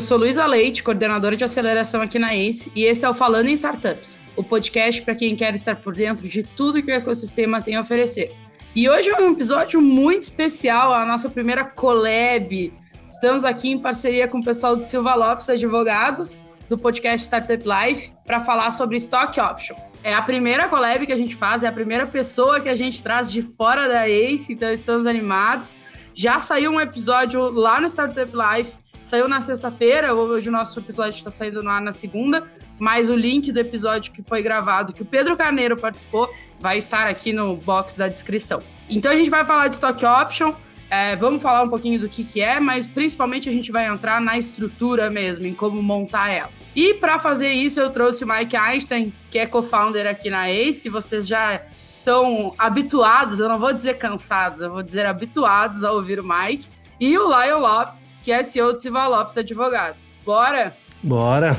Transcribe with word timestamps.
Eu 0.00 0.02
sou 0.02 0.16
Luísa 0.16 0.46
Leite, 0.46 0.82
coordenadora 0.82 1.36
de 1.36 1.44
aceleração 1.44 2.00
aqui 2.00 2.18
na 2.18 2.34
ACE, 2.34 2.72
e 2.74 2.84
esse 2.84 3.04
é 3.04 3.08
o 3.10 3.12
Falando 3.12 3.48
em 3.48 3.52
Startups, 3.52 4.18
o 4.34 4.42
podcast 4.42 5.02
para 5.02 5.14
quem 5.14 5.36
quer 5.36 5.52
estar 5.52 5.76
por 5.76 5.94
dentro 5.94 6.26
de 6.26 6.42
tudo 6.42 6.82
que 6.82 6.90
o 6.90 6.94
ecossistema 6.94 7.60
tem 7.60 7.76
a 7.76 7.82
oferecer. 7.82 8.34
E 8.74 8.88
hoje 8.88 9.10
é 9.10 9.20
um 9.20 9.32
episódio 9.32 9.78
muito 9.78 10.22
especial, 10.22 10.94
a 10.94 11.04
nossa 11.04 11.28
primeira 11.28 11.64
collab. 11.64 12.72
Estamos 13.10 13.44
aqui 13.44 13.68
em 13.68 13.78
parceria 13.78 14.26
com 14.26 14.38
o 14.38 14.42
pessoal 14.42 14.74
do 14.74 14.82
Silva 14.82 15.14
Lopes 15.14 15.50
Advogados, 15.50 16.38
do 16.66 16.78
podcast 16.78 17.26
Startup 17.26 17.62
Life, 17.62 18.10
para 18.24 18.40
falar 18.40 18.70
sobre 18.70 18.96
Stock 18.96 19.38
Option. 19.38 19.76
É 20.02 20.14
a 20.14 20.22
primeira 20.22 20.66
collab 20.66 21.06
que 21.06 21.12
a 21.12 21.18
gente 21.18 21.36
faz, 21.36 21.62
é 21.62 21.68
a 21.68 21.72
primeira 21.72 22.06
pessoa 22.06 22.58
que 22.58 22.70
a 22.70 22.74
gente 22.74 23.02
traz 23.02 23.30
de 23.30 23.42
fora 23.42 23.86
da 23.86 24.08
ACE, 24.08 24.50
então 24.50 24.72
estamos 24.72 25.06
animados. 25.06 25.76
Já 26.14 26.40
saiu 26.40 26.70
um 26.72 26.80
episódio 26.80 27.50
lá 27.50 27.78
no 27.78 27.86
Startup 27.86 28.32
Life 28.34 28.80
Saiu 29.02 29.28
na 29.28 29.40
sexta-feira, 29.40 30.14
hoje 30.14 30.48
o 30.48 30.52
nosso 30.52 30.78
episódio 30.78 31.16
está 31.16 31.30
saindo 31.30 31.62
lá 31.62 31.80
na 31.80 31.92
segunda, 31.92 32.46
mas 32.78 33.08
o 33.10 33.16
link 33.16 33.50
do 33.50 33.58
episódio 33.58 34.12
que 34.12 34.22
foi 34.22 34.42
gravado, 34.42 34.92
que 34.92 35.02
o 35.02 35.04
Pedro 35.04 35.36
Carneiro 35.36 35.76
participou, 35.76 36.32
vai 36.58 36.78
estar 36.78 37.06
aqui 37.06 37.32
no 37.32 37.56
box 37.56 37.96
da 37.96 38.08
descrição. 38.08 38.62
Então 38.88 39.10
a 39.10 39.16
gente 39.16 39.30
vai 39.30 39.44
falar 39.44 39.68
de 39.68 39.74
Stock 39.74 40.04
Option, 40.04 40.54
é, 40.90 41.14
vamos 41.16 41.40
falar 41.40 41.62
um 41.62 41.68
pouquinho 41.68 42.00
do 42.00 42.08
que, 42.08 42.24
que 42.24 42.40
é, 42.40 42.58
mas 42.58 42.84
principalmente 42.84 43.48
a 43.48 43.52
gente 43.52 43.70
vai 43.70 43.86
entrar 43.86 44.20
na 44.20 44.36
estrutura 44.36 45.08
mesmo, 45.08 45.46
em 45.46 45.54
como 45.54 45.80
montar 45.80 46.30
ela. 46.30 46.50
E 46.74 46.94
para 46.94 47.18
fazer 47.18 47.52
isso, 47.52 47.80
eu 47.80 47.90
trouxe 47.90 48.24
o 48.24 48.28
Mike 48.28 48.56
Einstein, 48.56 49.12
que 49.30 49.38
é 49.38 49.46
co-founder 49.46 50.06
aqui 50.06 50.30
na 50.30 50.50
ACE. 50.50 50.88
Vocês 50.88 51.26
já 51.26 51.62
estão 51.86 52.54
habituados, 52.56 53.40
eu 53.40 53.48
não 53.48 53.58
vou 53.58 53.72
dizer 53.72 53.98
cansados, 53.98 54.62
eu 54.62 54.70
vou 54.70 54.82
dizer 54.82 55.06
habituados 55.06 55.82
a 55.82 55.92
ouvir 55.92 56.20
o 56.20 56.24
Mike 56.24 56.68
e 56.98 57.16
o 57.18 57.26
Lion 57.26 57.58
Lopes, 57.58 58.09
que 58.22 58.32
é 58.32 58.42
CEO 58.42 58.72
do 58.72 58.78
Silva 58.78 59.06
Lopes 59.06 59.36
Advogados. 59.38 60.18
Bora? 60.24 60.76
Bora. 61.02 61.58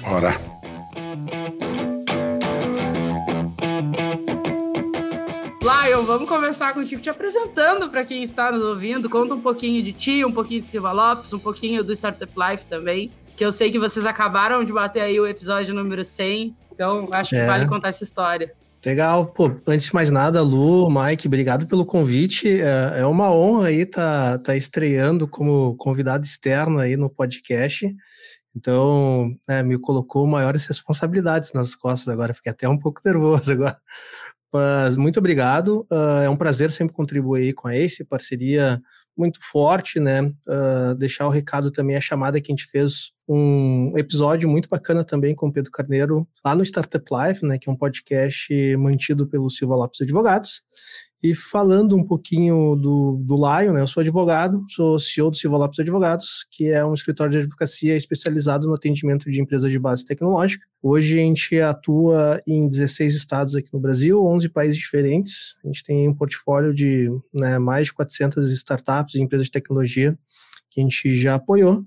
Bora. 0.00 0.34
Lion, 5.62 6.02
vamos 6.04 6.28
começar 6.28 6.72
contigo 6.72 7.00
te 7.00 7.10
apresentando 7.10 7.88
para 7.88 8.04
quem 8.04 8.22
está 8.22 8.50
nos 8.50 8.62
ouvindo. 8.62 9.08
Conta 9.08 9.34
um 9.34 9.40
pouquinho 9.40 9.82
de 9.82 9.92
ti, 9.92 10.24
um 10.24 10.32
pouquinho 10.32 10.62
de 10.62 10.68
Silva 10.68 10.90
Lopes, 10.90 11.32
um 11.32 11.38
pouquinho 11.38 11.84
do 11.84 11.92
Startup 11.92 12.32
Life 12.36 12.66
também, 12.66 13.10
que 13.36 13.44
eu 13.44 13.52
sei 13.52 13.70
que 13.70 13.78
vocês 13.78 14.04
acabaram 14.04 14.64
de 14.64 14.72
bater 14.72 15.02
aí 15.02 15.20
o 15.20 15.26
episódio 15.26 15.72
número 15.74 16.04
100, 16.04 16.56
então 16.72 17.08
acho 17.12 17.30
que 17.30 17.36
é. 17.36 17.46
vale 17.46 17.66
contar 17.66 17.88
essa 17.88 18.02
história. 18.02 18.52
Legal, 18.84 19.26
pô, 19.26 19.54
antes 19.66 19.88
de 19.88 19.94
mais 19.94 20.10
nada, 20.10 20.40
Lu, 20.40 20.88
Mike, 20.90 21.26
obrigado 21.26 21.66
pelo 21.66 21.84
convite. 21.84 22.48
É, 22.48 23.00
é 23.00 23.06
uma 23.06 23.30
honra 23.30 23.68
aí 23.68 23.82
estar 23.82 24.38
tá, 24.38 24.38
tá 24.38 24.56
estreando 24.56 25.28
como 25.28 25.76
convidado 25.76 26.24
externo 26.24 26.78
aí 26.78 26.96
no 26.96 27.10
podcast. 27.10 27.94
Então, 28.56 29.36
né, 29.46 29.62
me 29.62 29.78
colocou 29.78 30.26
maiores 30.26 30.64
responsabilidades 30.64 31.52
nas 31.52 31.74
costas 31.74 32.08
agora, 32.08 32.32
fiquei 32.32 32.50
até 32.52 32.66
um 32.66 32.78
pouco 32.78 33.02
nervoso 33.04 33.52
agora. 33.52 33.78
Mas 34.52 34.96
muito 34.96 35.18
obrigado, 35.18 35.86
uh, 35.92 36.22
é 36.24 36.30
um 36.30 36.36
prazer 36.36 36.72
sempre 36.72 36.94
contribuir 36.94 37.52
com 37.52 37.68
a 37.68 37.76
Ace, 37.76 38.02
parceria 38.02 38.80
muito 39.20 39.38
forte, 39.40 40.00
né? 40.00 40.22
Uh, 40.22 40.94
deixar 40.96 41.26
o 41.26 41.30
recado 41.30 41.70
também, 41.70 41.94
a 41.94 42.00
chamada 42.00 42.40
que 42.40 42.50
a 42.50 42.54
gente 42.54 42.66
fez 42.66 43.12
um 43.28 43.92
episódio 43.96 44.48
muito 44.48 44.68
bacana 44.68 45.04
também 45.04 45.34
com 45.34 45.46
o 45.46 45.52
Pedro 45.52 45.70
Carneiro 45.70 46.26
lá 46.44 46.54
no 46.54 46.64
Startup 46.64 47.04
Life, 47.12 47.44
né? 47.44 47.58
Que 47.58 47.68
é 47.68 47.72
um 47.72 47.76
podcast 47.76 48.76
mantido 48.76 49.26
pelo 49.26 49.50
Silva 49.50 49.76
Lopes 49.76 50.00
Advogados. 50.00 50.62
E 51.22 51.34
falando 51.34 51.94
um 51.94 52.04
pouquinho 52.04 52.74
do, 52.76 53.20
do 53.22 53.36
Lion, 53.36 53.74
né? 53.74 53.82
Eu 53.82 53.86
sou 53.86 54.00
advogado, 54.00 54.64
sou 54.70 54.98
CEO 54.98 55.30
do 55.30 55.36
Silva 55.36 55.58
Lopes 55.58 55.78
Advogados, 55.78 56.46
que 56.50 56.68
é 56.68 56.82
um 56.82 56.94
escritório 56.94 57.32
de 57.32 57.38
advocacia 57.40 57.94
especializado 57.94 58.66
no 58.66 58.74
atendimento 58.74 59.30
de 59.30 59.38
empresas 59.38 59.70
de 59.70 59.78
base 59.78 60.02
tecnológica. 60.02 60.66
Hoje 60.82 61.20
a 61.20 61.22
gente 61.22 61.60
atua 61.60 62.40
em 62.46 62.66
16 62.66 63.14
estados 63.14 63.54
aqui 63.54 63.68
no 63.74 63.80
Brasil, 63.80 64.24
11 64.24 64.48
países 64.48 64.78
diferentes. 64.78 65.56
A 65.62 65.66
gente 65.66 65.84
tem 65.84 66.08
um 66.08 66.14
portfólio 66.14 66.72
de 66.72 67.10
né, 67.34 67.58
mais 67.58 67.88
de 67.88 67.92
400 67.92 68.50
startups 68.52 69.14
e 69.14 69.20
empresas 69.20 69.48
de 69.48 69.52
tecnologia 69.52 70.18
que 70.70 70.80
a 70.80 70.82
gente 70.82 71.16
já 71.16 71.34
apoiou 71.34 71.84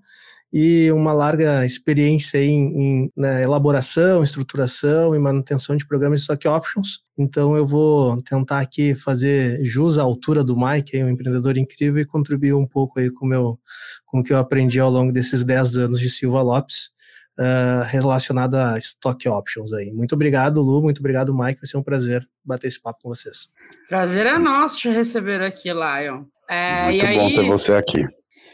e 0.54 0.92
uma 0.92 1.12
larga 1.12 1.66
experiência 1.66 2.38
em, 2.38 2.62
em 2.78 3.12
né, 3.18 3.42
elaboração, 3.42 4.24
estruturação 4.24 5.16
e 5.16 5.20
manutenção 5.20 5.76
de 5.76 5.88
programas 5.88 6.20
de 6.20 6.26
stock 6.26 6.48
options. 6.48 7.00
Então 7.18 7.58
eu 7.58 7.66
vou 7.66 8.22
tentar 8.22 8.60
aqui 8.60 8.94
fazer 8.94 9.66
jus 9.66 9.98
à 9.98 10.04
altura 10.04 10.44
do 10.44 10.56
Mike, 10.56 11.04
um 11.04 11.10
empreendedor 11.10 11.58
incrível, 11.58 12.00
e 12.00 12.06
contribuir 12.06 12.54
um 12.54 12.68
pouco 12.68 13.00
aí 13.00 13.10
com, 13.10 13.26
meu, 13.26 13.60
com 14.06 14.20
o 14.20 14.24
que 14.24 14.32
eu 14.32 14.38
aprendi 14.38 14.80
ao 14.80 14.92
longo 14.92 15.12
desses 15.12 15.44
10 15.44 15.78
anos 15.78 16.00
de 16.00 16.10
Silva 16.12 16.44
Lopes. 16.44 16.94
Uh, 17.36 17.82
relacionado 17.88 18.54
a 18.54 18.78
stock 18.78 19.28
options 19.28 19.74
aí. 19.74 19.92
Muito 19.92 20.14
obrigado, 20.14 20.62
Lu. 20.62 20.84
Muito 20.84 21.00
obrigado, 21.00 21.34
Mike. 21.34 21.62
Vai 21.62 21.68
ser 21.68 21.78
um 21.78 21.82
prazer 21.82 22.24
bater 22.46 22.68
esse 22.68 22.80
papo 22.80 23.00
com 23.02 23.10
vocês. 23.10 23.50
Prazer 23.90 24.28
é 24.28 24.38
nosso 24.38 24.78
te 24.78 24.90
receber 24.90 25.42
aqui, 25.42 25.74
Lion. 25.74 26.26
É, 26.48 26.92
muito 26.92 27.02
bom 27.02 27.26
aí... 27.26 27.34
ter 27.34 27.48
você 27.48 27.74
aqui. 27.74 28.06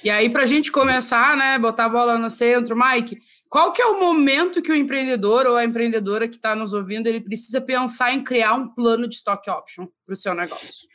E 0.04 0.10
aí, 0.10 0.30
para 0.30 0.44
a 0.44 0.46
gente 0.46 0.72
começar, 0.72 1.36
né, 1.36 1.58
botar 1.58 1.86
a 1.86 1.90
bola 1.90 2.18
no 2.18 2.30
centro, 2.30 2.76
Mike, 2.76 3.18
qual 3.50 3.74
que 3.74 3.82
é 3.82 3.86
o 3.86 4.00
momento 4.00 4.62
que 4.62 4.72
o 4.72 4.76
empreendedor 4.76 5.46
ou 5.48 5.56
a 5.56 5.66
empreendedora 5.66 6.28
que 6.28 6.36
está 6.36 6.56
nos 6.56 6.74
ouvindo, 6.74 7.08
ele 7.08 7.20
precisa 7.20 7.60
pensar 7.60 8.14
em 8.14 8.24
criar 8.24 8.54
um 8.54 8.68
plano 8.70 9.08
de 9.08 9.16
stock 9.16 9.50
option 9.50 9.88
para 10.06 10.14
o 10.14 10.16
seu 10.16 10.34
negócio? 10.34 10.88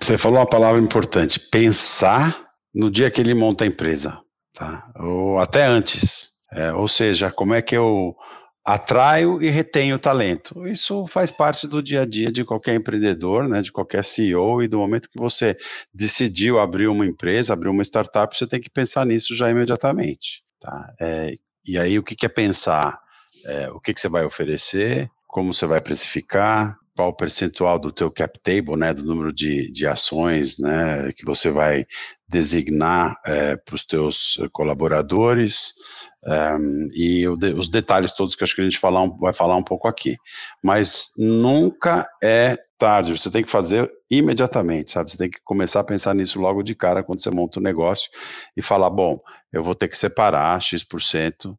Você 0.00 0.16
falou 0.16 0.38
uma 0.38 0.48
palavra 0.48 0.80
importante, 0.80 1.40
pensar 1.50 2.46
no 2.72 2.90
dia 2.90 3.10
que 3.10 3.20
ele 3.20 3.34
monta 3.34 3.64
a 3.64 3.66
empresa, 3.66 4.20
tá? 4.54 4.88
Ou 4.96 5.38
até 5.38 5.66
antes. 5.66 6.30
É, 6.52 6.72
ou 6.72 6.88
seja, 6.88 7.30
como 7.30 7.52
é 7.52 7.60
que 7.60 7.76
eu 7.76 8.16
atraio 8.68 9.42
e 9.42 9.48
retenho 9.48 9.98
talento. 9.98 10.68
Isso 10.68 11.06
faz 11.06 11.30
parte 11.30 11.66
do 11.66 11.82
dia 11.82 12.02
a 12.02 12.04
dia 12.04 12.30
de 12.30 12.44
qualquer 12.44 12.74
empreendedor, 12.74 13.48
né, 13.48 13.62
de 13.62 13.72
qualquer 13.72 14.04
CEO, 14.04 14.62
e 14.62 14.68
do 14.68 14.76
momento 14.76 15.08
que 15.08 15.18
você 15.18 15.56
decidiu 15.92 16.58
abrir 16.58 16.86
uma 16.86 17.06
empresa, 17.06 17.54
abrir 17.54 17.70
uma 17.70 17.82
startup, 17.82 18.36
você 18.36 18.46
tem 18.46 18.60
que 18.60 18.68
pensar 18.68 19.06
nisso 19.06 19.34
já 19.34 19.50
imediatamente. 19.50 20.42
Tá? 20.60 20.92
É, 21.00 21.32
e 21.64 21.78
aí, 21.78 21.98
o 21.98 22.02
que, 22.02 22.14
que 22.14 22.26
é 22.26 22.28
pensar? 22.28 23.00
É, 23.46 23.70
o 23.70 23.80
que, 23.80 23.94
que 23.94 24.00
você 24.00 24.08
vai 24.08 24.26
oferecer, 24.26 25.10
como 25.26 25.54
você 25.54 25.64
vai 25.64 25.80
precificar, 25.80 26.76
qual 26.94 27.08
o 27.08 27.16
percentual 27.16 27.78
do 27.78 27.90
teu 27.90 28.10
cap 28.10 28.38
table, 28.40 28.76
né, 28.76 28.92
do 28.92 29.02
número 29.02 29.32
de, 29.32 29.70
de 29.72 29.86
ações, 29.86 30.58
né, 30.58 31.10
que 31.16 31.24
você 31.24 31.50
vai 31.50 31.86
designar 32.28 33.18
é, 33.24 33.56
para 33.56 33.74
os 33.74 33.86
teus 33.86 34.38
colaboradores, 34.52 35.72
um, 36.26 36.88
e 36.92 37.24
de, 37.38 37.52
os 37.54 37.68
detalhes 37.68 38.14
todos 38.14 38.34
que 38.34 38.44
acho 38.44 38.54
que 38.54 38.60
a 38.60 38.64
gente 38.64 38.78
falar 38.78 39.06
vai 39.18 39.32
falar 39.32 39.56
um 39.56 39.62
pouco 39.62 39.86
aqui. 39.88 40.16
Mas 40.62 41.12
nunca 41.16 42.08
é 42.22 42.58
tarde, 42.78 43.16
você 43.16 43.30
tem 43.30 43.42
que 43.42 43.50
fazer 43.50 43.90
imediatamente, 44.10 44.92
sabe? 44.92 45.10
Você 45.10 45.16
tem 45.16 45.30
que 45.30 45.40
começar 45.44 45.80
a 45.80 45.84
pensar 45.84 46.14
nisso 46.14 46.40
logo 46.40 46.62
de 46.62 46.74
cara 46.74 47.02
quando 47.02 47.22
você 47.22 47.30
monta 47.30 47.58
o 47.58 47.62
um 47.62 47.64
negócio 47.64 48.10
e 48.56 48.62
falar: 48.62 48.90
bom, 48.90 49.20
eu 49.52 49.62
vou 49.62 49.74
ter 49.74 49.88
que 49.88 49.96
separar 49.96 50.60
X% 50.60 51.56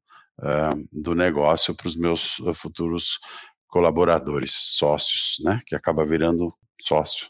do 0.92 1.14
negócio 1.14 1.76
para 1.76 1.88
os 1.88 1.96
meus 1.98 2.38
futuros 2.56 3.20
colaboradores, 3.68 4.52
sócios, 4.78 5.38
né? 5.44 5.62
Que 5.66 5.76
acaba 5.76 6.06
virando 6.06 6.54
sócio, 6.82 7.28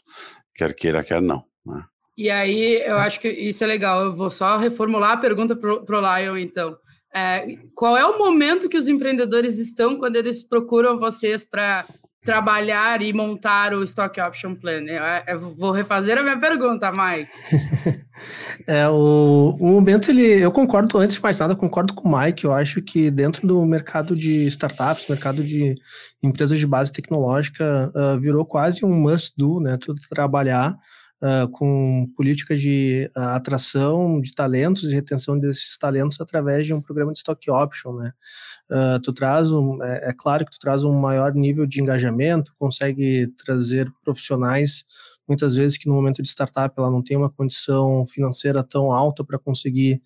quer 0.54 0.74
queira, 0.74 1.02
quer 1.02 1.20
não. 1.20 1.44
Né? 1.66 1.84
E 2.16 2.30
aí, 2.30 2.82
eu 2.82 2.98
acho 2.98 3.20
que 3.20 3.28
isso 3.28 3.64
é 3.64 3.66
legal. 3.66 4.04
Eu 4.04 4.14
vou 4.14 4.30
só 4.30 4.56
reformular 4.56 5.12
a 5.12 5.16
pergunta 5.16 5.56
para 5.56 5.72
o 5.72 6.18
Lion, 6.18 6.36
então. 6.36 6.76
É, 7.14 7.56
qual 7.74 7.96
é 7.96 8.04
o 8.04 8.18
momento 8.18 8.68
que 8.68 8.78
os 8.78 8.86
empreendedores 8.86 9.58
estão 9.58 9.96
quando 9.96 10.16
eles 10.16 10.42
procuram 10.42 10.98
vocês 10.98 11.44
para 11.44 11.84
trabalhar 12.22 13.02
e 13.02 13.12
montar 13.12 13.74
o 13.74 13.82
Stock 13.82 14.20
Option 14.20 14.54
Plan? 14.54 14.84
Eu, 14.84 15.02
eu 15.26 15.40
vou 15.40 15.72
refazer 15.72 16.16
a 16.18 16.22
minha 16.22 16.38
pergunta, 16.38 16.92
Mike. 16.92 17.30
é, 18.66 18.88
o, 18.88 19.56
o 19.58 19.66
momento, 19.66 20.10
ele, 20.10 20.40
eu 20.40 20.52
concordo, 20.52 20.98
antes 20.98 21.16
de 21.16 21.22
mais 21.22 21.38
nada, 21.38 21.56
concordo 21.56 21.94
com 21.94 22.08
o 22.08 22.18
Mike. 22.18 22.44
Eu 22.44 22.52
acho 22.52 22.80
que 22.80 23.10
dentro 23.10 23.46
do 23.46 23.64
mercado 23.64 24.14
de 24.14 24.46
startups, 24.46 25.08
mercado 25.08 25.42
de 25.42 25.74
empresas 26.22 26.58
de 26.58 26.66
base 26.66 26.92
tecnológica, 26.92 27.90
uh, 27.92 28.20
virou 28.20 28.44
quase 28.44 28.84
um 28.84 28.94
must-do, 28.94 29.58
né? 29.58 29.76
Tudo 29.80 30.00
trabalhar 30.08 30.76
uh, 31.22 31.48
com 31.50 32.10
políticas 32.16 32.60
de 32.60 33.10
uh, 33.16 33.20
atração 33.20 34.20
de 34.20 34.34
talentos 34.34 34.84
e 34.84 34.94
retenção 34.94 35.38
desses 35.38 35.76
talentos 35.76 36.20
através 36.20 36.66
de 36.66 36.74
um 36.74 36.80
programa 36.80 37.12
de 37.12 37.18
stock 37.18 37.50
option, 37.50 37.94
né? 37.94 38.12
Uh, 38.70 39.00
tu 39.00 39.12
traz 39.12 39.50
um, 39.50 39.82
é, 39.82 40.10
é, 40.10 40.14
claro 40.16 40.44
que 40.44 40.52
tu 40.52 40.58
traz 40.58 40.84
um 40.84 40.92
maior 40.92 41.34
nível 41.34 41.66
de 41.66 41.80
engajamento, 41.80 42.54
consegue 42.58 43.26
trazer 43.44 43.92
profissionais 44.04 44.84
muitas 45.30 45.54
vezes 45.54 45.78
que 45.78 45.88
no 45.88 45.94
momento 45.94 46.20
de 46.22 46.28
startup 46.28 46.74
ela 46.76 46.90
não 46.90 47.00
tem 47.00 47.16
uma 47.16 47.30
condição 47.30 48.04
financeira 48.04 48.64
tão 48.64 48.92
alta 48.92 49.22
para 49.22 49.38
conseguir, 49.38 50.02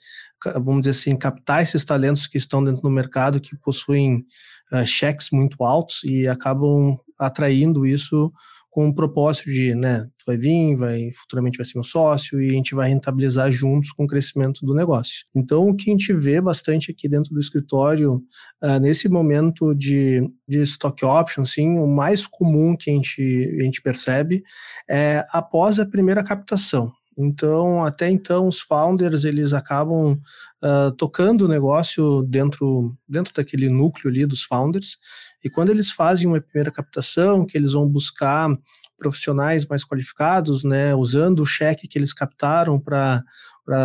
vamos 0.56 0.82
dizer 0.82 0.90
assim, 0.90 1.16
captar 1.16 1.62
esses 1.62 1.82
talentos 1.82 2.26
que 2.26 2.36
estão 2.36 2.62
dentro 2.62 2.82
do 2.82 2.90
mercado, 2.90 3.40
que 3.40 3.56
possuem 3.56 4.26
uh, 4.70 4.84
cheques 4.84 5.30
muito 5.32 5.64
altos 5.64 6.04
e 6.04 6.28
acabam 6.28 6.98
atraindo 7.18 7.86
isso 7.86 8.30
com 8.74 8.88
o 8.88 8.94
propósito 8.94 9.52
de, 9.52 9.72
né, 9.72 10.04
tu 10.18 10.24
vai 10.26 10.36
vir, 10.36 10.74
vai, 10.74 11.12
futuramente 11.12 11.56
vai 11.56 11.64
ser 11.64 11.76
meu 11.76 11.84
sócio 11.84 12.42
e 12.42 12.50
a 12.50 12.52
gente 12.54 12.74
vai 12.74 12.88
rentabilizar 12.88 13.48
juntos 13.48 13.92
com 13.92 14.02
o 14.02 14.06
crescimento 14.08 14.66
do 14.66 14.74
negócio. 14.74 15.24
Então, 15.32 15.68
o 15.68 15.76
que 15.76 15.88
a 15.88 15.92
gente 15.92 16.12
vê 16.12 16.40
bastante 16.40 16.90
aqui 16.90 17.08
dentro 17.08 17.32
do 17.32 17.38
escritório, 17.38 18.16
uh, 18.60 18.80
nesse 18.80 19.08
momento 19.08 19.76
de, 19.76 20.28
de 20.48 20.60
stock 20.62 21.04
option, 21.04 21.44
sim, 21.44 21.78
o 21.78 21.86
mais 21.86 22.26
comum 22.26 22.76
que 22.76 22.90
a 22.90 22.94
gente, 22.94 23.56
a 23.60 23.62
gente 23.62 23.80
percebe 23.80 24.42
é 24.90 25.24
após 25.30 25.78
a 25.78 25.86
primeira 25.86 26.24
captação. 26.24 26.90
Então, 27.16 27.84
até 27.84 28.10
então, 28.10 28.46
os 28.46 28.60
founders 28.60 29.24
eles 29.24 29.52
acabam 29.52 30.18
uh, 30.62 30.90
tocando 30.96 31.42
o 31.42 31.48
negócio 31.48 32.22
dentro, 32.22 32.94
dentro 33.08 33.32
daquele 33.34 33.68
núcleo 33.68 34.08
ali 34.08 34.26
dos 34.26 34.42
founders. 34.42 34.98
E 35.42 35.48
quando 35.50 35.70
eles 35.70 35.90
fazem 35.90 36.26
uma 36.26 36.40
primeira 36.40 36.70
captação, 36.70 37.46
que 37.46 37.56
eles 37.56 37.72
vão 37.72 37.88
buscar 37.88 38.48
profissionais 38.96 39.66
mais 39.66 39.84
qualificados, 39.84 40.64
né, 40.64 40.94
usando 40.94 41.40
o 41.40 41.46
cheque 41.46 41.88
que 41.88 41.98
eles 41.98 42.12
captaram 42.12 42.80
para 42.80 43.22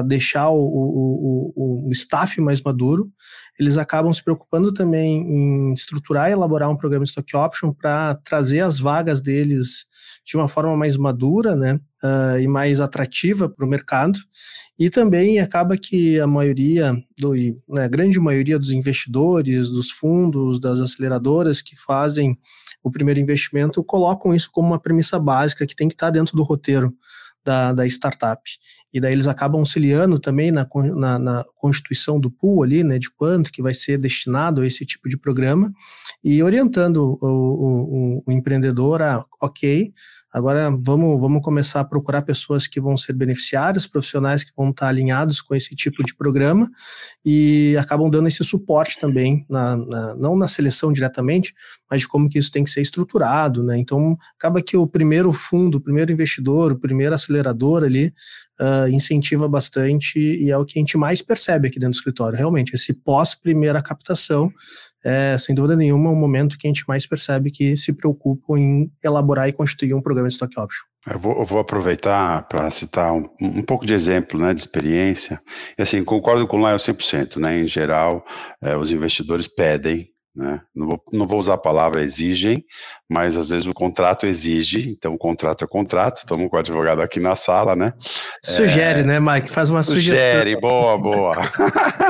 deixar 0.06 0.50
o, 0.50 0.60
o, 0.60 1.54
o, 1.56 1.88
o 1.88 1.92
staff 1.92 2.40
mais 2.42 2.62
maduro, 2.62 3.12
eles 3.58 3.78
acabam 3.78 4.12
se 4.12 4.24
preocupando 4.24 4.74
também 4.74 5.22
em 5.22 5.74
estruturar 5.74 6.30
e 6.30 6.34
elaborar 6.34 6.70
um 6.70 6.78
programa 6.78 7.06
de 7.06 7.10
stock 7.10 7.36
option 7.36 7.74
para 7.74 8.16
trazer 8.24 8.62
as 8.62 8.80
vagas 8.80 9.22
deles 9.22 9.86
de 10.26 10.38
uma 10.38 10.48
forma 10.48 10.76
mais 10.78 10.96
madura, 10.96 11.56
né, 11.56 11.80
uh, 12.04 12.40
e 12.40 12.48
mais 12.48 12.80
atrativa 12.80 13.50
para 13.50 13.66
o 13.66 13.70
mercado. 13.70 14.20
E 14.78 14.90
também 14.90 15.40
acaba 15.40 15.78
que 15.78 16.20
a 16.20 16.28
maioria, 16.28 16.94
do, 17.18 17.34
né, 17.70 17.84
a 17.84 17.88
grande 17.88 18.20
maioria 18.20 18.60
dos 18.60 18.72
investidores, 18.72 19.70
dos 19.70 19.90
fundos, 19.90 20.60
das 20.60 20.80
aceleradoras 20.80 21.62
que 21.62 21.76
fazem 21.76 22.38
o 22.84 22.92
primeiro 22.92 23.20
investimento, 23.20 23.84
colocam 23.84 24.34
isso 24.34 24.50
como 24.52 24.70
uma 24.70 24.80
premissa 24.80 25.20
básica 25.20 25.66
que 25.66 25.76
tem 25.76 25.88
que 25.88 25.96
estar 25.96 26.12
dentro 26.12 26.36
do 26.38 26.44
roteiro 26.44 26.94
da, 27.44 27.74
da 27.74 27.86
startup. 27.86 28.42
E 28.94 29.00
daí 29.00 29.14
eles 29.14 29.28
acabam 29.28 29.60
auxiliando 29.60 30.20
também 30.20 30.52
na, 30.52 30.68
na, 30.96 31.20
na, 31.20 31.46
constituição 31.56 32.20
do 32.20 32.32
pool 32.32 32.64
ali, 32.64 32.84
né, 32.84 32.98
de 32.98 33.10
quanto 33.12 33.52
que 33.52 33.62
vai 33.62 33.74
ser 33.74 34.00
destinado 34.00 34.62
a 34.62 34.68
esse 34.68 34.86
tipo 34.86 35.08
de 35.08 35.18
programa, 35.18 35.72
e 36.24 36.42
orientando 36.42 37.18
o, 37.22 37.28
o, 37.28 38.24
o 38.26 38.32
empreendedor 38.32 39.02
a, 39.02 39.26
ok, 39.42 39.94
Agora 40.32 40.70
vamos, 40.70 41.20
vamos 41.20 41.42
começar 41.42 41.80
a 41.80 41.84
procurar 41.84 42.22
pessoas 42.22 42.68
que 42.68 42.80
vão 42.80 42.96
ser 42.96 43.14
beneficiárias, 43.14 43.88
profissionais 43.88 44.44
que 44.44 44.52
vão 44.56 44.70
estar 44.70 44.88
alinhados 44.88 45.42
com 45.42 45.56
esse 45.56 45.76
tipo 45.76 46.04
de 46.04 46.16
programa 46.16 46.70
e 47.26 47.76
acabam 47.80 48.10
dando 48.12 48.28
esse 48.28 48.44
suporte 48.44 49.00
também, 49.00 49.44
na, 49.50 49.76
na, 49.76 50.16
não 50.16 50.38
na 50.38 50.48
seleção 50.48 50.94
diretamente, 50.94 51.54
mas 51.90 52.02
de 52.02 52.08
como 52.08 52.30
que 52.30 52.38
isso 52.38 52.52
tem 52.52 52.64
que 52.64 52.70
ser 52.70 52.82
estruturado, 52.82 53.64
né? 53.64 53.78
Então 53.78 54.16
acaba 54.38 54.62
que 54.62 54.78
o 54.78 54.86
primeiro 54.86 55.34
fundo, 55.34 55.80
o 55.80 55.82
primeiro 55.82 56.12
investidor, 56.12 56.74
o 56.74 56.80
primeiro 56.80 57.16
acelerador 57.16 57.84
ali 57.84 58.14
uh, 58.60 58.88
incentiva 58.92 59.48
bastante 59.48 60.20
e 60.20 60.52
é 60.52 60.58
o 60.58 60.64
que 60.64 60.78
a 60.78 60.82
gente 60.82 60.96
mais 60.96 61.24
percebe 61.24 61.68
aqui 61.68 61.80
dentro 61.80 61.94
do 61.94 61.98
escritório, 61.98 62.38
realmente, 62.38 62.76
esse 62.76 62.94
pós 62.94 63.34
primeira 63.34 63.82
captação 63.82 64.52
é, 65.04 65.38
sem 65.38 65.56
dúvida 65.56 65.76
nenhuma, 65.76 66.10
o 66.10 66.14
um 66.14 66.20
momento 66.20 66.58
que 66.58 66.68
a 66.68 66.70
gente 66.70 66.86
mais 66.88 67.06
percebe 67.06 67.52
que 67.52 67.76
se 67.78 67.94
preocupam 67.94 68.58
em 68.58 68.92
elaborar 69.04 69.48
e 69.48 69.54
constituir 69.54 69.94
um 69.94 70.02
programa 70.02 70.28
de 70.28 70.34
stock 70.34 70.60
option. 70.60 70.86
Eu 71.08 71.20
vou, 71.20 71.40
eu 71.40 71.46
vou 71.46 71.60
aproveitar 71.60 72.48
para 72.48 72.70
citar 72.70 73.14
um, 73.14 73.28
um, 73.42 73.64
pouco 73.64 73.86
de 73.86 73.94
exemplo, 73.94 74.40
né, 74.40 74.54
de 74.54 74.60
experiência. 74.60 75.40
E 75.78 75.82
assim, 75.82 76.04
concordo 76.04 76.46
com 76.46 76.58
o 76.58 76.62
Laio 76.62 76.78
100%, 76.78 77.38
né, 77.38 77.60
em 77.60 77.68
geral, 77.68 78.26
é, 78.62 78.76
os 78.76 78.92
investidores 78.92 79.48
pedem 79.48 80.10
né? 80.36 80.62
Não, 80.76 80.88
vou, 80.88 81.04
não 81.12 81.28
vou 81.28 81.40
usar 81.40 81.56
a 81.56 81.58
palavra 81.58 82.04
exigem, 82.04 82.64
mas 83.10 83.36
às 83.36 83.50
vezes 83.50 83.68
o 83.68 83.74
contrato 83.74 84.26
exige, 84.26 84.90
então 84.90 85.14
o 85.14 85.18
contrato 85.18 85.64
é 85.64 85.68
contrato, 85.68 86.20
estamos 86.20 86.48
com 86.48 86.56
o 86.56 86.60
advogado 86.60 87.02
aqui 87.02 87.20
na 87.20 87.36
sala, 87.36 87.76
né? 87.76 87.94
Sugere, 88.44 89.02
é, 89.02 89.04
né, 89.04 89.20
Mike? 89.20 89.50
Faz 89.50 89.70
uma 89.70 89.84
sugestão. 89.84 90.32
Sugere, 90.32 90.56
boa, 90.60 90.98
boa. 90.98 91.36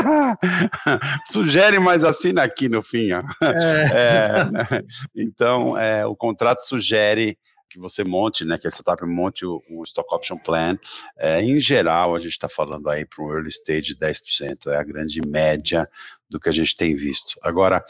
sugere, 1.27 1.79
mas 1.79 2.03
assina 2.03 2.43
aqui 2.43 2.67
no 2.67 2.83
fim. 2.83 3.11
Ó. 3.13 3.23
É, 3.41 4.41
é, 4.45 4.51
né? 4.51 4.67
então, 5.15 5.77
é, 5.77 6.05
o 6.05 6.15
contrato 6.15 6.61
sugere 6.65 7.37
que 7.69 7.79
você 7.79 8.03
monte, 8.03 8.43
né, 8.43 8.57
que 8.57 8.67
a 8.67 8.71
startup 8.71 9.05
monte 9.05 9.45
o, 9.45 9.61
o 9.69 9.83
Stock 9.83 10.13
Option 10.13 10.37
Plan. 10.37 10.77
É, 11.17 11.41
em 11.41 11.61
geral, 11.61 12.15
a 12.15 12.19
gente 12.19 12.31
está 12.31 12.49
falando 12.49 12.89
aí 12.89 13.05
para 13.05 13.23
um 13.23 13.31
early 13.31 13.49
stage 13.49 13.93
de 13.93 13.95
10%, 13.95 14.67
é 14.67 14.75
a 14.75 14.83
grande 14.83 15.21
média 15.25 15.87
do 16.29 16.39
que 16.39 16.49
a 16.49 16.51
gente 16.51 16.75
tem 16.75 16.95
visto. 16.95 17.39
Agora, 17.43 17.83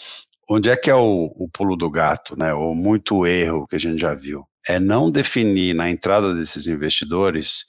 onde 0.49 0.69
é 0.69 0.75
que 0.75 0.89
é 0.89 0.95
o, 0.95 1.33
o 1.35 1.49
pulo 1.51 1.75
do 1.75 1.89
gato, 1.89 2.37
né, 2.37 2.53
ou 2.53 2.73
muito 2.73 3.25
erro 3.25 3.67
que 3.67 3.75
a 3.75 3.79
gente 3.79 3.99
já 3.99 4.13
viu? 4.13 4.45
É 4.67 4.79
não 4.79 5.09
definir 5.09 5.73
na 5.73 5.89
entrada 5.89 6.33
desses 6.33 6.67
investidores 6.67 7.65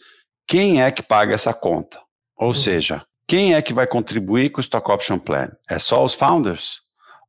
quem 0.46 0.82
é 0.82 0.90
que 0.90 1.02
paga 1.02 1.34
essa 1.34 1.54
conta. 1.54 2.00
Ou 2.36 2.48
uhum. 2.48 2.54
seja, 2.54 3.04
quem 3.26 3.54
é 3.54 3.62
que 3.62 3.72
vai 3.72 3.86
contribuir 3.86 4.50
com 4.50 4.58
o 4.58 4.60
Stock 4.60 4.90
Option 4.90 5.18
Plan? 5.18 5.50
É 5.68 5.78
só 5.78 6.04
os 6.04 6.14
founders? 6.14 6.80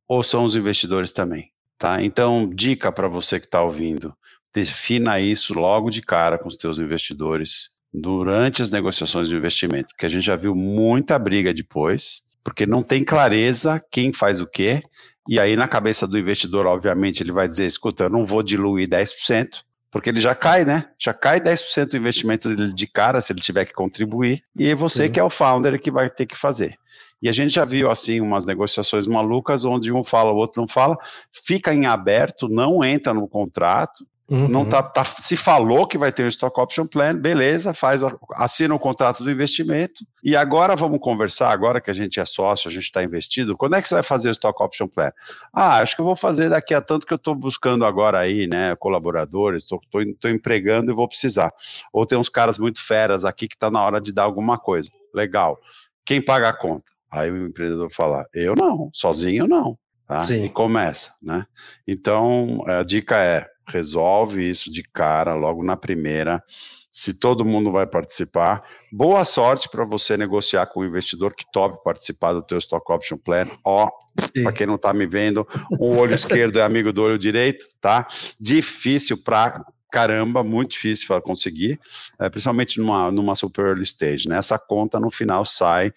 Ou 0.08 0.22
são 0.22 0.44
os 0.44 0.56
investidores 0.56 1.12
também? 1.12 1.52
Tá? 1.78 2.02
Então, 2.02 2.48
dica 2.48 2.90
para 2.90 3.08
você 3.08 3.38
que 3.38 3.46
está 3.46 3.62
ouvindo: 3.62 4.12
defina 4.54 5.20
isso 5.20 5.54
logo 5.54 5.90
de 5.90 6.02
cara 6.02 6.38
com 6.38 6.48
os 6.48 6.56
teus 6.56 6.78
investidores 6.78 7.70
durante 7.92 8.62
as 8.62 8.70
negociações 8.70 9.28
de 9.28 9.34
investimento, 9.34 9.88
porque 9.88 10.06
a 10.06 10.08
gente 10.08 10.24
já 10.24 10.34
viu 10.34 10.54
muita 10.54 11.18
briga 11.18 11.52
depois, 11.52 12.22
porque 12.44 12.66
não 12.66 12.82
tem 12.82 13.04
clareza 13.04 13.80
quem 13.90 14.12
faz 14.12 14.40
o 14.40 14.46
quê, 14.46 14.82
e 15.28 15.38
aí 15.38 15.56
na 15.56 15.68
cabeça 15.68 16.06
do 16.06 16.18
investidor, 16.18 16.66
obviamente, 16.66 17.22
ele 17.22 17.32
vai 17.32 17.48
dizer, 17.48 17.66
escuta, 17.66 18.04
eu 18.04 18.10
não 18.10 18.26
vou 18.26 18.42
diluir 18.42 18.88
10%, 18.88 19.48
porque 19.90 20.08
ele 20.08 20.20
já 20.20 20.34
cai, 20.34 20.64
né? 20.64 20.86
Já 20.98 21.12
cai 21.12 21.40
10% 21.40 21.90
do 21.90 21.96
investimento 21.96 22.48
dele 22.48 22.72
de 22.72 22.86
cara 22.86 23.20
se 23.20 23.32
ele 23.32 23.40
tiver 23.40 23.64
que 23.66 23.72
contribuir, 23.72 24.42
e 24.56 24.68
é 24.68 24.74
você 24.74 25.06
Sim. 25.06 25.12
que 25.12 25.20
é 25.20 25.24
o 25.24 25.30
founder 25.30 25.80
que 25.80 25.90
vai 25.90 26.10
ter 26.10 26.26
que 26.26 26.36
fazer. 26.36 26.76
E 27.20 27.28
a 27.28 27.32
gente 27.32 27.54
já 27.54 27.64
viu 27.64 27.88
assim 27.88 28.20
umas 28.20 28.44
negociações 28.44 29.06
malucas 29.06 29.64
onde 29.64 29.92
um 29.92 30.02
fala, 30.02 30.32
o 30.32 30.36
outro 30.36 30.60
não 30.60 30.66
fala, 30.66 30.98
fica 31.46 31.72
em 31.72 31.86
aberto, 31.86 32.48
não 32.48 32.82
entra 32.82 33.14
no 33.14 33.28
contrato, 33.28 34.04
Uhum. 34.32 34.48
Não 34.48 34.64
tá, 34.64 34.82
tá, 34.82 35.04
se 35.04 35.36
falou 35.36 35.86
que 35.86 35.98
vai 35.98 36.10
ter 36.10 36.24
o 36.24 36.28
Stock 36.28 36.58
Option 36.58 36.86
Plan, 36.86 37.14
beleza, 37.14 37.74
faz, 37.74 38.00
assina 38.32 38.74
o 38.74 38.78
contrato 38.78 39.22
do 39.22 39.30
investimento. 39.30 40.06
E 40.24 40.34
agora 40.34 40.74
vamos 40.74 41.00
conversar, 41.00 41.50
agora 41.50 41.82
que 41.82 41.90
a 41.90 41.94
gente 41.94 42.18
é 42.18 42.24
sócio, 42.24 42.70
a 42.70 42.72
gente 42.72 42.84
está 42.84 43.04
investido, 43.04 43.58
quando 43.58 43.76
é 43.76 43.82
que 43.82 43.86
você 43.86 43.92
vai 43.92 44.02
fazer 44.02 44.30
o 44.30 44.32
Stock 44.32 44.62
Option 44.62 44.88
Plan? 44.88 45.12
Ah, 45.52 45.80
acho 45.80 45.94
que 45.94 46.00
eu 46.00 46.06
vou 46.06 46.16
fazer 46.16 46.48
daqui 46.48 46.72
a 46.72 46.80
tanto 46.80 47.06
que 47.06 47.12
eu 47.12 47.16
estou 47.16 47.34
buscando 47.34 47.84
agora 47.84 48.20
aí, 48.20 48.46
né, 48.46 48.74
colaboradores, 48.76 49.64
estou 49.64 50.30
empregando 50.30 50.90
e 50.90 50.94
vou 50.94 51.06
precisar. 51.06 51.52
Ou 51.92 52.06
tem 52.06 52.16
uns 52.16 52.30
caras 52.30 52.58
muito 52.58 52.82
feras 52.82 53.26
aqui 53.26 53.46
que 53.46 53.54
está 53.54 53.70
na 53.70 53.84
hora 53.84 54.00
de 54.00 54.14
dar 54.14 54.22
alguma 54.22 54.56
coisa. 54.56 54.90
Legal. 55.14 55.58
Quem 56.06 56.24
paga 56.24 56.48
a 56.48 56.54
conta? 56.54 56.90
Aí 57.10 57.30
o 57.30 57.48
empreendedor 57.48 57.90
fala, 57.92 58.26
eu 58.32 58.54
não, 58.56 58.88
sozinho 58.94 59.46
não. 59.46 59.76
Tá? 60.08 60.24
E 60.34 60.48
começa, 60.48 61.12
né? 61.22 61.46
Então, 61.86 62.60
a 62.66 62.82
dica 62.82 63.16
é, 63.16 63.46
resolve 63.66 64.48
isso 64.48 64.70
de 64.72 64.82
cara, 64.82 65.34
logo 65.34 65.62
na 65.62 65.76
primeira. 65.76 66.42
Se 66.90 67.18
todo 67.18 67.44
mundo 67.44 67.72
vai 67.72 67.86
participar, 67.86 68.62
boa 68.92 69.24
sorte 69.24 69.68
para 69.68 69.82
você 69.82 70.14
negociar 70.14 70.66
com 70.66 70.80
o 70.80 70.84
investidor 70.84 71.34
que 71.34 71.50
tope 71.50 71.82
participar 71.82 72.34
do 72.34 72.42
teu 72.42 72.58
Stock 72.58 72.92
Option 72.92 73.16
Plan. 73.16 73.46
Ó, 73.64 73.90
para 74.42 74.52
quem 74.52 74.66
não 74.66 74.74
está 74.74 74.92
me 74.92 75.06
vendo, 75.06 75.46
o 75.80 75.96
olho 75.96 76.14
esquerdo 76.14 76.58
é 76.58 76.62
amigo 76.62 76.92
do 76.92 77.02
olho 77.02 77.18
direito, 77.18 77.64
tá? 77.80 78.06
Difícil 78.38 79.22
para 79.22 79.64
caramba, 79.90 80.42
muito 80.42 80.70
difícil 80.70 81.06
para 81.06 81.20
conseguir, 81.20 81.78
é, 82.18 82.30
principalmente 82.30 82.80
numa, 82.80 83.10
numa 83.10 83.34
super 83.34 83.66
early 83.66 83.82
stage, 83.82 84.26
né? 84.26 84.38
Essa 84.38 84.58
conta 84.58 84.98
no 84.98 85.10
final 85.10 85.44
sai 85.44 85.92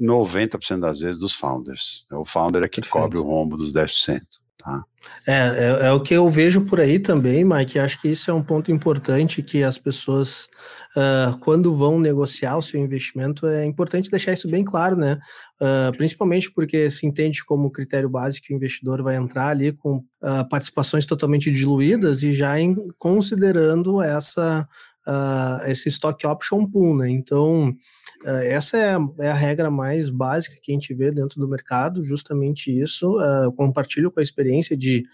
90% 0.00 0.80
das 0.80 1.00
vezes 1.00 1.20
dos 1.20 1.34
founders. 1.34 2.06
O 2.10 2.24
founder 2.24 2.62
é 2.64 2.68
que 2.68 2.80
Perfeito. 2.80 2.92
cobre 2.92 3.18
o 3.18 3.22
rombo 3.22 3.56
dos 3.56 3.72
10%. 3.72 4.20
Tá? 4.58 4.84
É, 5.26 5.32
é, 5.32 5.86
é, 5.86 5.92
o 5.92 6.00
que 6.00 6.14
eu 6.14 6.30
vejo 6.30 6.64
por 6.64 6.80
aí 6.80 6.98
também, 6.98 7.44
Mike. 7.44 7.78
Acho 7.78 8.00
que 8.00 8.08
isso 8.08 8.30
é 8.30 8.34
um 8.34 8.42
ponto 8.42 8.70
importante 8.70 9.42
que 9.42 9.62
as 9.62 9.76
pessoas, 9.76 10.48
uh, 10.96 11.38
quando 11.40 11.76
vão 11.76 11.98
negociar 11.98 12.56
o 12.56 12.62
seu 12.62 12.80
investimento, 12.80 13.46
é 13.46 13.64
importante 13.64 14.10
deixar 14.10 14.32
isso 14.32 14.48
bem 14.48 14.64
claro, 14.64 14.96
né? 14.96 15.18
Uh, 15.60 15.94
principalmente 15.96 16.50
porque 16.50 16.88
se 16.88 17.06
entende 17.06 17.44
como 17.44 17.70
critério 17.70 18.08
básico 18.08 18.46
que 18.46 18.54
o 18.54 18.56
investidor 18.56 19.02
vai 19.02 19.16
entrar 19.16 19.48
ali 19.48 19.72
com 19.72 19.96
uh, 19.96 20.48
participações 20.48 21.04
totalmente 21.04 21.50
diluídas 21.50 22.22
e 22.22 22.32
já 22.32 22.58
em, 22.58 22.74
considerando 22.96 24.02
essa 24.02 24.66
uh, 25.06 25.66
esse 25.66 25.88
stock 25.88 26.26
option 26.26 26.66
pool, 26.66 26.96
né? 26.96 27.10
Então, 27.10 27.70
uh, 28.24 28.28
essa 28.42 28.76
é 28.76 28.94
a, 28.94 28.98
é 29.18 29.30
a, 29.30 29.34
regra 29.34 29.70
mais 29.70 30.10
básica 30.10 30.56
que 30.60 30.72
a 30.72 30.74
gente 30.74 30.92
vê 30.94 31.10
dentro 31.10 31.40
do 31.40 31.48
mercado, 31.48 32.02
justamente 32.02 32.70
isso. 32.70 33.18
Uh, 33.18 33.52
compartilho 33.52 34.10
com 34.10 34.20
a 34.20 34.22
experiência 34.22 34.76
de 34.76 35.04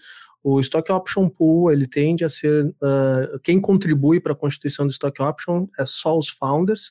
o 0.43 0.59
Stock 0.59 0.91
Option 0.91 1.29
Pool 1.29 1.71
ele 1.71 1.87
tende 1.87 2.25
a 2.25 2.29
ser 2.29 2.65
uh, 2.65 3.39
quem 3.43 3.61
contribui 3.61 4.19
para 4.19 4.33
a 4.33 4.35
constituição 4.35 4.85
do 4.85 4.91
Stock 4.91 5.21
Option 5.21 5.67
é 5.77 5.85
só 5.85 6.17
os 6.17 6.29
founders 6.29 6.87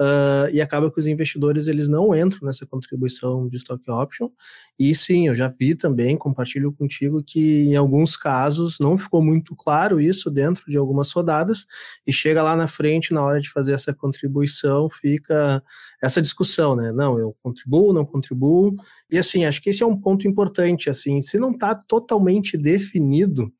uh, 0.00 0.50
e 0.52 0.60
acaba 0.60 0.90
que 0.90 0.98
os 0.98 1.06
investidores 1.06 1.68
eles 1.68 1.88
não 1.88 2.14
entram 2.14 2.40
nessa 2.42 2.66
contribuição 2.66 3.48
de 3.48 3.56
Stock 3.56 3.88
Option. 3.88 4.30
E 4.78 4.94
sim 4.94 5.28
eu 5.28 5.36
já 5.36 5.48
vi 5.48 5.74
também 5.74 6.16
compartilho 6.16 6.72
contigo 6.72 7.22
que 7.22 7.64
em 7.64 7.76
alguns 7.76 8.16
casos 8.16 8.78
não 8.80 8.98
ficou 8.98 9.22
muito 9.22 9.54
claro 9.54 10.00
isso 10.00 10.30
dentro 10.30 10.64
de 10.68 10.76
algumas 10.76 11.12
rodadas 11.12 11.66
e 12.06 12.12
chega 12.12 12.42
lá 12.42 12.56
na 12.56 12.66
frente 12.66 13.14
na 13.14 13.22
hora 13.22 13.40
de 13.40 13.50
fazer 13.50 13.74
essa 13.74 13.94
contribuição 13.94 14.90
fica 14.90 15.62
essa 16.02 16.22
discussão 16.22 16.76
né? 16.76 16.92
Não 16.92 17.18
eu 17.18 17.36
contribuo 17.42 17.92
não 17.92 18.04
contribuo. 18.04 18.74
E 19.10 19.18
assim 19.18 19.44
acho 19.44 19.60
que 19.60 19.70
esse 19.70 19.82
é 19.82 19.86
um 19.86 19.96
ponto 19.96 20.26
importante 20.26 20.90
assim 20.90 21.22
se 21.22 21.38
não 21.38 21.50
está 21.50 21.74
totalmente 21.74 22.56
definido 22.56 23.52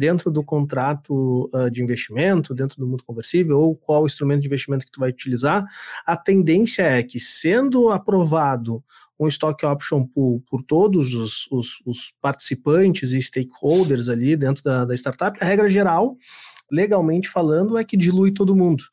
dentro 0.00 0.30
do 0.30 0.42
contrato 0.42 1.50
uh, 1.52 1.70
de 1.70 1.82
investimento, 1.82 2.54
dentro 2.54 2.78
do 2.78 2.86
mundo 2.86 3.04
conversível, 3.04 3.58
ou 3.58 3.76
qual 3.76 4.06
instrumento 4.06 4.40
de 4.40 4.46
investimento 4.46 4.86
que 4.86 4.90
tu 4.90 5.00
vai 5.00 5.10
utilizar, 5.10 5.64
a 6.06 6.16
tendência 6.16 6.82
é 6.82 7.02
que, 7.02 7.20
sendo 7.20 7.90
aprovado 7.90 8.82
um 9.18 9.28
stock 9.28 9.66
option 9.66 10.06
pool 10.06 10.42
por 10.48 10.62
todos 10.62 11.14
os, 11.14 11.46
os, 11.50 11.82
os 11.84 12.14
participantes 12.22 13.12
e 13.12 13.20
stakeholders 13.20 14.08
ali 14.08 14.36
dentro 14.36 14.62
da, 14.62 14.86
da 14.86 14.94
startup, 14.94 15.38
a 15.38 15.44
regra 15.44 15.68
geral 15.68 16.16
legalmente 16.70 17.28
falando, 17.28 17.78
é 17.78 17.84
que 17.84 17.96
dilui 17.96 18.32
todo 18.32 18.56
mundo. 18.56 18.84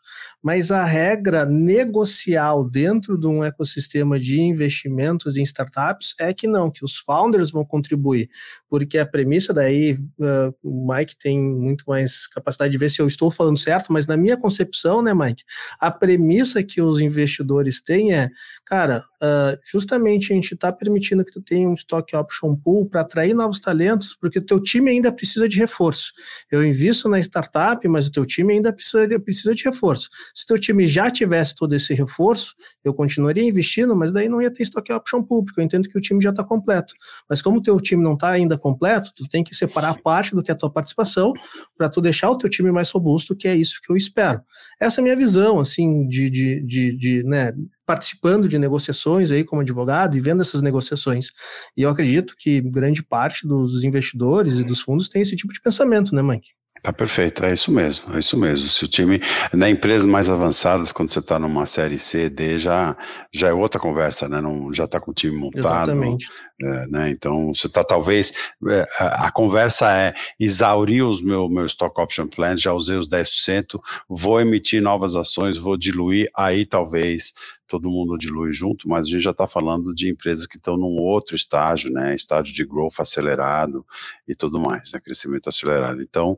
Mas 0.41 0.71
a 0.71 0.83
regra 0.83 1.45
negocial 1.45 2.63
dentro 2.63 3.17
de 3.17 3.27
um 3.27 3.43
ecossistema 3.43 4.19
de 4.19 4.39
investimentos 4.39 5.35
em 5.35 5.43
startups 5.43 6.15
é 6.19 6.33
que 6.33 6.47
não, 6.47 6.71
que 6.71 6.85
os 6.85 6.97
founders 6.97 7.51
vão 7.51 7.65
contribuir, 7.65 8.29
porque 8.69 8.97
a 8.97 9.05
premissa 9.05 9.53
daí, 9.53 9.93
uh, 10.19 10.55
o 10.63 10.87
Mike 10.87 11.17
tem 11.17 11.39
muito 11.39 11.83
mais 11.87 12.27
capacidade 12.27 12.71
de 12.71 12.77
ver 12.77 12.89
se 12.89 13.01
eu 13.01 13.07
estou 13.07 13.31
falando 13.31 13.57
certo, 13.57 13.91
mas 13.91 14.07
na 14.07 14.15
minha 14.15 14.37
concepção, 14.37 15.01
né, 15.01 15.13
Mike, 15.13 15.43
a 15.79 15.91
premissa 15.91 16.63
que 16.63 16.81
os 16.81 17.01
investidores 17.01 17.81
têm 17.81 18.13
é, 18.13 18.29
cara, 18.65 19.03
uh, 19.21 19.57
justamente 19.69 20.31
a 20.31 20.35
gente 20.35 20.53
está 20.53 20.71
permitindo 20.71 21.25
que 21.25 21.31
tu 21.31 21.41
tenha 21.41 21.67
um 21.67 21.73
stock 21.73 22.15
option 22.15 22.55
pool 22.55 22.87
para 22.87 23.01
atrair 23.01 23.33
novos 23.33 23.59
talentos, 23.59 24.15
porque 24.15 24.39
teu 24.39 24.61
time 24.61 24.91
ainda 24.91 25.11
precisa 25.11 25.47
de 25.47 25.57
reforço. 25.57 26.13
Eu 26.51 26.63
invisto 26.63 27.09
na 27.09 27.19
startup 27.19 27.66
mas 27.87 28.07
o 28.07 28.11
teu 28.11 28.25
time 28.25 28.53
ainda 28.53 28.71
precisa, 28.71 29.19
precisa 29.19 29.55
de 29.55 29.63
reforço. 29.63 30.09
Se 30.33 30.43
o 30.43 30.47
teu 30.47 30.59
time 30.59 30.87
já 30.87 31.09
tivesse 31.09 31.55
todo 31.55 31.73
esse 31.73 31.93
reforço, 31.93 32.53
eu 32.83 32.93
continuaria 32.93 33.43
investindo, 33.43 33.95
mas 33.95 34.11
daí 34.11 34.29
não 34.29 34.41
ia 34.41 34.51
ter 34.51 34.63
estoque 34.63 34.93
option 34.93 35.23
público. 35.23 35.59
Eu 35.59 35.65
entendo 35.65 35.89
que 35.89 35.97
o 35.97 36.01
time 36.01 36.21
já 36.21 36.29
está 36.29 36.43
completo. 36.43 36.93
Mas 37.29 37.41
como 37.41 37.57
o 37.57 37.61
teu 37.61 37.77
time 37.77 38.03
não 38.03 38.13
está 38.13 38.29
ainda 38.29 38.57
completo, 38.57 39.11
tu 39.15 39.27
tem 39.27 39.43
que 39.43 39.55
separar 39.55 40.01
parte 40.01 40.35
do 40.35 40.43
que 40.43 40.51
é 40.51 40.53
a 40.53 40.57
tua 40.57 40.71
participação 40.71 41.33
para 41.77 41.89
tu 41.89 41.99
deixar 41.99 42.29
o 42.29 42.37
teu 42.37 42.49
time 42.49 42.71
mais 42.71 42.89
robusto, 42.91 43.35
que 43.35 43.47
é 43.47 43.55
isso 43.55 43.79
que 43.83 43.91
eu 43.91 43.97
espero. 43.97 44.41
Essa 44.79 44.99
é 44.99 45.01
a 45.01 45.03
minha 45.03 45.15
visão, 45.15 45.59
assim, 45.59 46.07
de, 46.07 46.29
de, 46.29 46.61
de, 46.61 46.97
de 46.97 47.23
né, 47.23 47.53
participando 47.85 48.49
de 48.49 48.59
negociações 48.59 49.31
aí 49.31 49.45
como 49.45 49.61
advogado 49.61 50.17
e 50.17 50.19
vendo 50.19 50.41
essas 50.41 50.61
negociações. 50.61 51.31
E 51.75 51.83
eu 51.83 51.89
acredito 51.89 52.35
que 52.37 52.59
grande 52.59 53.01
parte 53.01 53.47
dos 53.47 53.83
investidores 53.83 54.59
e 54.59 54.63
dos 54.63 54.81
fundos 54.81 55.07
tem 55.07 55.21
esse 55.21 55.35
tipo 55.35 55.53
de 55.53 55.61
pensamento, 55.61 56.13
né, 56.13 56.21
Mike? 56.21 56.49
Tá 56.81 56.93
perfeito, 56.93 57.43
é 57.43 57.53
isso 57.53 57.71
mesmo, 57.71 58.15
é 58.15 58.19
isso 58.19 58.37
mesmo. 58.37 58.67
Se 58.67 58.85
o 58.85 58.87
time, 58.87 59.19
na 59.53 59.69
empresas 59.69 60.05
mais 60.05 60.29
avançadas, 60.29 60.91
quando 60.91 61.09
você 61.09 61.19
está 61.19 61.39
numa 61.39 61.65
série 61.65 61.97
C, 61.97 62.29
D, 62.29 62.59
já, 62.59 62.95
já 63.33 63.49
é 63.49 63.53
outra 63.53 63.79
conversa, 63.79 64.29
né? 64.29 64.39
Não, 64.39 64.73
já 64.73 64.85
está 64.85 64.99
com 64.99 65.11
o 65.11 65.13
time 65.13 65.35
montado. 65.35 65.91
Exatamente. 65.91 66.27
É, 66.61 66.87
né? 66.87 67.09
Então, 67.11 67.53
você 67.53 67.67
está 67.67 67.83
talvez, 67.83 68.33
é, 68.67 68.87
a, 68.99 69.27
a, 69.27 69.31
conversa 69.31 69.91
é 69.91 70.13
exaurir 70.39 71.05
os 71.05 71.21
meu, 71.21 71.47
meu 71.47 71.65
stock 71.67 71.99
option 72.01 72.27
plan, 72.27 72.57
já 72.57 72.73
usei 72.73 72.97
os 72.97 73.07
10%, 73.07 73.79
vou 74.09 74.41
emitir 74.41 74.81
novas 74.81 75.15
ações, 75.15 75.55
vou 75.55 75.77
diluir, 75.77 76.29
aí 76.35 76.65
talvez 76.65 77.33
todo 77.67 77.89
mundo 77.89 78.17
dilui 78.17 78.53
junto, 78.53 78.87
mas 78.87 79.05
a 79.05 79.09
gente 79.09 79.21
já 79.21 79.31
está 79.31 79.47
falando 79.47 79.93
de 79.93 80.09
empresas 80.09 80.45
que 80.45 80.57
estão 80.57 80.77
num 80.77 80.99
outro 80.99 81.35
estágio, 81.35 81.91
né, 81.91 82.15
estágio 82.15 82.53
de 82.53 82.65
growth 82.65 82.99
acelerado 82.99 83.85
e 84.27 84.33
tudo 84.33 84.59
mais, 84.59 84.91
né, 84.93 84.99
crescimento 84.99 85.49
acelerado. 85.49 86.01
Então, 86.01 86.37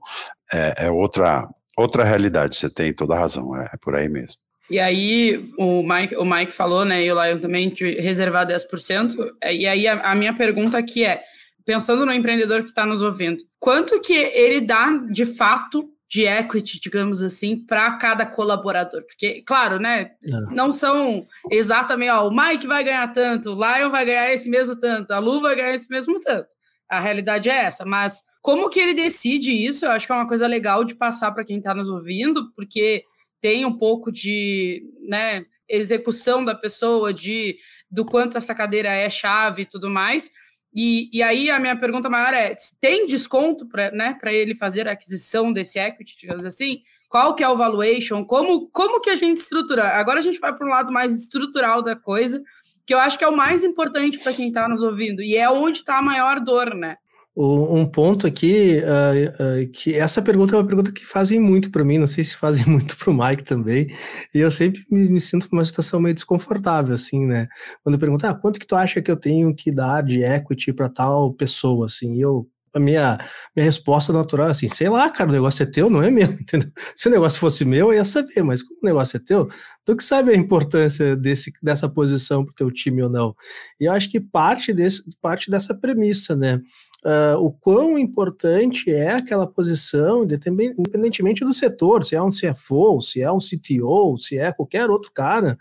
é, 0.51 0.85
é 0.85 0.91
outra, 0.91 1.47
outra 1.77 2.03
realidade, 2.03 2.55
você 2.55 2.69
tem 2.73 2.93
toda 2.93 3.15
a 3.15 3.19
razão, 3.19 3.55
é, 3.55 3.69
é 3.73 3.77
por 3.77 3.95
aí 3.95 4.09
mesmo. 4.09 4.39
E 4.69 4.79
aí, 4.79 5.51
o 5.57 5.81
Mike, 5.81 6.15
o 6.15 6.25
Mike 6.25 6.51
falou, 6.51 6.85
né, 6.85 7.03
e 7.03 7.11
o 7.11 7.23
Lion 7.23 7.39
também, 7.39 7.69
de 7.69 7.99
reservar 7.99 8.47
10%, 8.47 9.15
é, 9.41 9.55
e 9.55 9.67
aí 9.67 9.87
a, 9.87 10.11
a 10.11 10.15
minha 10.15 10.33
pergunta 10.33 10.77
aqui 10.77 11.05
é, 11.05 11.23
pensando 11.65 12.05
no 12.05 12.13
empreendedor 12.13 12.63
que 12.63 12.69
está 12.69 12.85
nos 12.85 13.01
ouvindo, 13.01 13.43
quanto 13.59 13.99
que 14.01 14.13
ele 14.13 14.61
dá, 14.61 14.89
de 15.11 15.25
fato, 15.25 15.89
de 16.09 16.25
equity, 16.25 16.79
digamos 16.79 17.21
assim, 17.21 17.55
para 17.55 17.93
cada 17.93 18.25
colaborador. 18.25 19.03
Porque, 19.03 19.43
claro, 19.43 19.79
né, 19.79 20.11
é. 20.23 20.55
não 20.55 20.71
são 20.71 21.27
exatamente, 21.51 22.09
ó, 22.09 22.27
o 22.27 22.35
Mike 22.35 22.65
vai 22.65 22.83
ganhar 22.83 23.07
tanto, 23.13 23.51
o 23.51 23.53
Lion 23.53 23.91
vai 23.91 24.05
ganhar 24.05 24.33
esse 24.33 24.49
mesmo 24.49 24.75
tanto, 24.75 25.11
a 25.11 25.19
Lu 25.19 25.39
vai 25.39 25.55
ganhar 25.55 25.73
esse 25.73 25.89
mesmo 25.89 26.19
tanto. 26.19 26.55
A 26.89 26.99
realidade 26.99 27.49
é 27.49 27.65
essa, 27.65 27.85
mas 27.85 28.23
como 28.41 28.69
que 28.69 28.79
ele 28.79 28.95
decide 28.95 29.51
isso? 29.51 29.85
Eu 29.85 29.91
acho 29.91 30.07
que 30.07 30.11
é 30.11 30.15
uma 30.15 30.27
coisa 30.27 30.47
legal 30.47 30.83
de 30.83 30.95
passar 30.95 31.31
para 31.31 31.45
quem 31.45 31.59
está 31.59 31.75
nos 31.75 31.87
ouvindo, 31.87 32.51
porque 32.55 33.03
tem 33.39 33.63
um 33.63 33.77
pouco 33.77 34.11
de, 34.11 34.83
né, 35.07 35.45
execução 35.69 36.43
da 36.43 36.55
pessoa, 36.55 37.13
de 37.13 37.57
do 37.91 38.03
quanto 38.03 38.37
essa 38.37 38.55
cadeira 38.55 38.89
é 38.89 39.09
chave 39.09 39.61
e 39.61 39.65
tudo 39.65 39.89
mais. 39.89 40.31
E, 40.81 41.09
e 41.11 41.21
aí 41.21 41.51
a 41.51 41.59
minha 41.59 41.77
pergunta 41.77 42.09
maior 42.09 42.33
é: 42.33 42.55
tem 42.79 43.05
desconto 43.05 43.65
para 43.67 43.91
né, 43.91 44.17
ele 44.27 44.55
fazer 44.55 44.87
a 44.87 44.93
aquisição 44.93 45.51
desse 45.51 45.77
equity, 45.77 46.17
digamos 46.17 46.45
assim? 46.45 46.83
Qual 47.09 47.35
que 47.35 47.43
é 47.43 47.49
o 47.49 47.57
valuation? 47.57 48.23
Como, 48.23 48.69
como 48.69 49.01
que 49.01 49.09
a 49.09 49.15
gente 49.15 49.41
estrutura? 49.41 49.89
Agora 49.89 50.19
a 50.19 50.21
gente 50.21 50.39
vai 50.39 50.55
para 50.55 50.65
um 50.65 50.69
lado 50.69 50.89
mais 50.89 51.13
estrutural 51.13 51.81
da 51.81 51.97
coisa, 51.97 52.41
que 52.85 52.93
eu 52.93 52.99
acho 52.99 53.17
que 53.17 53.25
é 53.25 53.27
o 53.27 53.35
mais 53.35 53.65
importante 53.65 54.19
para 54.19 54.31
quem 54.31 54.47
está 54.47 54.69
nos 54.69 54.81
ouvindo, 54.81 55.21
e 55.21 55.35
é 55.35 55.49
onde 55.49 55.79
está 55.79 55.97
a 55.97 56.01
maior 56.01 56.39
dor, 56.39 56.73
né? 56.73 56.95
Um 57.41 57.85
ponto 57.85 58.27
aqui, 58.27 58.81
uh, 58.83 59.63
uh, 59.63 59.71
que 59.71 59.95
essa 59.95 60.21
pergunta 60.21 60.53
é 60.53 60.57
uma 60.57 60.67
pergunta 60.67 60.91
que 60.91 61.05
fazem 61.05 61.39
muito 61.39 61.71
para 61.71 61.85
mim, 61.85 61.97
não 61.97 62.05
sei 62.05 62.21
se 62.21 62.35
fazem 62.35 62.65
muito 62.67 62.97
para 62.97 63.09
o 63.09 63.13
Mike 63.13 63.45
também, 63.45 63.87
e 64.35 64.39
eu 64.39 64.51
sempre 64.51 64.83
me, 64.91 65.07
me, 65.07 65.21
sinto 65.21 65.47
numa 65.49 65.63
situação 65.63 66.01
meio 66.01 66.13
desconfortável, 66.13 66.93
assim, 66.93 67.25
né? 67.25 67.47
Quando 67.81 67.97
perguntam, 67.97 68.29
ah, 68.29 68.35
quanto 68.35 68.59
que 68.59 68.67
tu 68.67 68.75
acha 68.75 69.01
que 69.01 69.09
eu 69.09 69.15
tenho 69.15 69.55
que 69.55 69.71
dar 69.71 70.03
de 70.03 70.21
equity 70.21 70.73
para 70.73 70.89
tal 70.89 71.33
pessoa, 71.33 71.85
assim, 71.85 72.13
e 72.15 72.19
eu 72.19 72.45
a 72.79 72.83
minha, 72.83 73.17
minha 73.55 73.65
resposta 73.65 74.11
natural 74.11 74.47
é 74.47 74.51
assim, 74.51 74.67
sei 74.67 74.89
lá, 74.89 75.09
cara, 75.09 75.29
o 75.29 75.33
negócio 75.33 75.63
é 75.63 75.65
teu, 75.65 75.89
não 75.89 76.01
é 76.01 76.09
meu, 76.09 76.27
entendeu? 76.31 76.69
Se 76.95 77.07
o 77.07 77.11
negócio 77.11 77.39
fosse 77.39 77.63
meu, 77.65 77.87
eu 77.87 77.93
ia 77.95 78.05
saber, 78.05 78.43
mas 78.43 78.63
como 78.63 78.79
o 78.81 78.85
negócio 78.85 79.17
é 79.17 79.19
teu, 79.19 79.49
tu 79.85 79.95
que 79.95 80.03
sabe 80.03 80.31
a 80.31 80.35
importância 80.35 81.15
desse, 81.15 81.51
dessa 81.61 81.89
posição 81.89 82.43
pro 82.43 82.53
teu 82.53 82.71
time 82.71 83.03
ou 83.03 83.09
não. 83.09 83.35
E 83.79 83.85
eu 83.85 83.91
acho 83.91 84.09
que 84.09 84.19
parte, 84.19 84.73
desse, 84.73 85.03
parte 85.21 85.51
dessa 85.51 85.73
premissa, 85.73 86.35
né? 86.35 86.61
Uh, 87.05 87.37
o 87.39 87.51
quão 87.51 87.97
importante 87.97 88.91
é 88.91 89.13
aquela 89.13 89.47
posição, 89.47 90.23
independentemente 90.23 91.45
do 91.45 91.53
setor, 91.53 92.03
se 92.03 92.13
é 92.13 92.21
um 92.21 92.29
CFO, 92.29 92.99
se 92.99 93.21
é 93.21 93.31
um 93.31 93.37
CTO, 93.37 94.17
se 94.17 94.37
é 94.37 94.51
qualquer 94.51 94.89
outro 94.89 95.09
cara, 95.13 95.57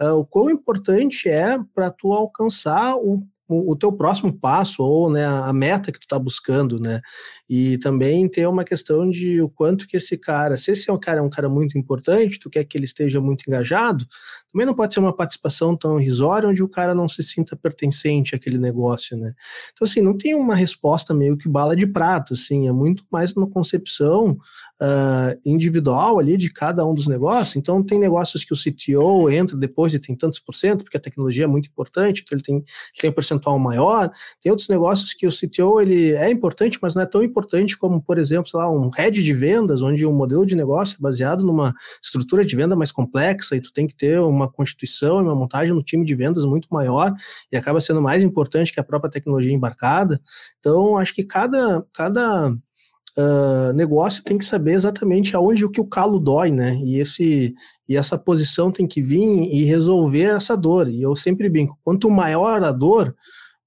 uh, 0.00 0.12
o 0.18 0.26
quão 0.26 0.50
importante 0.50 1.30
é 1.30 1.58
para 1.74 1.90
tu 1.90 2.12
alcançar 2.12 2.94
o 2.96 3.22
o, 3.52 3.76
teu 3.76 3.92
próximo 3.92 4.32
passo 4.32 4.82
ou 4.82 5.10
né, 5.10 5.24
a 5.26 5.52
meta 5.52 5.92
que 5.92 5.98
tu 5.98 6.04
está 6.04 6.18
buscando, 6.18 6.78
né? 6.78 7.00
E 7.48 7.78
também 7.78 8.28
tem 8.28 8.46
uma 8.46 8.64
questão 8.64 9.08
de 9.08 9.40
o 9.40 9.48
quanto 9.48 9.86
que 9.86 9.96
esse 9.96 10.16
cara, 10.16 10.56
se 10.56 10.72
esse 10.72 10.88
é 10.88 10.92
um 10.92 10.98
cara 10.98 11.20
é 11.20 11.22
um 11.22 11.30
cara 11.30 11.48
muito 11.48 11.78
importante, 11.78 12.38
tu 12.38 12.50
quer 12.50 12.64
que 12.64 12.76
ele 12.76 12.84
esteja 12.84 13.20
muito 13.20 13.44
engajado, 13.46 14.06
também 14.52 14.66
não 14.66 14.74
pode 14.74 14.94
ser 14.94 15.00
uma 15.00 15.14
participação 15.14 15.76
tão 15.76 16.00
irrisória 16.00 16.48
onde 16.48 16.62
o 16.62 16.68
cara 16.68 16.94
não 16.94 17.08
se 17.08 17.22
sinta 17.22 17.56
pertencente 17.56 18.34
àquele 18.34 18.58
negócio, 18.58 19.16
né? 19.16 19.32
Então 19.72 19.86
assim, 19.86 20.00
não 20.00 20.16
tem 20.16 20.34
uma 20.34 20.54
resposta 20.54 21.14
meio 21.14 21.36
que 21.36 21.48
bala 21.48 21.74
de 21.74 21.86
prata, 21.86 22.34
assim, 22.34 22.68
é 22.68 22.72
muito 22.72 23.04
mais 23.10 23.32
uma 23.32 23.48
concepção 23.48 24.38
uh, 24.82 25.38
individual 25.44 26.18
ali 26.18 26.36
de 26.36 26.52
cada 26.52 26.84
um 26.84 26.92
dos 26.92 27.06
negócios. 27.06 27.56
Então, 27.56 27.82
tem 27.82 27.98
negócios 27.98 28.44
que 28.44 28.52
o 28.52 28.56
CTO 28.56 29.30
entra 29.30 29.56
depois 29.56 29.94
e 29.94 29.98
tem 29.98 30.16
tantos 30.16 30.40
por 30.40 30.52
cento, 30.52 30.82
porque 30.82 30.96
a 30.96 31.00
tecnologia 31.00 31.44
é 31.44 31.46
muito 31.46 31.68
importante, 31.68 32.22
então 32.24 32.36
ele 32.36 32.42
tem, 32.42 32.64
tem 33.00 33.10
um 33.10 33.12
percentual 33.12 33.58
maior. 33.58 34.10
Tem 34.40 34.50
outros 34.50 34.68
negócios 34.68 35.14
que 35.14 35.26
o 35.26 35.30
CTO 35.30 35.80
ele 35.80 36.12
é 36.12 36.28
importante, 36.30 36.78
mas 36.82 36.94
não 36.94 37.02
é 37.02 37.06
tão 37.06 37.22
importante 37.22 37.78
como, 37.78 38.02
por 38.02 38.18
exemplo, 38.18 38.50
sei 38.50 38.58
lá, 38.58 38.70
um 38.70 38.90
head 38.90 39.22
de 39.22 39.32
vendas, 39.32 39.82
onde 39.82 40.04
o 40.04 40.10
um 40.10 40.14
modelo 40.14 40.44
de 40.44 40.56
negócio 40.56 40.96
é 40.98 41.02
baseado 41.02 41.44
numa 41.44 41.72
estrutura 42.02 42.44
de 42.44 42.56
venda 42.56 42.74
mais 42.74 42.90
complexa 42.90 43.56
e 43.56 43.60
tu 43.60 43.72
tem 43.72 43.86
que 43.86 43.94
ter 43.94 44.20
uma 44.20 44.41
constituição 44.48 45.20
e 45.20 45.22
uma 45.22 45.34
montagem 45.34 45.74
no 45.74 45.82
time 45.82 46.04
de 46.04 46.14
vendas 46.14 46.44
muito 46.44 46.68
maior 46.70 47.14
e 47.50 47.56
acaba 47.56 47.80
sendo 47.80 48.00
mais 48.00 48.22
importante 48.22 48.72
que 48.72 48.80
a 48.80 48.84
própria 48.84 49.10
tecnologia 49.10 49.52
embarcada. 49.52 50.20
Então, 50.58 50.96
acho 50.96 51.14
que 51.14 51.24
cada, 51.24 51.84
cada 51.92 52.50
uh, 52.50 53.72
negócio 53.74 54.22
tem 54.22 54.38
que 54.38 54.44
saber 54.44 54.72
exatamente 54.72 55.36
aonde 55.36 55.64
o 55.64 55.70
que 55.70 55.80
o 55.80 55.86
calo 55.86 56.18
dói, 56.18 56.50
né? 56.50 56.76
E, 56.84 56.98
esse, 56.98 57.54
e 57.88 57.96
essa 57.96 58.18
posição 58.18 58.70
tem 58.70 58.86
que 58.86 59.02
vir 59.02 59.22
e 59.22 59.64
resolver 59.64 60.34
essa 60.34 60.56
dor. 60.56 60.88
E 60.88 61.02
eu 61.02 61.14
sempre 61.14 61.48
brinco, 61.48 61.78
quanto 61.84 62.10
maior 62.10 62.62
a 62.62 62.72
dor, 62.72 63.14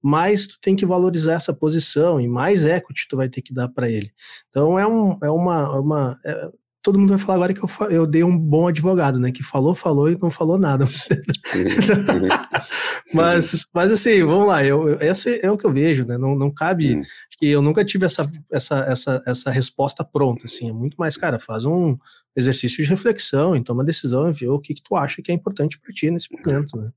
mais 0.02 0.46
tu 0.46 0.58
tem 0.60 0.76
que 0.76 0.86
valorizar 0.86 1.34
essa 1.34 1.52
posição 1.52 2.20
e 2.20 2.28
mais 2.28 2.64
equity 2.64 3.08
tu 3.08 3.16
vai 3.16 3.28
ter 3.28 3.42
que 3.42 3.52
dar 3.52 3.68
para 3.68 3.90
ele. 3.90 4.10
Então 4.48 4.78
é, 4.78 4.86
um, 4.86 5.18
é 5.22 5.30
uma, 5.30 5.78
uma 5.78 6.18
é, 6.24 6.50
todo 6.86 7.00
mundo 7.00 7.08
vai 7.08 7.18
falar 7.18 7.34
agora 7.34 7.52
que 7.52 7.60
eu, 7.60 7.68
eu 7.90 8.06
dei 8.06 8.22
um 8.22 8.38
bom 8.38 8.68
advogado, 8.68 9.18
né? 9.18 9.32
Que 9.32 9.42
falou, 9.42 9.74
falou 9.74 10.08
e 10.08 10.16
não 10.16 10.30
falou 10.30 10.56
nada. 10.56 10.86
mas, 13.12 13.66
mas 13.74 13.90
assim, 13.90 14.22
vamos 14.22 14.46
lá, 14.46 14.64
eu, 14.64 14.88
eu, 14.88 15.00
esse 15.00 15.44
é 15.44 15.50
o 15.50 15.58
que 15.58 15.66
eu 15.66 15.72
vejo, 15.72 16.04
né? 16.04 16.16
Não, 16.16 16.36
não 16.36 16.48
cabe. 16.48 16.94
Hum. 16.94 17.02
que 17.40 17.48
eu 17.48 17.60
nunca 17.60 17.84
tive 17.84 18.06
essa, 18.06 18.30
essa, 18.52 18.78
essa, 18.88 19.22
essa 19.26 19.50
resposta 19.50 20.04
pronta, 20.04 20.46
assim. 20.46 20.68
É 20.68 20.72
muito 20.72 20.94
mais, 20.94 21.16
cara, 21.16 21.40
faz 21.40 21.64
um 21.64 21.98
exercício 22.36 22.84
de 22.84 22.88
reflexão, 22.88 23.56
então 23.56 23.74
uma 23.74 23.84
decisão 23.84 24.28
e 24.28 24.32
ver 24.32 24.48
o 24.48 24.60
que, 24.60 24.72
que 24.72 24.82
tu 24.82 24.94
acha 24.94 25.20
que 25.20 25.32
é 25.32 25.34
importante 25.34 25.80
para 25.80 25.92
ti 25.92 26.08
nesse 26.08 26.28
momento, 26.32 26.76
né? 26.76 26.92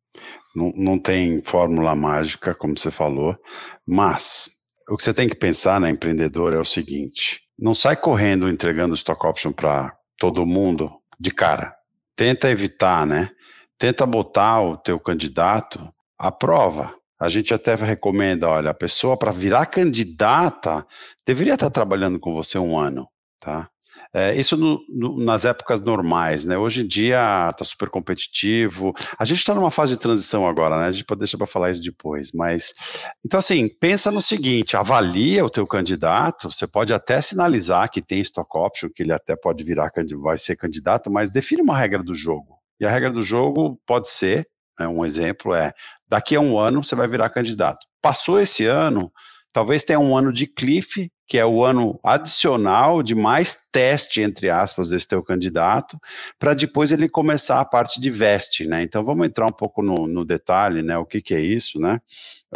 Não, 0.55 0.72
não 0.75 1.00
tem 1.00 1.41
fórmula 1.41 1.96
mágica, 1.96 2.53
como 2.53 2.77
você 2.77 2.91
falou, 2.91 3.36
mas 3.88 4.51
o 4.88 4.96
que 4.96 5.03
você 5.03 5.15
tem 5.15 5.27
que 5.27 5.36
pensar 5.36 5.79
na 5.79 5.88
né, 5.88 5.93
empreendedor 5.93 6.53
é 6.53 6.60
o 6.60 6.65
seguinte: 6.65 7.48
não 7.61 7.75
sai 7.75 7.95
correndo 7.95 8.49
entregando 8.49 8.95
stock 8.95 9.25
option 9.25 9.51
para 9.51 9.93
todo 10.17 10.45
mundo 10.45 10.91
de 11.19 11.31
cara. 11.31 11.75
Tenta 12.15 12.49
evitar, 12.49 13.05
né? 13.05 13.29
Tenta 13.77 14.05
botar 14.05 14.61
o 14.61 14.77
teu 14.77 14.99
candidato 14.99 15.79
à 16.17 16.31
prova. 16.31 16.95
A 17.19 17.27
gente 17.27 17.53
até 17.53 17.75
recomenda, 17.75 18.47
olha, 18.47 18.71
a 18.71 18.73
pessoa 18.73 19.17
para 19.17 19.31
virar 19.31 19.65
candidata 19.65 20.85
deveria 21.25 21.55
estar 21.55 21.69
trabalhando 21.69 22.19
com 22.19 22.33
você 22.33 22.57
um 22.57 22.77
ano, 22.77 23.07
tá? 23.39 23.69
É, 24.11 24.35
isso 24.35 24.57
no, 24.57 24.83
no, 24.89 25.23
nas 25.23 25.45
épocas 25.45 25.81
normais, 25.81 26.43
né? 26.43 26.57
Hoje 26.57 26.81
em 26.81 26.87
dia 26.87 27.49
está 27.51 27.63
super 27.63 27.89
competitivo. 27.89 28.91
A 29.19 29.23
gente 29.23 29.37
está 29.37 29.53
numa 29.53 29.69
fase 29.69 29.93
de 29.93 29.99
transição 29.99 30.47
agora, 30.47 30.79
né? 30.79 30.85
A 30.87 30.91
gente 30.91 31.05
pode 31.05 31.19
deixar 31.19 31.37
para 31.37 31.45
falar 31.45 31.69
isso 31.69 31.83
depois. 31.83 32.31
Mas 32.33 32.73
então 33.23 33.37
assim, 33.37 33.69
pensa 33.79 34.11
no 34.11 34.21
seguinte: 34.21 34.75
avalia 34.75 35.45
o 35.45 35.49
teu 35.49 35.67
candidato. 35.67 36.51
Você 36.51 36.67
pode 36.67 36.91
até 36.91 37.21
sinalizar 37.21 37.89
que 37.91 38.01
tem 38.01 38.19
stock 38.21 38.49
option, 38.57 38.89
que 38.89 39.03
ele 39.03 39.13
até 39.13 39.35
pode 39.35 39.63
virar 39.63 39.91
vai 40.21 40.37
ser 40.37 40.55
candidato, 40.55 41.11
mas 41.11 41.31
define 41.31 41.61
uma 41.61 41.77
regra 41.77 42.01
do 42.01 42.15
jogo. 42.15 42.57
E 42.79 42.85
a 42.85 42.89
regra 42.89 43.11
do 43.11 43.21
jogo 43.21 43.79
pode 43.85 44.09
ser, 44.09 44.45
né, 44.79 44.87
um 44.87 45.05
exemplo 45.05 45.53
é, 45.53 45.73
daqui 46.07 46.35
a 46.35 46.39
um 46.39 46.57
ano 46.57 46.83
você 46.83 46.95
vai 46.95 47.07
virar 47.07 47.29
candidato. 47.29 47.85
Passou 48.01 48.39
esse 48.39 48.65
ano, 48.65 49.11
talvez 49.51 49.83
tenha 49.83 49.99
um 49.99 50.17
ano 50.17 50.31
de 50.31 50.47
cliff 50.47 51.11
que 51.29 51.38
é 51.38 51.45
o 51.45 51.63
ano 51.63 52.00
adicional 52.03 53.03
de 53.03 53.13
mais 53.13 53.55
teste, 53.71 54.19
entre 54.19 54.50
aspas, 54.50 54.89
desse 54.89 55.07
teu 55.07 55.21
candidato, 55.21 55.95
para 56.39 56.55
depois 56.55 56.91
ele 56.91 57.07
começar 57.07 57.62
a 57.62 57.65
parte 57.65 58.01
de 58.01 58.09
veste, 58.09 58.65
né? 58.65 58.81
Então 58.81 59.05
vamos 59.05 59.27
entrar 59.27 59.45
um 59.45 59.51
pouco 59.51 59.83
no, 59.83 60.07
no 60.07 60.25
detalhe, 60.25 60.81
né? 60.81 60.98
O 60.98 61.05
que, 61.05 61.21
que 61.21 61.36
é 61.36 61.39
isso, 61.39 61.79
né? 61.79 62.01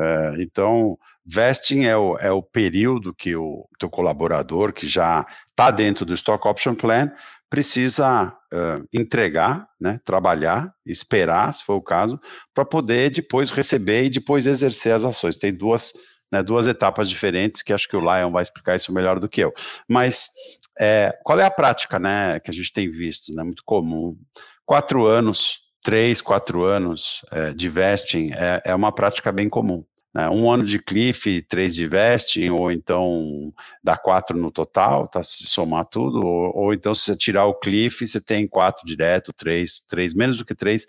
É, 0.01 0.33
então, 0.39 0.97
vesting 1.23 1.83
é 1.83 1.95
o, 1.95 2.17
é 2.17 2.31
o 2.31 2.41
período 2.41 3.13
que 3.13 3.35
o 3.35 3.69
teu 3.77 3.91
colaborador, 3.91 4.73
que 4.73 4.87
já 4.87 5.23
está 5.47 5.69
dentro 5.69 6.03
do 6.03 6.15
Stock 6.15 6.47
Option 6.47 6.73
Plan, 6.73 7.11
precisa 7.51 8.35
uh, 8.51 8.87
entregar, 8.91 9.67
né, 9.79 9.99
trabalhar, 10.03 10.73
esperar, 10.83 11.53
se 11.53 11.63
for 11.63 11.75
o 11.75 11.81
caso, 11.83 12.19
para 12.51 12.65
poder 12.65 13.11
depois 13.11 13.51
receber 13.51 14.05
e 14.05 14.09
depois 14.09 14.47
exercer 14.47 14.93
as 14.93 15.05
ações. 15.05 15.37
Tem 15.37 15.53
duas 15.53 15.93
né, 16.33 16.41
duas 16.41 16.67
etapas 16.67 17.07
diferentes, 17.07 17.61
que 17.61 17.71
acho 17.71 17.87
que 17.87 17.95
o 17.95 17.99
Lion 17.99 18.31
vai 18.31 18.41
explicar 18.41 18.75
isso 18.75 18.91
melhor 18.91 19.19
do 19.19 19.29
que 19.29 19.39
eu. 19.39 19.53
Mas 19.87 20.31
é, 20.79 21.15
qual 21.23 21.39
é 21.39 21.45
a 21.45 21.51
prática 21.51 21.99
né, 21.99 22.39
que 22.39 22.49
a 22.49 22.53
gente 22.53 22.73
tem 22.73 22.89
visto? 22.89 23.31
Né, 23.31 23.43
muito 23.43 23.61
comum. 23.63 24.17
Quatro 24.65 25.05
anos, 25.05 25.59
três, 25.83 26.21
quatro 26.21 26.63
anos 26.63 27.23
é, 27.31 27.53
de 27.53 27.69
vesting 27.69 28.31
é, 28.33 28.63
é 28.65 28.73
uma 28.73 28.91
prática 28.91 29.31
bem 29.31 29.47
comum. 29.47 29.85
Né? 30.11 30.27
Um 30.27 30.49
ano 30.49 30.63
de 30.63 30.79
cliff, 30.79 31.43
três 31.43 31.75
de 31.75 31.87
vesting, 31.87 32.49
ou 32.49 32.71
então 32.71 33.53
dá 33.83 33.95
quatro 33.95 34.35
no 34.35 34.49
total, 34.49 35.07
tá? 35.07 35.21
Se 35.21 35.45
somar 35.45 35.85
tudo, 35.85 36.25
ou, 36.25 36.51
ou, 36.55 36.73
então 36.73 36.95
se 36.95 37.05
você 37.05 37.15
tirar 37.15 37.45
o 37.45 37.59
cliff, 37.59 38.07
você 38.07 38.19
tem 38.19 38.47
quatro 38.47 38.83
direto, 38.87 39.31
três, 39.33 39.81
três, 39.87 40.15
menos 40.15 40.39
do 40.39 40.45
que 40.45 40.55
três, 40.55 40.87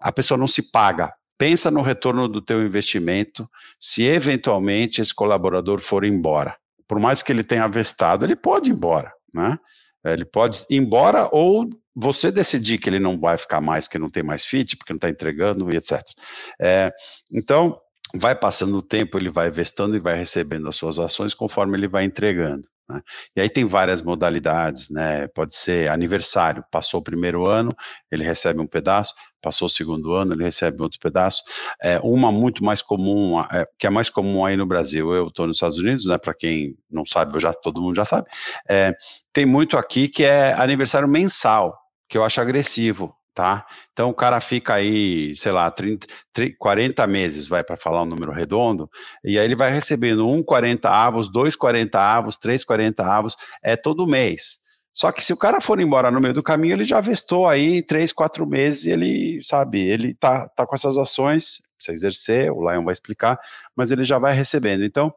a 0.00 0.10
pessoa 0.10 0.38
não 0.38 0.46
se 0.46 0.70
paga 0.70 1.12
pensa 1.38 1.70
no 1.70 1.82
retorno 1.82 2.28
do 2.28 2.40
teu 2.40 2.64
investimento 2.64 3.48
se 3.78 4.04
eventualmente 4.04 5.00
esse 5.00 5.14
colaborador 5.14 5.80
for 5.80 6.04
embora. 6.04 6.56
Por 6.88 6.98
mais 6.98 7.22
que 7.22 7.32
ele 7.32 7.42
tenha 7.42 7.66
vestado, 7.66 8.24
ele 8.24 8.36
pode 8.36 8.70
ir 8.70 8.74
embora, 8.74 9.12
né? 9.34 9.58
Ele 10.04 10.24
pode 10.24 10.64
ir 10.70 10.76
embora 10.76 11.28
ou 11.32 11.68
você 11.94 12.30
decidir 12.30 12.78
que 12.78 12.88
ele 12.88 13.00
não 13.00 13.18
vai 13.18 13.36
ficar 13.36 13.60
mais, 13.60 13.88
que 13.88 13.98
não 13.98 14.10
tem 14.10 14.22
mais 14.22 14.44
fit, 14.44 14.76
porque 14.76 14.92
não 14.92 14.98
está 14.98 15.08
entregando 15.08 15.72
e 15.72 15.76
etc. 15.76 16.00
É, 16.60 16.92
então, 17.32 17.80
vai 18.14 18.34
passando 18.34 18.76
o 18.76 18.82
tempo, 18.82 19.18
ele 19.18 19.30
vai 19.30 19.50
vestando 19.50 19.96
e 19.96 20.00
vai 20.00 20.16
recebendo 20.16 20.68
as 20.68 20.76
suas 20.76 20.98
ações 20.98 21.34
conforme 21.34 21.76
ele 21.76 21.88
vai 21.88 22.04
entregando. 22.04 22.68
Né? 22.88 23.00
E 23.34 23.40
aí 23.40 23.50
tem 23.50 23.64
várias 23.64 24.02
modalidades, 24.02 24.88
né? 24.90 25.26
Pode 25.28 25.56
ser 25.56 25.90
aniversário, 25.90 26.64
passou 26.70 27.00
o 27.00 27.04
primeiro 27.04 27.46
ano, 27.46 27.74
ele 28.10 28.24
recebe 28.24 28.60
um 28.60 28.66
pedaço, 28.66 29.14
passou 29.42 29.66
o 29.66 29.70
segundo 29.70 30.12
ano, 30.12 30.32
ele 30.34 30.44
recebe 30.44 30.80
outro 30.82 30.98
pedaço. 31.00 31.42
É, 31.82 31.98
uma 32.02 32.30
muito 32.30 32.64
mais 32.64 32.82
comum, 32.82 33.40
é, 33.40 33.66
que 33.78 33.86
é 33.86 33.90
mais 33.90 34.08
comum 34.08 34.44
aí 34.44 34.56
no 34.56 34.66
Brasil, 34.66 35.12
eu 35.12 35.28
estou 35.28 35.46
nos 35.46 35.56
Estados 35.56 35.78
Unidos, 35.78 36.06
né? 36.06 36.16
Para 36.18 36.34
quem 36.34 36.76
não 36.90 37.04
sabe, 37.04 37.38
já 37.40 37.52
todo 37.52 37.82
mundo 37.82 37.96
já 37.96 38.04
sabe. 38.04 38.28
É, 38.68 38.94
tem 39.32 39.44
muito 39.44 39.76
aqui 39.76 40.08
que 40.08 40.24
é 40.24 40.52
aniversário 40.54 41.08
mensal, 41.08 41.76
que 42.08 42.16
eu 42.16 42.24
acho 42.24 42.40
agressivo 42.40 43.14
tá? 43.36 43.66
Então 43.92 44.08
o 44.08 44.14
cara 44.14 44.40
fica 44.40 44.72
aí, 44.72 45.36
sei 45.36 45.52
lá, 45.52 45.70
30, 45.70 46.06
30 46.32 46.56
40 46.58 47.06
meses, 47.06 47.46
vai 47.46 47.62
para 47.62 47.76
falar 47.76 48.02
um 48.02 48.06
número 48.06 48.32
redondo, 48.32 48.90
e 49.22 49.38
aí 49.38 49.44
ele 49.44 49.54
vai 49.54 49.70
recebendo 49.70 50.26
um 50.26 50.42
40 50.42 50.88
avos, 50.88 51.30
dois 51.30 51.54
40 51.54 52.00
avos, 52.00 52.38
três 52.38 52.64
40 52.64 53.04
avos, 53.04 53.36
é 53.62 53.76
todo 53.76 54.06
mês. 54.06 54.64
Só 54.90 55.12
que 55.12 55.22
se 55.22 55.34
o 55.34 55.36
cara 55.36 55.60
for 55.60 55.78
embora 55.78 56.10
no 56.10 56.18
meio 56.18 56.32
do 56.32 56.42
caminho, 56.42 56.72
ele 56.72 56.84
já 56.84 56.98
vestou 56.98 57.46
aí 57.46 57.82
três, 57.82 58.10
quatro 58.10 58.46
meses 58.46 58.86
ele, 58.86 59.38
sabe, 59.42 59.86
ele 59.86 60.14
tá, 60.14 60.48
tá 60.48 60.66
com 60.66 60.74
essas 60.74 60.96
ações, 60.96 61.58
precisa 61.76 61.94
exercer, 61.94 62.50
o 62.50 62.66
Lion 62.66 62.84
vai 62.84 62.94
explicar, 62.94 63.38
mas 63.76 63.90
ele 63.90 64.02
já 64.02 64.18
vai 64.18 64.32
recebendo. 64.32 64.82
Então, 64.82 65.12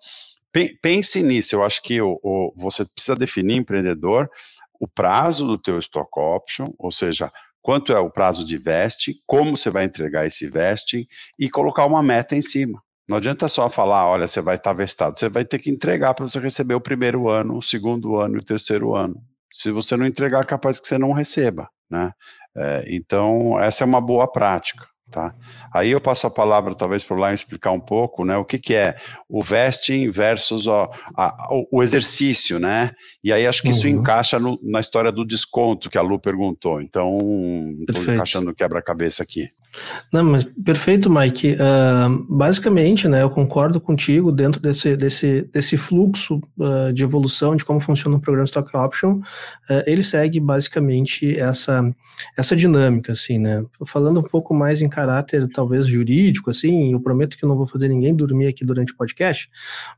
pense 0.82 1.24
nisso, 1.24 1.56
eu 1.56 1.64
acho 1.64 1.82
que 1.82 2.02
o, 2.02 2.20
o, 2.22 2.54
você 2.58 2.84
precisa 2.84 3.16
definir, 3.16 3.56
empreendedor, 3.56 4.30
o 4.78 4.88
prazo 4.90 5.48
do 5.48 5.58
teu 5.58 5.80
stock 5.80 6.10
option, 6.20 6.74
ou 6.78 6.92
seja, 6.92 7.32
quanto 7.62 7.94
é 7.94 8.00
o 8.00 8.10
prazo 8.10 8.46
de 8.46 8.58
veste, 8.58 9.22
como 9.26 9.58
você 9.58 9.70
vai 9.70 9.86
entregar 9.86 10.26
esse 10.26 10.48
veste 10.48 11.08
e 11.38 11.50
colocar 11.50 11.86
uma 11.86 12.02
meta 12.02 12.36
em 12.36 12.42
cima. 12.42 12.82
Não 13.08 13.18
adianta 13.18 13.50
só 13.50 13.70
falar, 13.70 14.08
olha, 14.08 14.28
você 14.28 14.40
vai 14.40 14.56
estar 14.56 14.72
vestado, 14.74 15.18
você 15.18 15.30
vai 15.30 15.44
ter 15.44 15.58
que 15.58 15.70
entregar 15.70 16.14
para 16.14 16.28
você 16.28 16.40
receber 16.40 16.76
o 16.76 16.82
primeiro 16.82 17.28
ano, 17.28 17.58
o 17.58 17.62
segundo 17.62 18.18
ano 18.18 18.36
e 18.36 18.38
o 18.38 18.46
terceiro 18.46 18.96
ano. 18.96 19.16
Se 19.52 19.72
você 19.72 19.98
não 19.98 20.06
entregar, 20.06 20.44
é 20.44 20.46
capaz 20.46 20.80
que 20.80 20.88
você 20.88 20.98
não 20.98 21.12
receba, 21.12 21.68
né? 21.90 22.12
É, 22.56 22.86
então, 22.88 23.60
essa 23.60 23.84
é 23.84 23.88
uma 23.88 24.00
boa 24.00 24.32
prática. 24.32 24.86
Tá? 25.12 25.34
Aí 25.74 25.90
eu 25.90 26.00
passo 26.00 26.28
a 26.28 26.30
palavra 26.30 26.76
talvez 26.76 27.04
para 27.04 27.18
o 27.18 27.20
Lion 27.20 27.34
explicar 27.34 27.72
um 27.72 27.80
pouco 27.80 28.24
né, 28.24 28.38
o 28.38 28.46
que, 28.46 28.60
que 28.60 28.76
é 28.76 28.96
o 29.28 29.44
vesting 29.44 30.12
versus 30.12 30.68
ó, 30.68 30.92
a, 31.18 31.48
o 31.72 31.82
exercício, 31.82 32.60
né? 32.60 32.92
E 33.24 33.34
aí 33.34 33.48
acho 33.48 33.62
que 33.62 33.70
uhum. 33.70 33.74
isso 33.74 33.88
encaixa 33.88 34.38
no, 34.38 34.60
na 34.62 34.80
história 34.80 35.12
do 35.12 35.26
desconto 35.26 35.90
que 35.90 35.98
a 35.98 36.02
Lu 36.02 36.20
perguntou. 36.20 36.80
Então, 36.80 37.18
estou 37.88 38.14
encaixando 38.14 38.54
quebra-cabeça 38.54 39.24
aqui. 39.24 39.50
Não, 40.12 40.24
mas 40.24 40.44
perfeito, 40.44 41.10
Mike. 41.10 41.54
Uh, 41.54 42.36
basicamente, 42.36 43.08
né, 43.08 43.22
eu 43.22 43.30
concordo 43.30 43.80
contigo 43.80 44.32
dentro 44.32 44.60
desse, 44.60 44.98
desse, 44.98 45.44
desse 45.54 45.78
fluxo 45.78 46.42
uh, 46.58 46.92
de 46.92 47.04
evolução 47.04 47.56
de 47.56 47.64
como 47.64 47.80
funciona 47.80 48.18
o 48.18 48.22
programa 48.22 48.46
Stock 48.46 48.76
Option. 48.76 49.20
Uh, 49.70 49.84
ele 49.86 50.02
segue 50.02 50.40
basicamente 50.40 51.40
essa, 51.40 51.88
essa 52.36 52.56
dinâmica, 52.56 53.12
assim, 53.12 53.38
né? 53.38 53.64
Falando 53.86 54.20
um 54.20 54.24
pouco 54.24 54.54
mais 54.54 54.82
em 54.82 54.90
caráter 55.00 55.48
talvez 55.48 55.88
jurídico, 55.88 56.50
assim, 56.50 56.92
eu 56.92 57.00
prometo 57.00 57.38
que 57.38 57.46
não 57.46 57.56
vou 57.56 57.66
fazer 57.66 57.88
ninguém 57.88 58.14
dormir 58.14 58.48
aqui 58.48 58.66
durante 58.66 58.92
o 58.92 58.98
podcast, 58.98 59.50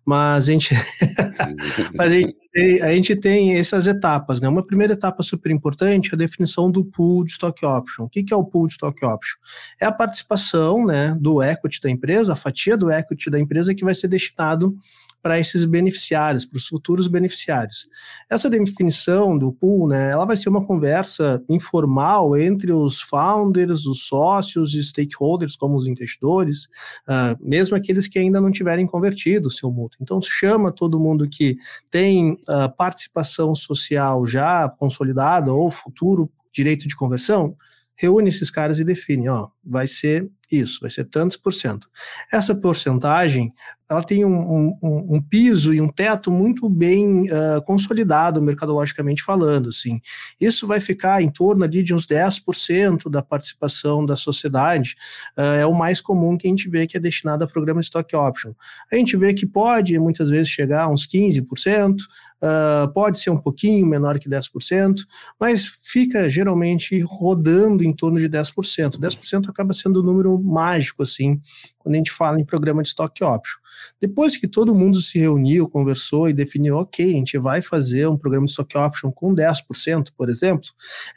mas 0.06 0.48
a 0.48 0.52
gente, 0.52 0.76
mas 1.96 2.12
a 2.12 2.16
gente 2.16 2.36
a 2.84 2.92
gente 2.92 3.16
tem 3.16 3.56
essas 3.56 3.88
etapas, 3.88 4.42
né? 4.42 4.50
Uma 4.50 4.66
primeira 4.66 4.92
etapa 4.92 5.24
super 5.24 5.50
importante 5.52 6.10
é 6.12 6.16
a 6.16 6.18
definição 6.18 6.70
do 6.70 6.84
pool 6.84 7.24
de 7.24 7.32
stock 7.32 7.66
option. 7.66 8.04
O 8.04 8.10
que 8.10 8.26
é 8.30 8.36
o 8.36 8.44
pool 8.44 8.68
de 8.68 8.74
stock 8.74 9.06
option? 9.06 9.38
É 9.80 9.86
a 9.86 9.92
participação, 9.92 10.86
né, 10.86 11.16
do 11.18 11.42
equity 11.42 11.80
da 11.82 11.90
empresa, 11.90 12.34
a 12.34 12.36
fatia 12.36 12.76
do 12.76 12.92
equity 12.92 13.30
da 13.30 13.40
empresa 13.40 13.74
que 13.74 13.86
vai 13.86 13.96
ser 13.96 14.10
destinado 14.10 14.76
para 15.22 15.40
esses 15.40 15.66
beneficiários, 15.66 16.46
para 16.46 16.58
os 16.58 16.68
futuros 16.68 17.08
beneficiários. 17.08 17.88
Essa 18.30 18.50
definição 18.50 19.38
do 19.38 19.54
pool, 19.54 19.88
né, 19.88 20.12
ela 20.12 20.26
vai 20.26 20.36
ser 20.36 20.50
uma 20.50 20.66
conversa 20.66 21.44
informal 21.48 22.36
entre 22.38 22.72
os 22.72 23.02
founders, 23.02 23.86
os 23.86 24.08
sócios 24.08 24.74
e 24.74 24.84
stakeholders, 24.84 25.56
como 25.56 25.78
os 25.78 25.88
investidores, 25.88 26.66
uh, 27.08 27.38
mesmo 27.40 27.76
aqueles 27.76 28.08
que 28.08 28.20
ainda 28.20 28.42
não 28.42 28.52
tiverem 28.52 28.88
convertido 28.88 29.48
o 29.48 29.52
seu 29.52 29.72
mútuo. 29.72 30.00
Então, 30.02 30.20
chama 30.22 30.72
todo 30.72 31.00
mundo 31.00 31.30
que 31.30 31.58
tem 31.90 32.32
uh, 32.32 32.76
participação 32.76 33.56
social 33.56 34.26
já 34.26 34.68
consolidada 34.70 35.54
ou 35.54 35.70
futuro 35.70 36.30
direito 36.52 36.88
de 36.88 36.96
conversão, 36.96 37.56
reúne 37.96 38.30
esses 38.30 38.50
caras 38.50 38.80
e 38.80 38.84
define, 38.84 39.30
ó, 39.30 39.50
vai 39.64 39.88
ser 39.88 40.30
isso, 40.52 40.80
vai 40.82 40.90
ser 40.90 41.06
tantos 41.06 41.38
por 41.38 41.54
cento. 41.54 41.88
Essa 42.32 42.54
porcentagem, 42.54 43.54
ela 43.90 44.04
tem 44.04 44.26
um, 44.26 44.76
um, 44.82 45.16
um 45.16 45.22
piso 45.22 45.74
e 45.74 45.80
um 45.80 45.88
teto 45.88 46.30
muito 46.30 46.70
bem 46.70 47.30
uh, 47.30 47.62
consolidado, 47.66 48.42
mercadologicamente 48.42 49.24
falando, 49.24 49.70
assim. 49.70 50.02
Isso 50.40 50.68
vai 50.68 50.82
ficar 50.82 51.22
em 51.22 51.30
torno 51.30 51.64
ali 51.64 51.82
de 51.82 51.94
uns 51.94 52.06
10% 52.06 53.10
da 53.10 53.22
participação 53.22 54.06
da 54.06 54.16
sociedade, 54.16 54.96
uh, 55.38 55.42
é 55.42 55.66
o 55.66 55.74
mais 55.74 56.02
comum 56.02 56.38
que 56.38 56.48
a 56.48 56.50
gente 56.50 56.70
vê 56.70 56.86
que 56.86 56.98
é 56.98 57.00
destinado 57.00 57.44
a 57.44 57.48
programa 57.48 57.80
stock 57.82 58.14
option. 58.16 58.54
A 58.92 58.96
gente 58.96 59.16
vê 59.16 59.34
que 59.34 59.46
pode, 59.46 59.98
muitas 60.00 60.30
vezes, 60.30 60.50
chegar 60.50 60.84
a 60.84 60.90
uns 60.90 61.08
15%, 61.08 61.96
Uh, 62.42 62.92
pode 62.92 63.20
ser 63.20 63.30
um 63.30 63.38
pouquinho 63.38 63.86
menor 63.86 64.18
que 64.18 64.28
10%, 64.28 65.02
mas 65.40 65.64
fica 65.64 66.28
geralmente 66.28 67.00
rodando 67.02 67.84
em 67.84 67.94
torno 67.94 68.18
de 68.18 68.28
10%. 68.28 69.00
10% 69.00 69.48
acaba 69.52 69.74
sendo 69.74 70.02
um 70.02 70.04
número 70.04 70.38
mágico, 70.42 71.04
assim, 71.04 71.40
quando 71.82 71.96
a 71.96 71.98
gente 71.98 72.12
fala 72.12 72.40
em 72.40 72.46
programa 72.46 72.82
de 72.82 72.90
stock 72.90 73.24
option. 73.24 73.60
Depois 74.00 74.38
que 74.38 74.48
todo 74.48 74.76
mundo 74.76 75.02
se 75.02 75.18
reuniu, 75.18 75.68
conversou 75.68 76.30
e 76.30 76.34
definiu, 76.34 76.78
ok, 76.78 77.06
a 77.06 77.18
gente 77.18 77.38
vai 77.38 77.62
fazer 77.62 78.08
um 78.08 78.18
programa 78.18 78.46
de 78.46 78.52
stock 78.52 78.78
option 78.78 79.12
com 79.12 79.34
10%, 79.34 80.10
por 80.16 80.30
exemplo, 80.30 80.68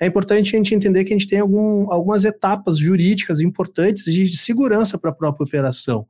é 0.00 0.07
importante 0.07 0.55
a 0.55 0.59
gente 0.59 0.74
entender 0.74 1.05
que 1.05 1.12
a 1.12 1.18
gente 1.18 1.29
tem 1.29 1.40
algum, 1.40 1.90
algumas 1.90 2.24
etapas 2.24 2.79
jurídicas 2.79 3.40
importantes 3.40 4.05
de, 4.05 4.24
de 4.24 4.37
segurança 4.37 4.98
para 4.98 5.11
a 5.11 5.14
própria 5.14 5.44
operação. 5.44 6.07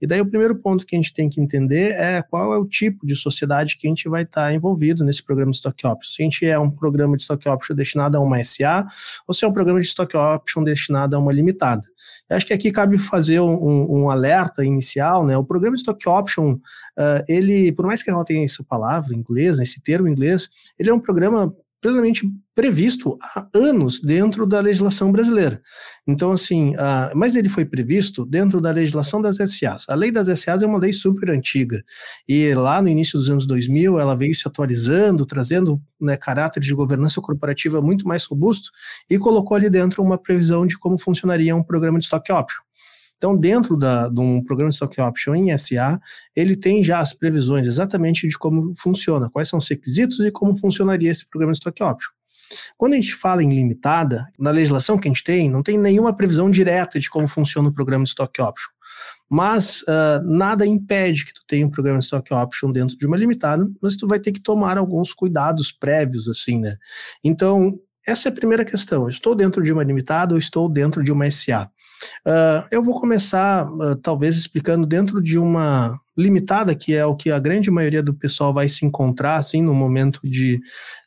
E 0.00 0.06
daí 0.06 0.20
o 0.20 0.26
primeiro 0.26 0.56
ponto 0.56 0.86
que 0.86 0.94
a 0.94 0.98
gente 0.98 1.12
tem 1.12 1.28
que 1.28 1.40
entender 1.40 1.92
é 1.92 2.22
qual 2.22 2.52
é 2.52 2.58
o 2.58 2.66
tipo 2.66 3.06
de 3.06 3.16
sociedade 3.16 3.76
que 3.76 3.86
a 3.86 3.90
gente 3.90 4.08
vai 4.08 4.22
estar 4.22 4.52
envolvido 4.52 5.04
nesse 5.04 5.22
programa 5.22 5.50
de 5.50 5.56
stock 5.56 5.86
option. 5.86 6.10
Se 6.10 6.22
a 6.22 6.24
gente 6.24 6.46
é 6.46 6.58
um 6.58 6.70
programa 6.70 7.16
de 7.16 7.22
stock 7.22 7.48
option 7.48 7.74
destinado 7.74 8.16
a 8.16 8.20
uma 8.20 8.42
SA 8.44 8.86
ou 9.26 9.34
se 9.34 9.44
é 9.44 9.48
um 9.48 9.52
programa 9.52 9.80
de 9.80 9.86
stock 9.86 10.16
option 10.16 10.62
destinado 10.62 11.16
a 11.16 11.18
uma 11.18 11.32
limitada. 11.32 11.82
Eu 12.28 12.36
acho 12.36 12.46
que 12.46 12.52
aqui 12.52 12.70
cabe 12.70 12.98
fazer 12.98 13.40
um, 13.40 13.97
um 13.97 13.97
alerta 14.10 14.64
inicial, 14.64 15.26
né? 15.26 15.36
O 15.36 15.44
programa 15.44 15.76
de 15.76 15.82
stock 15.82 16.08
option, 16.08 16.52
uh, 16.52 17.24
ele, 17.26 17.72
por 17.72 17.86
mais 17.86 18.02
que 18.02 18.10
ela 18.10 18.24
tenha 18.24 18.44
essa 18.44 18.62
palavra 18.62 19.14
em 19.14 19.18
inglês, 19.18 19.58
né, 19.58 19.64
esse 19.64 19.82
termo 19.82 20.08
em 20.08 20.12
inglês, 20.12 20.48
ele 20.78 20.90
é 20.90 20.94
um 20.94 21.00
programa 21.00 21.52
plenamente 21.80 22.28
previsto 22.54 23.16
há 23.22 23.46
anos 23.54 24.00
dentro 24.00 24.46
da 24.46 24.60
legislação 24.60 25.12
brasileira. 25.12 25.60
Então, 26.06 26.32
assim, 26.32 26.74
uh, 26.74 27.14
mas 27.14 27.36
ele 27.36 27.48
foi 27.48 27.64
previsto 27.64 28.26
dentro 28.26 28.60
da 28.60 28.70
legislação 28.70 29.22
das 29.22 29.36
SAs. 29.36 29.84
A 29.88 29.94
lei 29.94 30.10
das 30.10 30.26
SAs 30.40 30.62
é 30.62 30.66
uma 30.66 30.78
lei 30.78 30.92
super 30.92 31.30
antiga, 31.30 31.82
e 32.28 32.52
lá 32.54 32.82
no 32.82 32.88
início 32.88 33.18
dos 33.18 33.30
anos 33.30 33.46
2000 33.46 33.98
ela 33.98 34.16
veio 34.16 34.34
se 34.34 34.46
atualizando, 34.46 35.24
trazendo 35.24 35.80
né, 36.00 36.16
caráter 36.16 36.60
de 36.60 36.74
governança 36.74 37.20
corporativa 37.20 37.80
muito 37.80 38.08
mais 38.08 38.24
robusto, 38.24 38.70
e 39.08 39.18
colocou 39.18 39.56
ali 39.56 39.70
dentro 39.70 40.02
uma 40.02 40.18
previsão 40.18 40.66
de 40.66 40.76
como 40.76 40.98
funcionaria 40.98 41.54
um 41.54 41.62
programa 41.62 41.98
de 41.98 42.06
stock 42.06 42.32
option. 42.32 42.62
Então, 43.18 43.36
dentro 43.36 43.76
da, 43.76 44.08
de 44.08 44.20
um 44.20 44.42
programa 44.42 44.70
de 44.70 44.76
stock 44.76 45.00
option 45.00 45.34
em 45.34 45.58
SA, 45.58 46.00
ele 46.34 46.56
tem 46.56 46.82
já 46.82 47.00
as 47.00 47.12
previsões 47.12 47.66
exatamente 47.66 48.26
de 48.26 48.38
como 48.38 48.72
funciona, 48.74 49.28
quais 49.28 49.48
são 49.48 49.58
os 49.58 49.68
requisitos 49.68 50.20
e 50.20 50.30
como 50.30 50.56
funcionaria 50.56 51.10
esse 51.10 51.28
programa 51.28 51.52
de 51.52 51.58
stock 51.58 51.82
option. 51.82 52.12
Quando 52.76 52.94
a 52.94 52.96
gente 52.96 53.14
fala 53.14 53.42
em 53.42 53.48
limitada, 53.48 54.26
na 54.38 54.50
legislação 54.50 54.98
que 54.98 55.08
a 55.08 55.10
gente 55.10 55.24
tem, 55.24 55.50
não 55.50 55.62
tem 55.62 55.76
nenhuma 55.76 56.14
previsão 56.14 56.50
direta 56.50 56.98
de 56.98 57.10
como 57.10 57.28
funciona 57.28 57.68
o 57.68 57.74
programa 57.74 58.04
de 58.04 58.10
stock 58.10 58.40
option. 58.40 58.70
Mas 59.28 59.82
uh, 59.82 60.22
nada 60.24 60.66
impede 60.66 61.26
que 61.26 61.34
tu 61.34 61.42
tenha 61.46 61.66
um 61.66 61.70
programa 61.70 61.98
de 61.98 62.04
stock 62.04 62.32
option 62.32 62.72
dentro 62.72 62.96
de 62.96 63.06
uma 63.06 63.16
limitada, 63.16 63.68
mas 63.82 63.96
tu 63.96 64.08
vai 64.08 64.18
ter 64.18 64.32
que 64.32 64.40
tomar 64.40 64.78
alguns 64.78 65.12
cuidados 65.12 65.70
prévios, 65.70 66.28
assim, 66.28 66.58
né? 66.58 66.76
Então, 67.22 67.78
essa 68.08 68.30
é 68.30 68.32
a 68.32 68.34
primeira 68.34 68.64
questão. 68.64 69.06
Estou 69.06 69.34
dentro 69.34 69.62
de 69.62 69.70
uma 69.70 69.84
limitada 69.84 70.32
ou 70.32 70.38
estou 70.38 70.66
dentro 70.66 71.04
de 71.04 71.12
uma 71.12 71.30
SA? 71.30 71.70
Uh, 72.26 72.30
ah, 72.30 72.68
eu 72.70 72.82
vou 72.82 72.98
começar, 72.98 73.70
uh, 73.70 73.94
talvez, 73.96 74.34
explicando 74.34 74.86
dentro 74.86 75.20
de 75.20 75.38
uma 75.38 75.94
limitada, 76.16 76.74
que 76.74 76.94
é 76.94 77.04
o 77.04 77.14
que 77.14 77.30
a 77.30 77.38
grande 77.38 77.70
maioria 77.70 78.02
do 78.02 78.14
pessoal 78.14 78.54
vai 78.54 78.66
se 78.66 78.86
encontrar, 78.86 79.36
assim, 79.36 79.60
no 79.60 79.74
momento 79.74 80.20
de, 80.24 80.58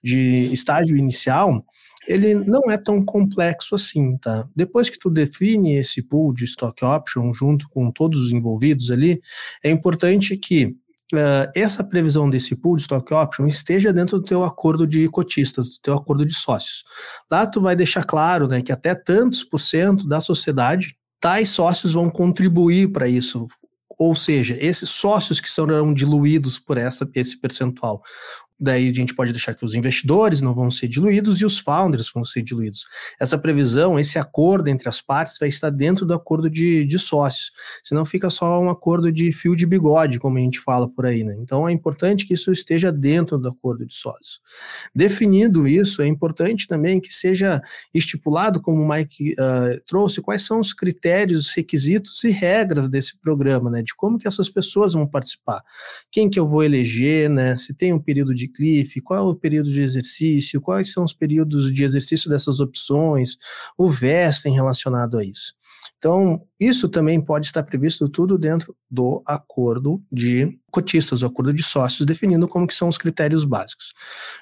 de 0.03 0.53
estágio 0.53 0.95
inicial, 0.95 1.65
ele 2.07 2.35
não 2.35 2.69
é 2.69 2.77
tão 2.77 3.03
complexo 3.03 3.73
assim, 3.73 4.15
tá? 4.17 4.45
Depois 4.55 4.87
que 4.87 4.99
tu 4.99 5.09
define 5.09 5.77
esse 5.77 6.03
pool 6.03 6.31
de 6.31 6.45
stock 6.45 6.85
option 6.85 7.33
junto 7.33 7.67
com 7.69 7.91
todos 7.91 8.27
os 8.27 8.31
envolvidos 8.31 8.91
ali, 8.91 9.19
é 9.63 9.71
importante 9.71 10.37
que 10.37 10.75
uh, 11.13 11.51
essa 11.55 11.83
previsão 11.83 12.29
desse 12.29 12.55
pool 12.55 12.75
de 12.75 12.83
stock 12.83 13.13
option 13.13 13.47
esteja 13.47 13.93
dentro 13.93 14.19
do 14.19 14.25
teu 14.25 14.43
acordo 14.43 14.85
de 14.87 15.07
cotistas, 15.09 15.69
do 15.69 15.81
teu 15.81 15.93
acordo 15.95 16.25
de 16.25 16.33
sócios. 16.33 16.83
Lá 17.29 17.45
tu 17.45 17.61
vai 17.61 17.75
deixar 17.75 18.03
claro 18.03 18.47
né, 18.47 18.61
que 18.61 18.71
até 18.71 18.95
tantos 18.95 19.43
por 19.43 19.59
cento 19.59 20.07
da 20.07 20.21
sociedade, 20.21 20.95
tais 21.19 21.49
sócios 21.49 21.93
vão 21.93 22.09
contribuir 22.09 22.91
para 22.91 23.07
isso, 23.07 23.47
ou 23.97 24.15
seja, 24.15 24.57
esses 24.59 24.89
sócios 24.89 25.39
que 25.39 25.49
serão 25.49 25.93
diluídos 25.93 26.57
por 26.57 26.77
essa, 26.77 27.07
esse 27.13 27.39
percentual 27.39 28.01
daí 28.63 28.89
a 28.89 28.93
gente 28.93 29.15
pode 29.15 29.31
deixar 29.31 29.53
que 29.53 29.65
os 29.65 29.73
investidores 29.73 30.41
não 30.41 30.53
vão 30.53 30.69
ser 30.69 30.87
diluídos 30.87 31.41
e 31.41 31.45
os 31.45 31.59
founders 31.59 32.11
vão 32.13 32.23
ser 32.23 32.41
diluídos. 32.41 32.85
Essa 33.19 33.37
previsão, 33.37 33.99
esse 33.99 34.19
acordo 34.19 34.67
entre 34.69 34.87
as 34.87 35.01
partes 35.01 35.37
vai 35.39 35.49
estar 35.49 35.69
dentro 35.69 36.05
do 36.05 36.13
acordo 36.13 36.49
de, 36.49 36.85
de 36.85 36.99
sócios, 36.99 37.51
senão 37.83 38.05
fica 38.05 38.29
só 38.29 38.61
um 38.61 38.69
acordo 38.69 39.11
de 39.11 39.31
fio 39.31 39.55
de 39.55 39.65
bigode, 39.65 40.19
como 40.19 40.37
a 40.37 40.41
gente 40.41 40.59
fala 40.59 40.87
por 40.87 41.05
aí, 41.05 41.23
né? 41.23 41.35
Então 41.39 41.67
é 41.67 41.71
importante 41.71 42.25
que 42.25 42.33
isso 42.33 42.51
esteja 42.51 42.91
dentro 42.91 43.37
do 43.37 43.49
acordo 43.49 43.85
de 43.85 43.93
sócios. 43.93 44.39
Definido 44.93 45.67
isso, 45.67 46.01
é 46.01 46.07
importante 46.07 46.67
também 46.67 46.99
que 46.99 47.13
seja 47.13 47.61
estipulado, 47.93 48.61
como 48.61 48.81
o 48.81 48.87
Mike 48.87 49.33
uh, 49.33 49.81
trouxe, 49.87 50.21
quais 50.21 50.43
são 50.43 50.59
os 50.59 50.73
critérios, 50.73 51.49
requisitos 51.49 52.23
e 52.23 52.29
regras 52.29 52.89
desse 52.89 53.19
programa, 53.19 53.69
né? 53.69 53.81
De 53.81 53.95
como 53.95 54.17
que 54.17 54.27
essas 54.27 54.49
pessoas 54.49 54.93
vão 54.93 55.07
participar, 55.07 55.63
quem 56.11 56.29
que 56.29 56.39
eu 56.39 56.47
vou 56.47 56.63
eleger, 56.63 57.29
né? 57.29 57.57
Se 57.57 57.73
tem 57.73 57.93
um 57.93 57.99
período 57.99 58.33
de 58.33 58.47
cliff, 58.51 58.99
qual 59.01 59.19
é 59.19 59.31
o 59.31 59.35
período 59.35 59.71
de 59.71 59.81
exercício, 59.81 60.61
quais 60.61 60.91
são 60.91 61.03
os 61.03 61.13
períodos 61.13 61.71
de 61.73 61.83
exercício 61.83 62.29
dessas 62.29 62.59
opções, 62.59 63.37
o 63.77 63.89
vesting 63.89 64.51
relacionado 64.51 65.17
a 65.17 65.23
isso. 65.23 65.53
Então, 66.01 66.41
isso 66.59 66.89
também 66.89 67.21
pode 67.21 67.45
estar 67.45 67.61
previsto 67.61 68.09
tudo 68.09 68.35
dentro 68.35 68.75
do 68.89 69.21
acordo 69.23 70.01
de 70.11 70.57
cotistas, 70.71 71.21
o 71.21 71.27
acordo 71.27 71.53
de 71.53 71.61
sócios, 71.61 72.07
definindo 72.07 72.47
como 72.47 72.65
que 72.65 72.73
são 72.73 72.87
os 72.87 72.97
critérios 72.97 73.45
básicos. 73.45 73.93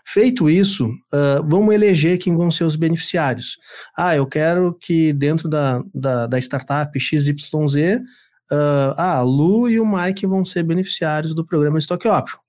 Feito 0.05 0.49
isso, 0.49 0.87
uh, 0.87 1.45
vamos 1.45 1.75
eleger 1.75 2.17
quem 2.17 2.33
vão 2.33 2.49
ser 2.49 2.63
os 2.63 2.77
beneficiários. 2.77 3.57
Ah, 3.97 4.15
eu 4.15 4.25
quero 4.25 4.73
que 4.79 5.11
dentro 5.11 5.49
da, 5.49 5.83
da, 5.93 6.27
da 6.27 6.39
startup 6.39 6.97
XYZ, 6.97 7.35
uh, 7.35 8.95
ah, 8.95 9.17
a 9.17 9.21
Lu 9.21 9.69
e 9.69 9.81
o 9.81 9.85
Mike 9.85 10.25
vão 10.25 10.45
ser 10.45 10.63
beneficiários 10.63 11.35
do 11.35 11.45
programa 11.45 11.77
Stock 11.77 12.07
Option. 12.07 12.39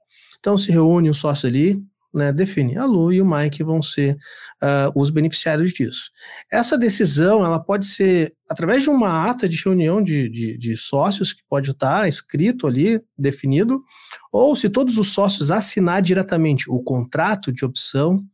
Então 0.40 0.56
se 0.56 0.72
reúne 0.72 1.08
o 1.08 1.14
sócio 1.14 1.48
ali, 1.48 1.80
né, 2.12 2.32
define 2.32 2.76
a 2.76 2.84
Lu 2.84 3.12
e 3.12 3.22
o 3.22 3.26
Mike 3.26 3.62
vão 3.62 3.80
ser 3.80 4.16
uh, 4.60 5.00
os 5.00 5.10
beneficiários 5.10 5.72
disso. 5.72 6.10
Essa 6.50 6.76
decisão 6.76 7.44
ela 7.44 7.60
pode 7.62 7.86
ser 7.86 8.34
através 8.48 8.82
de 8.82 8.90
uma 8.90 9.30
ata 9.30 9.48
de 9.48 9.62
reunião 9.64 10.02
de, 10.02 10.28
de, 10.28 10.58
de, 10.58 10.76
sócios 10.76 11.32
que 11.32 11.42
pode 11.48 11.70
estar 11.70 12.08
escrito 12.08 12.66
ali, 12.66 13.00
definido, 13.16 13.80
ou 14.32 14.56
se 14.56 14.68
todos 14.68 14.98
os 14.98 15.12
sócios 15.12 15.52
assinar 15.52 16.02
diretamente 16.02 16.68
o 16.68 16.82
contrato 16.82 17.52
de 17.52 17.64
opção, 17.64 18.24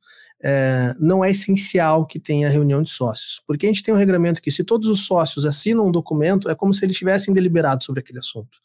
é, 0.48 0.94
não 1.00 1.24
é 1.24 1.30
essencial 1.32 2.06
que 2.06 2.20
tenha 2.20 2.48
reunião 2.48 2.80
de 2.80 2.88
sócios, 2.88 3.42
porque 3.48 3.66
a 3.66 3.68
gente 3.68 3.82
tem 3.82 3.92
um 3.92 3.96
regramento 3.96 4.40
que 4.40 4.52
se 4.52 4.62
todos 4.62 4.88
os 4.88 5.04
sócios 5.04 5.44
assinam 5.44 5.88
um 5.88 5.90
documento, 5.90 6.48
é 6.48 6.54
como 6.54 6.72
se 6.72 6.84
eles 6.84 6.94
tivessem 6.94 7.34
deliberado 7.34 7.82
sobre 7.82 7.98
aquele 7.98 8.20
assunto. 8.20 8.60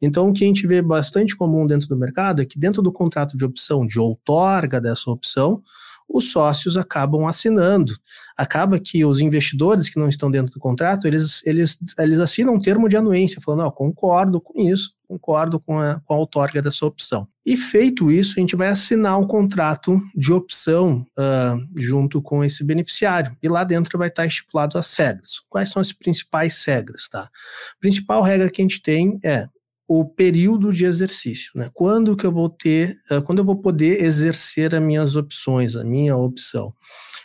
Então, 0.00 0.28
o 0.28 0.32
que 0.32 0.44
a 0.44 0.46
gente 0.46 0.64
vê 0.64 0.80
bastante 0.80 1.36
comum 1.36 1.66
dentro 1.66 1.88
do 1.88 1.96
mercado 1.96 2.40
é 2.40 2.44
que 2.44 2.56
dentro 2.56 2.80
do 2.80 2.92
contrato 2.92 3.36
de 3.36 3.44
opção, 3.44 3.84
de 3.84 3.98
outorga 3.98 4.80
dessa 4.80 5.10
opção, 5.10 5.60
os 6.08 6.30
sócios 6.30 6.76
acabam 6.76 7.26
assinando. 7.26 7.94
Acaba 8.36 8.78
que 8.78 9.04
os 9.04 9.20
investidores 9.20 9.88
que 9.88 9.98
não 9.98 10.08
estão 10.08 10.30
dentro 10.30 10.52
do 10.52 10.60
contrato, 10.60 11.06
eles, 11.06 11.44
eles, 11.44 11.78
eles 11.98 12.18
assinam 12.18 12.54
um 12.54 12.60
termo 12.60 12.88
de 12.88 12.96
anuência, 12.96 13.40
falando, 13.40 13.66
oh, 13.66 13.72
concordo 13.72 14.40
com 14.40 14.60
isso, 14.60 14.92
concordo 15.08 15.58
com 15.58 15.78
a, 15.78 16.00
com 16.04 16.14
a 16.14 16.16
outorga 16.16 16.62
dessa 16.62 16.86
opção. 16.86 17.26
E 17.44 17.56
feito 17.56 18.10
isso, 18.10 18.34
a 18.36 18.40
gente 18.40 18.56
vai 18.56 18.68
assinar 18.68 19.18
um 19.18 19.26
contrato 19.26 20.00
de 20.14 20.32
opção 20.32 21.04
uh, 21.18 21.80
junto 21.80 22.22
com 22.22 22.42
esse 22.42 22.64
beneficiário. 22.64 23.36
E 23.42 23.48
lá 23.48 23.64
dentro 23.64 23.98
vai 23.98 24.08
estar 24.08 24.24
estipulado 24.24 24.78
as 24.78 24.94
regras. 24.96 25.40
Quais 25.48 25.70
são 25.70 25.80
as 25.80 25.92
principais 25.92 26.64
regras, 26.64 27.08
tá? 27.08 27.22
A 27.24 27.80
principal 27.80 28.22
regra 28.22 28.50
que 28.50 28.62
a 28.62 28.64
gente 28.64 28.80
tem 28.80 29.18
é 29.22 29.46
o 29.86 30.04
período 30.04 30.72
de 30.72 30.86
exercício, 30.86 31.52
né? 31.54 31.70
Quando 31.72 32.16
que 32.16 32.26
eu 32.26 32.32
vou 32.32 32.48
ter, 32.48 32.96
uh, 33.10 33.20
quando 33.22 33.38
eu 33.38 33.44
vou 33.44 33.56
poder 33.56 34.02
exercer 34.02 34.74
as 34.74 34.82
minhas 34.82 35.14
opções, 35.14 35.76
a 35.76 35.84
minha 35.84 36.16
opção. 36.16 36.74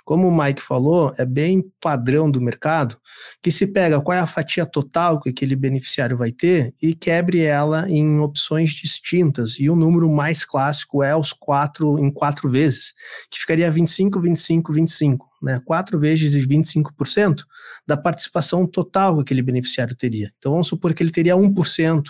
Como 0.04 0.28
o 0.28 0.36
Mike 0.36 0.62
falou, 0.62 1.14
é 1.18 1.26
bem 1.26 1.64
padrão 1.80 2.30
do 2.30 2.42
mercado 2.42 2.98
que 3.42 3.52
se 3.52 3.68
pega 3.68 4.02
qual 4.02 4.18
é 4.18 4.20
a 4.20 4.28
fatia 4.28 4.66
total 4.66 5.22
que 5.22 5.30
aquele 5.30 5.56
beneficiário 5.56 6.18
vai 6.18 6.32
ter 6.32 6.74
e 6.82 6.96
quebre 6.96 7.42
ela 7.42 7.90
em 7.90 8.20
opções 8.20 8.72
distintas. 8.72 9.60
E 9.60 9.70
o 9.70 9.76
número 9.76 10.10
mais 10.10 10.44
clássico 10.44 11.04
é 11.04 11.16
os 11.16 11.32
quatro 11.32 12.00
em 12.00 12.12
quatro 12.12 12.50
vezes, 12.50 12.94
que 13.30 13.40
ficaria 13.40 13.70
25, 13.70 14.20
25, 14.20 14.74
25. 14.74 15.29
Né? 15.42 15.62
4 15.66 16.00
vezes 16.00 16.36
25% 16.48 17.44
da 17.88 17.96
participação 17.96 18.68
total 18.68 19.16
que 19.16 19.22
aquele 19.22 19.42
beneficiário 19.42 19.96
teria. 19.96 20.32
Então 20.38 20.52
vamos 20.52 20.68
supor 20.68 20.94
que 20.94 21.02
ele 21.02 21.12
teria 21.12 21.36
1% 21.36 22.04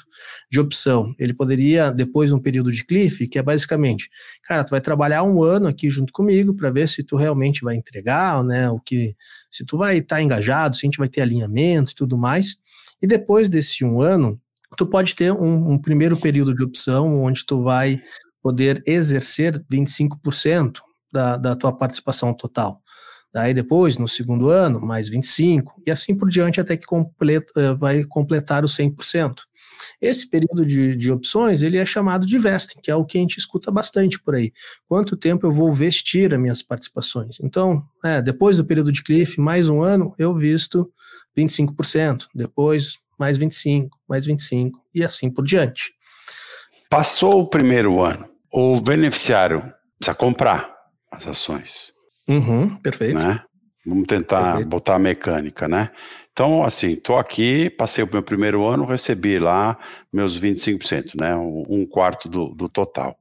de 0.52 0.60
opção. 0.60 1.13
Ele 1.18 1.34
poderia, 1.34 1.92
depois 1.92 2.30
de 2.30 2.36
um 2.36 2.39
período 2.39 2.72
de 2.72 2.86
cliff, 2.86 3.28
que 3.28 3.38
é 3.38 3.44
basicamente, 3.44 4.10
cara, 4.44 4.63
tu 4.63 4.72
vai 4.72 4.82
trabalhar 4.82 5.24
um 5.24 5.44
ano 5.44 5.68
aqui 5.68 5.89
junto 5.89 6.12
comigo 6.12 6.56
para 6.56 6.70
ver 6.70 6.88
se 6.88 7.04
tu 7.04 7.15
realmente 7.15 7.62
vai 7.63 7.76
entregar, 7.76 8.44
né? 8.44 8.70
O 8.70 8.80
que, 8.80 9.15
se 9.52 9.65
tu 9.65 9.78
vai 9.78 9.98
estar 9.98 10.18
tá 10.18 10.22
engajado, 10.22 10.76
se 10.76 10.86
a 10.86 10.88
gente 10.88 10.98
vai 10.98 11.08
ter 11.08 11.22
alinhamento 11.22 11.92
e 11.92 11.96
tudo 11.96 12.18
mais. 12.18 12.58
E 13.02 13.08
depois 13.08 13.50
desse 13.50 13.86
um 13.86 14.02
ano, 14.02 14.39
tu 14.78 14.86
pode 14.86 15.15
ter 15.15 15.32
um, 15.32 15.74
um 15.74 15.78
primeiro 15.78 16.20
período 16.20 16.54
de 16.54 16.63
opção 16.63 17.22
onde 17.22 17.46
tu 17.46 17.63
vai 17.63 18.02
poder 18.42 18.82
exercer 18.86 19.63
25% 19.72 20.80
da, 21.12 21.38
da 21.38 21.56
tua 21.56 21.76
participação 21.76 22.34
total. 22.34 22.82
Daí 23.34 23.54
depois, 23.54 23.98
no 23.98 24.08
segundo 24.08 24.50
ano, 24.50 24.82
mais 24.82 25.08
25, 25.08 25.82
e 25.86 25.92
assim 25.92 26.15
por 26.15 26.30
diante 26.30 26.60
até 26.60 26.76
que 26.76 26.86
completa, 26.86 27.52
eh, 27.56 27.74
vai 27.76 28.04
completar 28.04 28.63
os 28.63 28.76
100%. 28.76 29.44
Esse 30.02 30.30
período 30.30 30.65
de, 30.65 30.96
de 30.96 31.12
opções, 31.12 31.62
ele 31.62 31.78
é 31.78 31.86
chamado 31.86 32.26
de 32.26 32.39
vesting, 32.39 32.80
que 32.82 32.89
é 32.89 32.96
o 32.96 33.06
que 33.06 33.18
a 33.18 33.22
gente 33.22 33.38
escuta 33.38 33.70
bastante 33.70 34.20
por 34.22 34.36
aí. 34.36 34.52
Quanto 34.88 35.18
tempo 35.18 35.46
eu 35.46 35.52
vou 35.52 35.74
vestir 35.74 36.34
as 36.34 36.39
minhas 36.39 36.63
participações? 36.63 37.38
Então, 37.42 37.84
é, 38.04 38.22
depois 38.22 38.58
do 38.58 38.65
período 38.65 38.92
de 38.92 39.04
cliff, 39.04 39.39
mais 39.39 39.70
um 39.70 39.82
ano, 39.82 40.15
eu 40.18 40.34
visto 40.34 40.92
25%, 41.38 42.28
depois 42.34 42.94
mais 43.18 43.38
25, 43.38 43.98
mais 44.08 44.26
25, 44.26 44.80
e 44.96 45.04
assim 45.04 45.30
por 45.30 45.44
diante. 45.44 45.92
Passou 46.89 47.42
o 47.42 47.50
primeiro 47.50 48.02
ano, 48.02 48.28
o 48.52 48.82
beneficiário 48.82 49.62
precisa 50.00 50.15
comprar 50.15 50.74
as 51.12 51.28
ações. 51.28 51.92
Uhum, 52.30 52.78
perfeito. 52.78 53.18
Né? 53.18 53.44
Vamos 53.86 54.06
tentar 54.06 54.44
perfeito. 54.44 54.70
botar 54.70 54.96
a 54.96 55.00
mecânica, 55.00 55.68
né? 55.68 55.89
Então, 56.32 56.63
assim, 56.63 56.92
estou 56.92 57.18
aqui, 57.18 57.70
passei 57.72 58.04
o 58.04 58.12
meu 58.12 58.24
primeiro 58.24 58.65
ano, 58.65 58.86
recebi 58.86 59.39
lá 59.39 59.78
meus 60.13 60.39
25%, 60.39 61.20
né? 61.20 61.36
Um 61.36 61.86
quarto 61.86 62.30
do, 62.30 62.50
do 62.50 62.70
total. 62.70 63.18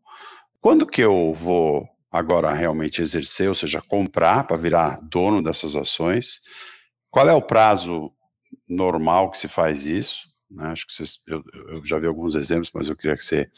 Quando 0.61 0.87
que 0.87 1.01
eu 1.01 1.35
vou 1.35 1.89
agora 2.11 2.53
realmente 2.53 3.01
exercer, 3.01 3.49
ou 3.49 3.55
seja, 3.55 3.83
comprar 3.83 4.45
para 4.45 4.57
virar 4.57 5.01
dono 5.03 5.43
dessas 5.43 5.77
ações? 5.77 6.41
Qual 7.11 7.29
é 7.29 7.35
o 7.35 7.43
prazo 7.43 8.11
normal 8.69 9.31
que 9.31 9.39
se 9.39 9.49
faz 9.49 9.87
isso? 9.87 10.29
Né? 10.51 10.67
Acho 10.69 10.87
que 10.87 10.95
vocês, 10.95 11.19
eu, 11.27 11.43
eu, 11.69 11.85
já 11.85 11.99
vi 11.99 12.07
alguns 12.07 12.35
exemplos, 12.35 12.71
mas 12.75 12.89
eu 12.89 12.97
queria 12.97 13.17
que 13.17 13.25
você, 13.25 13.47
que 13.47 13.53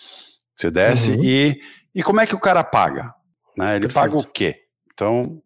você 0.57 0.71
desse. 0.71 1.13
Uhum. 1.13 1.25
E, 1.25 1.61
e 1.95 2.03
como 2.03 2.21
é 2.21 2.27
que 2.27 2.35
o 2.35 2.41
cara 2.41 2.65
paga? 2.65 3.15
Né? 3.57 3.77
Ele 3.77 3.87
Perfeito. 3.87 3.95
paga 3.95 4.17
o 4.17 4.25
quê? 4.25 4.63
Então, 5.01 5.41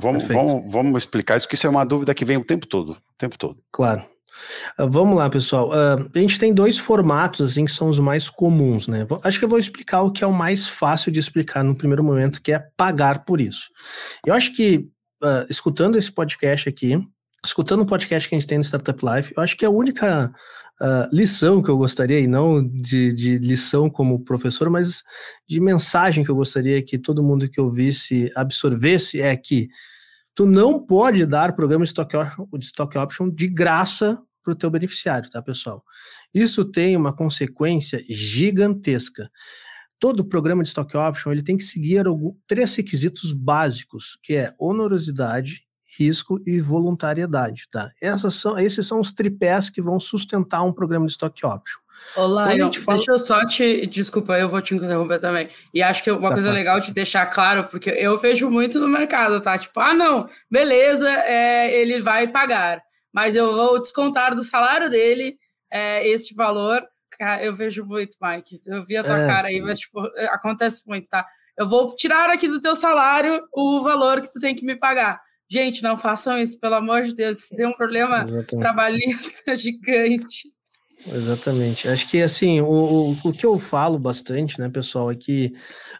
vamos, 0.00 0.24
vamos, 0.24 0.72
vamos 0.72 1.02
explicar 1.02 1.36
isso, 1.36 1.46
que 1.46 1.54
isso 1.54 1.66
é 1.66 1.70
uma 1.70 1.84
dúvida 1.84 2.14
que 2.14 2.24
vem 2.24 2.38
o 2.38 2.44
tempo 2.44 2.66
todo, 2.66 2.92
o 2.92 3.18
tempo 3.18 3.36
todo. 3.36 3.62
Claro. 3.70 4.02
Uh, 4.78 4.88
vamos 4.88 5.14
lá, 5.14 5.28
pessoal. 5.28 5.68
Uh, 5.68 6.10
a 6.14 6.18
gente 6.18 6.38
tem 6.38 6.54
dois 6.54 6.78
formatos 6.78 7.50
assim 7.50 7.66
que 7.66 7.70
são 7.70 7.90
os 7.90 7.98
mais 7.98 8.30
comuns, 8.30 8.88
né? 8.88 9.06
Acho 9.22 9.38
que 9.38 9.44
eu 9.44 9.48
vou 9.48 9.58
explicar 9.58 10.00
o 10.00 10.10
que 10.10 10.24
é 10.24 10.26
o 10.26 10.32
mais 10.32 10.66
fácil 10.66 11.12
de 11.12 11.20
explicar 11.20 11.62
no 11.62 11.76
primeiro 11.76 12.02
momento, 12.02 12.40
que 12.40 12.50
é 12.50 12.64
pagar 12.78 13.26
por 13.26 13.42
isso. 13.42 13.68
Eu 14.24 14.32
acho 14.32 14.54
que 14.54 14.88
uh, 15.22 15.44
escutando 15.50 15.98
esse 15.98 16.10
podcast 16.10 16.66
aqui, 16.66 16.96
escutando 17.44 17.82
o 17.82 17.86
podcast 17.86 18.26
que 18.26 18.34
a 18.34 18.38
gente 18.38 18.48
tem 18.48 18.56
no 18.56 18.64
Startup 18.64 18.98
Life, 19.04 19.34
eu 19.36 19.42
acho 19.42 19.54
que 19.54 19.66
a 19.66 19.70
única 19.70 20.32
lição 21.12 21.62
que 21.62 21.68
eu 21.68 21.76
gostaria, 21.76 22.20
e 22.20 22.26
não 22.26 22.62
de, 22.66 23.12
de, 23.12 23.38
lição 23.38 23.90
como 23.90 24.22
professor, 24.22 24.70
mas 24.70 25.02
de 25.48 25.60
mensagem 25.60 26.24
que 26.24 26.30
eu 26.30 26.36
gostaria 26.36 26.82
que 26.82 26.98
todo 26.98 27.22
mundo 27.22 27.48
que 27.48 27.60
ouvisse 27.60 28.30
absorvesse 28.36 29.20
é 29.20 29.36
que 29.36 29.68
tu 30.34 30.46
não 30.46 30.78
pode 30.84 31.26
dar 31.26 31.54
programa 31.54 31.84
de 31.84 31.88
stock 31.88 32.14
de, 32.56 32.64
stock 32.64 32.96
option 32.96 33.28
de 33.28 33.48
graça 33.48 34.22
para 34.42 34.52
o 34.52 34.56
teu 34.56 34.70
beneficiário, 34.70 35.28
tá, 35.28 35.42
pessoal? 35.42 35.84
Isso 36.32 36.64
tem 36.64 36.96
uma 36.96 37.14
consequência 37.14 38.02
gigantesca. 38.08 39.28
Todo 39.98 40.24
programa 40.24 40.62
de 40.62 40.68
stock 40.68 40.96
option 40.96 41.32
ele 41.32 41.42
tem 41.42 41.56
que 41.56 41.64
seguir 41.64 42.06
algum, 42.06 42.34
três 42.46 42.74
requisitos 42.76 43.32
básicos, 43.32 44.16
que 44.22 44.36
é 44.36 44.54
onerosidade, 44.60 45.67
risco 45.98 46.40
e 46.46 46.60
voluntariedade, 46.60 47.68
tá? 47.70 47.90
Essas 48.00 48.34
são, 48.34 48.56
esses 48.58 48.86
são 48.86 49.00
os 49.00 49.10
tripés 49.10 49.68
que 49.68 49.82
vão 49.82 49.98
sustentar 49.98 50.62
um 50.62 50.72
programa 50.72 51.06
de 51.06 51.12
stock 51.12 51.44
option. 51.44 51.80
Olá, 52.14 52.46
fala... 52.46 52.96
deixa 52.96 53.10
eu 53.10 53.18
só 53.18 53.44
te. 53.44 53.84
Desculpa, 53.86 54.38
eu 54.38 54.48
vou 54.48 54.60
te 54.60 54.74
interromper 54.74 55.18
também. 55.18 55.50
E 55.74 55.82
acho 55.82 56.04
que 56.04 56.10
uma 56.10 56.28
tá 56.28 56.34
coisa 56.34 56.50
fácil. 56.50 56.52
legal 56.52 56.80
de 56.80 56.92
deixar 56.92 57.26
claro, 57.26 57.64
porque 57.64 57.90
eu 57.90 58.16
vejo 58.18 58.48
muito 58.48 58.78
no 58.78 58.86
mercado, 58.86 59.40
tá? 59.40 59.58
Tipo, 59.58 59.80
ah, 59.80 59.92
não, 59.92 60.28
beleza, 60.48 61.10
é, 61.10 61.74
ele 61.80 62.00
vai 62.00 62.28
pagar, 62.28 62.80
mas 63.12 63.34
eu 63.34 63.52
vou 63.52 63.80
descontar 63.80 64.34
do 64.34 64.44
salário 64.44 64.88
dele 64.88 65.34
é, 65.70 66.06
este 66.06 66.34
valor. 66.34 66.82
Eu 67.42 67.52
vejo 67.52 67.84
muito, 67.84 68.16
Mike. 68.22 68.60
Eu 68.68 68.84
vi 68.84 68.96
a 68.96 69.02
tua 69.02 69.18
é. 69.18 69.26
cara 69.26 69.48
aí, 69.48 69.60
mas 69.60 69.80
tipo, 69.80 70.00
acontece 70.30 70.86
muito, 70.86 71.08
tá? 71.08 71.26
Eu 71.58 71.68
vou 71.68 71.96
tirar 71.96 72.30
aqui 72.30 72.46
do 72.46 72.60
teu 72.60 72.76
salário 72.76 73.42
o 73.52 73.80
valor 73.82 74.20
que 74.20 74.30
tu 74.30 74.38
tem 74.38 74.54
que 74.54 74.64
me 74.64 74.76
pagar. 74.76 75.20
Gente, 75.50 75.82
não 75.82 75.96
façam 75.96 76.38
isso, 76.38 76.60
pelo 76.60 76.74
amor 76.74 77.02
de 77.02 77.14
Deus. 77.14 77.38
Isso 77.38 77.56
tem 77.56 77.66
um 77.66 77.72
problema 77.72 78.22
Exatamente. 78.22 78.58
trabalhista 78.58 79.54
gigante. 79.56 80.48
Exatamente. 81.06 81.88
Acho 81.88 82.08
que 82.08 82.20
assim, 82.20 82.60
o, 82.60 82.66
o, 82.66 83.16
o, 83.24 83.32
que 83.32 83.46
eu 83.46 83.56
falo 83.58 83.98
bastante, 83.98 84.58
né, 84.58 84.68
pessoal, 84.68 85.10
é 85.10 85.14
que 85.14 85.52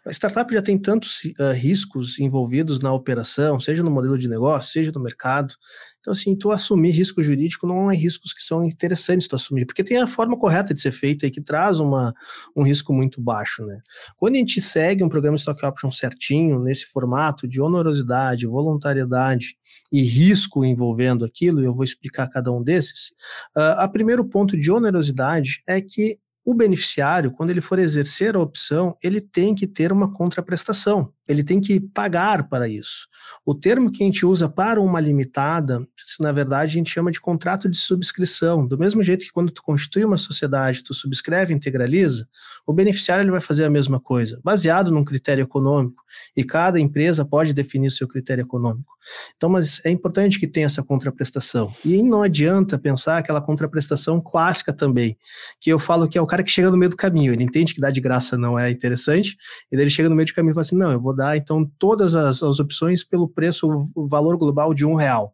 a 0.05 0.11
startup 0.11 0.53
já 0.53 0.61
tem 0.61 0.77
tantos 0.77 1.23
uh, 1.39 1.53
riscos 1.53 2.19
envolvidos 2.19 2.79
na 2.79 2.93
operação, 2.93 3.59
seja 3.59 3.81
no 3.81 3.89
modelo 3.89 4.17
de 4.17 4.27
negócio, 4.27 4.71
seja 4.71 4.91
no 4.91 5.01
mercado, 5.01 5.53
então, 5.99 6.13
assim, 6.13 6.35
tu 6.35 6.51
assumir 6.51 6.91
risco 6.91 7.21
jurídico 7.21 7.67
não 7.67 7.91
é 7.91 7.95
riscos 7.95 8.33
que 8.33 8.41
são 8.41 8.63
interessantes 8.65 9.27
tu 9.27 9.35
assumir, 9.35 9.65
porque 9.65 9.83
tem 9.83 9.97
a 9.97 10.07
forma 10.07 10.37
correta 10.37 10.73
de 10.73 10.81
ser 10.81 10.91
feito 10.91 11.25
aí 11.25 11.31
que 11.31 11.41
traz 11.41 11.79
uma, 11.79 12.13
um 12.55 12.63
risco 12.63 12.93
muito 12.93 13.21
baixo, 13.21 13.65
né? 13.65 13.81
Quando 14.15 14.35
a 14.35 14.37
gente 14.37 14.61
segue 14.61 15.03
um 15.03 15.09
programa 15.09 15.35
de 15.35 15.41
stock 15.41 15.65
option 15.65 15.91
certinho, 15.91 16.59
nesse 16.59 16.85
formato 16.85 17.47
de 17.47 17.61
onerosidade, 17.61 18.47
voluntariedade 18.47 19.57
e 19.91 20.01
risco 20.01 20.63
envolvendo 20.63 21.25
aquilo, 21.25 21.61
e 21.61 21.65
eu 21.65 21.75
vou 21.75 21.83
explicar 21.83 22.27
cada 22.29 22.51
um 22.51 22.63
desses, 22.63 23.09
uh, 23.55 23.77
a 23.77 23.87
primeiro 23.87 24.23
ponto 24.23 24.57
de 24.57 24.71
onerosidade 24.71 25.61
é 25.67 25.81
que 25.81 26.17
o 26.45 26.53
beneficiário, 26.53 27.31
quando 27.31 27.49
ele 27.49 27.61
for 27.61 27.77
exercer 27.77 28.35
a 28.35 28.39
opção, 28.39 28.97
ele 29.03 29.21
tem 29.21 29.53
que 29.53 29.67
ter 29.67 29.91
uma 29.91 30.11
contraprestação 30.11 31.13
ele 31.29 31.43
tem 31.43 31.61
que 31.61 31.79
pagar 31.79 32.49
para 32.49 32.67
isso. 32.67 33.07
O 33.45 33.53
termo 33.53 33.91
que 33.91 34.03
a 34.03 34.05
gente 34.05 34.25
usa 34.25 34.49
para 34.49 34.81
uma 34.81 34.99
limitada, 34.99 35.79
na 36.19 36.31
verdade, 36.31 36.71
a 36.71 36.73
gente 36.73 36.89
chama 36.89 37.11
de 37.11 37.21
contrato 37.21 37.69
de 37.69 37.77
subscrição. 37.77 38.67
Do 38.67 38.79
mesmo 38.79 39.03
jeito 39.03 39.25
que 39.25 39.31
quando 39.31 39.51
tu 39.51 39.61
constitui 39.61 40.03
uma 40.03 40.17
sociedade, 40.17 40.83
tu 40.83 40.93
subscreve 40.93 41.53
e 41.53 41.55
integraliza, 41.55 42.27
o 42.65 42.73
beneficiário 42.73 43.23
ele 43.23 43.31
vai 43.31 43.39
fazer 43.39 43.63
a 43.63 43.69
mesma 43.69 43.99
coisa, 43.99 44.41
baseado 44.43 44.91
num 44.91 45.05
critério 45.05 45.43
econômico. 45.43 46.03
E 46.35 46.43
cada 46.43 46.79
empresa 46.79 47.23
pode 47.23 47.53
definir 47.53 47.91
seu 47.91 48.07
critério 48.07 48.41
econômico. 48.41 48.91
Então, 49.37 49.49
mas 49.49 49.79
é 49.85 49.91
importante 49.91 50.39
que 50.39 50.47
tenha 50.47 50.65
essa 50.65 50.81
contraprestação. 50.81 51.71
E 51.85 52.01
não 52.01 52.23
adianta 52.23 52.77
pensar 52.77 53.19
aquela 53.19 53.41
contraprestação 53.41 54.19
clássica 54.19 54.73
também, 54.73 55.15
que 55.61 55.69
eu 55.69 55.77
falo 55.77 56.07
que 56.07 56.17
é 56.17 56.21
o 56.21 56.27
cara 56.27 56.43
que 56.43 56.51
chega 56.51 56.71
no 56.71 56.77
meio 56.77 56.89
do 56.89 56.97
caminho, 56.97 57.33
ele 57.33 57.43
entende 57.43 57.73
que 57.73 57.81
dar 57.81 57.91
de 57.91 58.01
graça 58.01 58.37
não 58.37 58.57
é 58.57 58.71
interessante, 58.71 59.37
e 59.71 59.75
daí 59.75 59.83
ele 59.83 59.91
chega 59.91 60.09
no 60.09 60.15
meio 60.15 60.27
do 60.27 60.33
caminho 60.33 60.51
e 60.51 60.55
fala 60.55 60.61
assim, 60.61 60.77
não, 60.77 60.91
eu 60.91 60.99
vou 60.99 61.15
dar 61.19 61.37
então 61.37 61.69
todas 61.77 62.15
as, 62.15 62.41
as 62.41 62.59
opções 62.59 63.03
pelo 63.03 63.27
preço, 63.27 63.91
o 63.93 64.07
valor 64.07 64.37
global 64.37 64.73
de 64.73 64.85
um 64.85 64.95
real. 64.95 65.33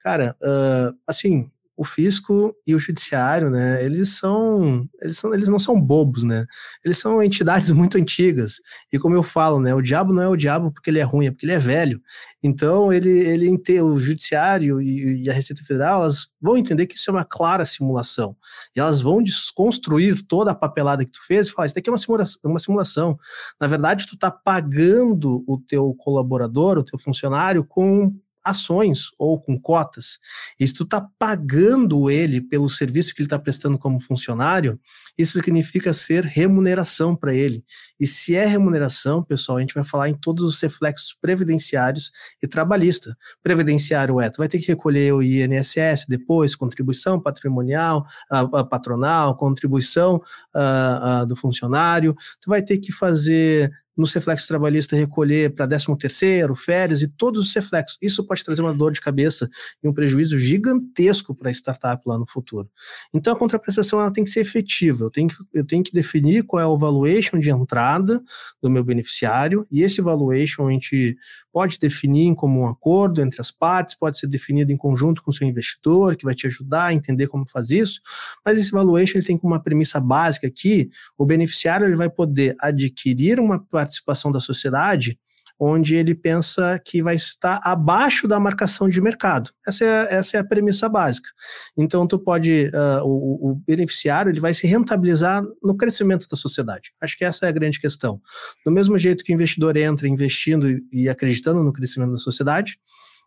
Cara, 0.00 0.36
uh, 0.40 0.96
assim, 1.06 1.50
o 1.76 1.84
fisco 1.84 2.56
e 2.66 2.74
o 2.74 2.78
judiciário, 2.78 3.50
né, 3.50 3.84
eles 3.84 4.16
são, 4.16 4.88
eles 5.00 5.18
são, 5.18 5.34
eles 5.34 5.48
não 5.48 5.58
são 5.58 5.80
bobos, 5.80 6.22
né? 6.22 6.46
Eles 6.84 6.98
são 6.98 7.22
entidades 7.22 7.70
muito 7.72 7.98
antigas. 7.98 8.60
E 8.92 8.98
como 8.98 9.14
eu 9.14 9.22
falo, 9.22 9.60
né, 9.60 9.74
o 9.74 9.82
diabo 9.82 10.12
não 10.12 10.22
é 10.22 10.28
o 10.28 10.36
diabo 10.36 10.72
porque 10.72 10.88
ele 10.88 10.98
é 10.98 11.02
ruim, 11.02 11.26
é 11.26 11.30
porque 11.30 11.44
ele 11.44 11.52
é 11.52 11.58
velho. 11.58 12.00
Então, 12.42 12.92
ele, 12.92 13.10
ele 13.10 13.56
o 13.82 13.98
judiciário 13.98 14.80
e, 14.80 15.24
e 15.24 15.30
a 15.30 15.32
Receita 15.32 15.62
Federal, 15.62 16.02
elas 16.02 16.28
vão 16.40 16.56
entender 16.56 16.86
que 16.86 16.96
isso 16.96 17.10
é 17.10 17.12
uma 17.12 17.24
clara 17.24 17.64
simulação. 17.64 18.36
E 18.74 18.80
elas 18.80 19.00
vão 19.00 19.22
desconstruir 19.22 20.22
toda 20.26 20.52
a 20.52 20.54
papelada 20.54 21.04
que 21.04 21.10
tu 21.10 21.24
fez 21.26 21.48
e 21.48 21.52
falar, 21.52 21.66
isso 21.66 21.74
daqui 21.74 21.90
é 21.90 21.92
uma 21.92 21.98
simulação, 21.98 22.40
uma 22.44 22.58
simulação. 22.58 23.18
Na 23.60 23.66
verdade, 23.66 24.06
tu 24.06 24.14
está 24.14 24.30
pagando 24.30 25.44
o 25.46 25.58
teu 25.58 25.94
colaborador, 25.98 26.78
o 26.78 26.84
teu 26.84 26.98
funcionário 26.98 27.64
com 27.64 28.14
ações 28.46 29.10
ou 29.18 29.40
com 29.40 29.60
cotas, 29.60 30.18
e 30.58 30.66
se 30.66 30.74
tu 30.74 30.84
está 30.84 31.06
pagando 31.18 32.10
ele 32.10 32.40
pelo 32.40 32.68
serviço 32.68 33.14
que 33.14 33.20
ele 33.20 33.26
está 33.26 33.38
prestando 33.38 33.78
como 33.78 34.00
funcionário, 34.00 34.80
isso 35.16 35.32
significa 35.32 35.92
ser 35.92 36.24
remuneração 36.24 37.16
para 37.16 37.34
ele. 37.34 37.64
E 37.98 38.06
se 38.06 38.34
é 38.34 38.44
remuneração, 38.44 39.22
pessoal, 39.22 39.58
a 39.58 39.60
gente 39.60 39.74
vai 39.74 39.84
falar 39.84 40.08
em 40.08 40.14
todos 40.14 40.44
os 40.44 40.60
reflexos 40.60 41.16
previdenciários 41.20 42.10
e 42.42 42.46
trabalhista. 42.46 43.16
Previdenciário 43.42 44.20
é, 44.20 44.28
tu 44.28 44.38
vai 44.38 44.48
ter 44.48 44.58
que 44.58 44.66
recolher 44.66 45.12
o 45.12 45.22
INSS 45.22 46.06
depois, 46.08 46.54
contribuição 46.54 47.20
patrimonial, 47.20 48.04
a, 48.30 48.40
a 48.40 48.64
patronal, 48.64 49.36
contribuição 49.36 50.20
a, 50.54 51.24
do 51.24 51.36
funcionário, 51.36 52.14
tu 52.40 52.50
vai 52.50 52.62
ter 52.62 52.78
que 52.78 52.92
fazer 52.92 53.70
no 53.96 54.06
reflexo 54.06 54.46
trabalhista 54.46 54.94
recolher 54.94 55.54
para 55.54 55.66
13 55.66 55.96
terceiro, 55.96 56.54
férias 56.54 57.00
e 57.00 57.08
todos 57.08 57.40
os 57.40 57.54
reflexos. 57.54 57.96
Isso 58.02 58.24
pode 58.24 58.44
trazer 58.44 58.60
uma 58.60 58.74
dor 58.74 58.92
de 58.92 59.00
cabeça 59.00 59.48
e 59.82 59.88
um 59.88 59.92
prejuízo 59.92 60.38
gigantesco 60.38 61.34
para 61.34 61.48
a 61.48 61.52
startup 61.52 62.02
lá 62.06 62.18
no 62.18 62.26
futuro. 62.26 62.70
Então 63.14 63.32
a 63.32 63.36
contraprestação 63.36 64.00
ela 64.00 64.12
tem 64.12 64.22
que 64.22 64.30
ser 64.30 64.40
efetiva. 64.40 65.05
Eu 65.06 65.10
tenho 65.10 65.28
que, 65.28 65.36
eu 65.52 65.66
tenho 65.66 65.82
que 65.82 65.92
definir 65.92 66.44
qual 66.44 66.62
é 66.62 66.66
o 66.66 66.78
valuation 66.78 67.38
de 67.38 67.50
entrada 67.50 68.22
do 68.62 68.70
meu 68.70 68.84
beneficiário 68.84 69.66
e 69.70 69.82
esse 69.82 70.00
valuation 70.00 70.68
a 70.68 70.70
gente 70.70 71.16
pode 71.52 71.78
definir 71.78 72.34
como 72.34 72.60
um 72.60 72.68
acordo 72.68 73.22
entre 73.22 73.40
as 73.40 73.50
partes, 73.50 73.94
pode 73.94 74.18
ser 74.18 74.26
definido 74.26 74.70
em 74.70 74.76
conjunto 74.76 75.22
com 75.22 75.30
o 75.30 75.34
seu 75.34 75.46
investidor, 75.46 76.16
que 76.16 76.24
vai 76.24 76.34
te 76.34 76.46
ajudar 76.46 76.86
a 76.86 76.94
entender 76.94 77.28
como 77.28 77.48
fazer 77.48 77.78
isso, 77.78 78.00
mas 78.44 78.58
esse 78.58 78.70
valuation 78.70 79.18
ele 79.18 79.26
tem 79.26 79.38
como 79.38 79.54
uma 79.54 79.62
premissa 79.62 80.00
básica 80.00 80.46
aqui, 80.46 80.90
o 81.16 81.24
beneficiário 81.24 81.86
ele 81.86 81.96
vai 81.96 82.10
poder 82.10 82.54
adquirir 82.60 83.40
uma 83.40 83.58
participação 83.58 84.30
da 84.30 84.40
sociedade 84.40 85.18
onde 85.58 85.96
ele 85.96 86.14
pensa 86.14 86.80
que 86.84 87.02
vai 87.02 87.14
estar 87.14 87.60
abaixo 87.62 88.28
da 88.28 88.38
marcação 88.38 88.88
de 88.88 89.00
mercado. 89.00 89.50
Essa 89.66 89.84
é, 89.84 90.14
essa 90.14 90.36
é 90.36 90.40
a 90.40 90.44
premissa 90.44 90.88
básica. 90.88 91.28
Então, 91.76 92.06
tu 92.06 92.18
pode, 92.18 92.70
uh, 92.74 93.04
o, 93.04 93.52
o, 93.52 93.54
beneficiário, 93.66 94.30
ele 94.30 94.40
vai 94.40 94.52
se 94.52 94.66
rentabilizar 94.66 95.42
no 95.62 95.76
crescimento 95.76 96.28
da 96.28 96.36
sociedade. 96.36 96.92
Acho 97.00 97.16
que 97.16 97.24
essa 97.24 97.46
é 97.46 97.48
a 97.48 97.52
grande 97.52 97.80
questão. 97.80 98.20
Do 98.64 98.70
mesmo 98.70 98.98
jeito 98.98 99.24
que 99.24 99.32
o 99.32 99.34
investidor 99.34 99.76
entra 99.76 100.08
investindo 100.08 100.66
e 100.92 101.08
acreditando 101.08 101.62
no 101.62 101.72
crescimento 101.72 102.12
da 102.12 102.18
sociedade, 102.18 102.78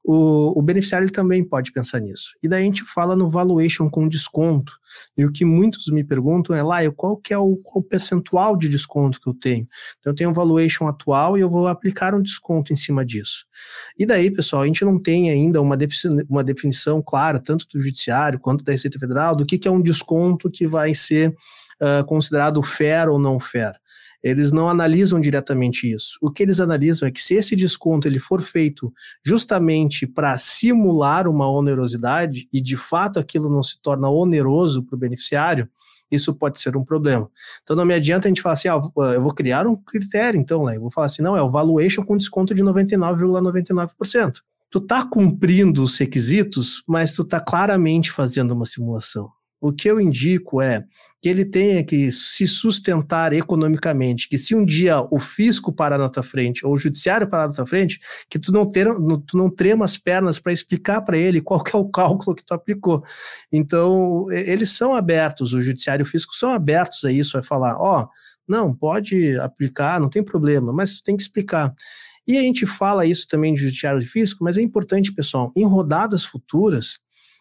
o, 0.03 0.57
o 0.57 0.62
beneficiário 0.62 1.12
também 1.12 1.43
pode 1.43 1.71
pensar 1.71 1.99
nisso. 1.99 2.31
E 2.41 2.47
daí 2.47 2.63
a 2.63 2.65
gente 2.65 2.83
fala 2.83 3.15
no 3.15 3.29
valuation 3.29 3.89
com 3.89 4.07
desconto. 4.07 4.73
E 5.15 5.25
o 5.25 5.31
que 5.31 5.45
muitos 5.45 5.88
me 5.88 6.03
perguntam 6.03 6.55
é, 6.55 6.63
lá, 6.63 6.79
qual 6.91 7.17
que 7.17 7.33
é 7.33 7.38
o, 7.38 7.57
qual 7.57 7.81
o 7.81 7.83
percentual 7.83 8.57
de 8.57 8.69
desconto 8.69 9.19
que 9.21 9.29
eu 9.29 9.33
tenho? 9.33 9.67
Então, 9.99 10.12
eu 10.12 10.15
tenho 10.15 10.29
um 10.29 10.33
valuation 10.33 10.88
atual 10.88 11.38
e 11.38 11.41
eu 11.41 11.49
vou 11.49 11.67
aplicar 11.67 12.15
um 12.15 12.21
desconto 12.21 12.73
em 12.73 12.75
cima 12.75 13.05
disso. 13.05 13.45
E 13.97 14.05
daí, 14.05 14.31
pessoal, 14.31 14.63
a 14.63 14.67
gente 14.67 14.83
não 14.83 15.01
tem 15.01 15.29
ainda 15.29 15.62
uma, 15.62 15.77
uma 16.29 16.43
definição 16.43 17.01
clara, 17.01 17.39
tanto 17.39 17.67
do 17.67 17.81
Judiciário 17.81 18.39
quanto 18.39 18.63
da 18.63 18.71
Receita 18.71 18.97
Federal, 18.97 19.35
do 19.35 19.45
que, 19.45 19.57
que 19.57 19.67
é 19.67 19.71
um 19.71 19.81
desconto 19.81 20.49
que 20.49 20.65
vai 20.65 20.93
ser 20.93 21.29
uh, 21.81 22.05
considerado 22.05 22.63
fair 22.63 23.09
ou 23.09 23.19
não 23.19 23.39
fair 23.39 23.79
eles 24.23 24.51
não 24.51 24.69
analisam 24.69 25.19
diretamente 25.19 25.91
isso. 25.91 26.17
O 26.21 26.32
que 26.32 26.43
eles 26.43 26.60
analisam 26.60 27.08
é 27.08 27.12
que 27.12 27.21
se 27.21 27.36
esse 27.36 27.55
desconto 27.55 28.08
ele 28.08 28.19
for 28.19 28.41
feito 28.41 28.93
justamente 29.23 30.05
para 30.05 30.38
simular 30.38 31.27
uma 31.27 31.49
onerosidade 31.49 32.47
e 32.51 32.62
de 32.62 32.77
fato 32.77 33.19
aquilo 33.19 33.49
não 33.49 33.63
se 33.63 33.82
torna 33.82 34.10
oneroso 34.10 34.84
para 34.84 34.95
o 34.95 34.99
beneficiário, 34.99 35.69
isso 36.12 36.34
pode 36.34 36.60
ser 36.60 36.75
um 36.75 36.84
problema. 36.84 37.29
Então 37.63 37.75
não 37.75 37.86
me 37.86 37.93
adianta 37.93 38.27
a 38.27 38.29
gente 38.29 38.41
falar 38.41 38.53
assim, 38.53 38.67
ah, 38.67 38.82
eu 39.13 39.21
vou 39.21 39.34
criar 39.34 39.67
um 39.67 39.75
critério, 39.75 40.39
então, 40.39 40.65
né? 40.65 40.75
Eu 40.75 40.82
vou 40.82 40.91
falar 40.91 41.08
assim, 41.08 41.21
não, 41.21 41.38
é 41.38 41.41
o 41.41 41.51
valuation 41.51 42.03
com 42.03 42.17
desconto 42.17 42.53
de 42.53 42.63
99,99%. 42.63 43.89
,99%. 43.99 44.34
Tu 44.71 44.82
tá 44.82 45.03
cumprindo 45.03 45.82
os 45.82 45.97
requisitos, 45.97 46.84
mas 46.88 47.13
tu 47.13 47.23
tá 47.23 47.39
claramente 47.39 48.12
fazendo 48.12 48.51
uma 48.51 48.65
simulação 48.65 49.32
o 49.61 49.73
que 49.73 49.89
eu 49.89 49.99
indico 49.99 50.61
é 50.61 50.85
que 51.21 51.27
ele 51.27 51.43
tenha 51.43 51.83
que 51.83 52.11
se 52.11 52.47
sustentar 52.47 53.33
economicamente, 53.33 54.29
que 54.29 54.37
se 54.37 54.55
um 54.55 54.63
dia 54.63 55.01
o 55.11 55.19
fisco 55.19 55.73
parar 55.73 55.97
na 55.97 56.09
tua 56.09 56.23
frente 56.23 56.65
ou 56.65 56.73
o 56.73 56.77
judiciário 56.77 57.27
parar 57.27 57.49
na 57.49 57.53
tua 57.53 57.65
frente, 57.65 57.99
que 58.29 58.39
tu 58.39 58.53
não, 58.53 58.65
ter, 58.65 58.87
tu 59.27 59.37
não 59.37 59.49
trema 59.49 59.83
as 59.83 59.97
pernas 59.97 60.39
para 60.39 60.53
explicar 60.53 61.01
para 61.01 61.17
ele 61.17 61.41
qual 61.41 61.61
é 61.73 61.75
o 61.75 61.89
cálculo 61.89 62.35
que 62.35 62.45
tu 62.45 62.53
aplicou. 62.53 63.03
Então, 63.51 64.31
eles 64.31 64.69
são 64.71 64.95
abertos, 64.95 65.53
o 65.53 65.61
judiciário 65.61 66.03
e 66.03 66.07
o 66.07 66.09
fisco 66.09 66.33
são 66.33 66.51
abertos 66.51 67.03
a 67.03 67.11
isso, 67.11 67.37
a 67.37 67.43
falar, 67.43 67.75
ó, 67.77 68.03
oh, 68.03 68.09
não, 68.47 68.73
pode 68.73 69.37
aplicar, 69.37 69.99
não 69.99 70.09
tem 70.09 70.23
problema, 70.23 70.73
mas 70.73 70.97
tu 70.97 71.03
tem 71.03 71.15
que 71.15 71.21
explicar. 71.21 71.73
E 72.25 72.37
a 72.37 72.41
gente 72.41 72.65
fala 72.65 73.05
isso 73.05 73.27
também 73.27 73.53
de 73.53 73.61
judiciário 73.61 74.01
e 74.01 74.05
fisco, 74.05 74.43
mas 74.43 74.57
é 74.57 74.61
importante, 74.61 75.13
pessoal, 75.13 75.51
em 75.55 75.65
rodadas 75.65 76.23
futuras, 76.23 76.99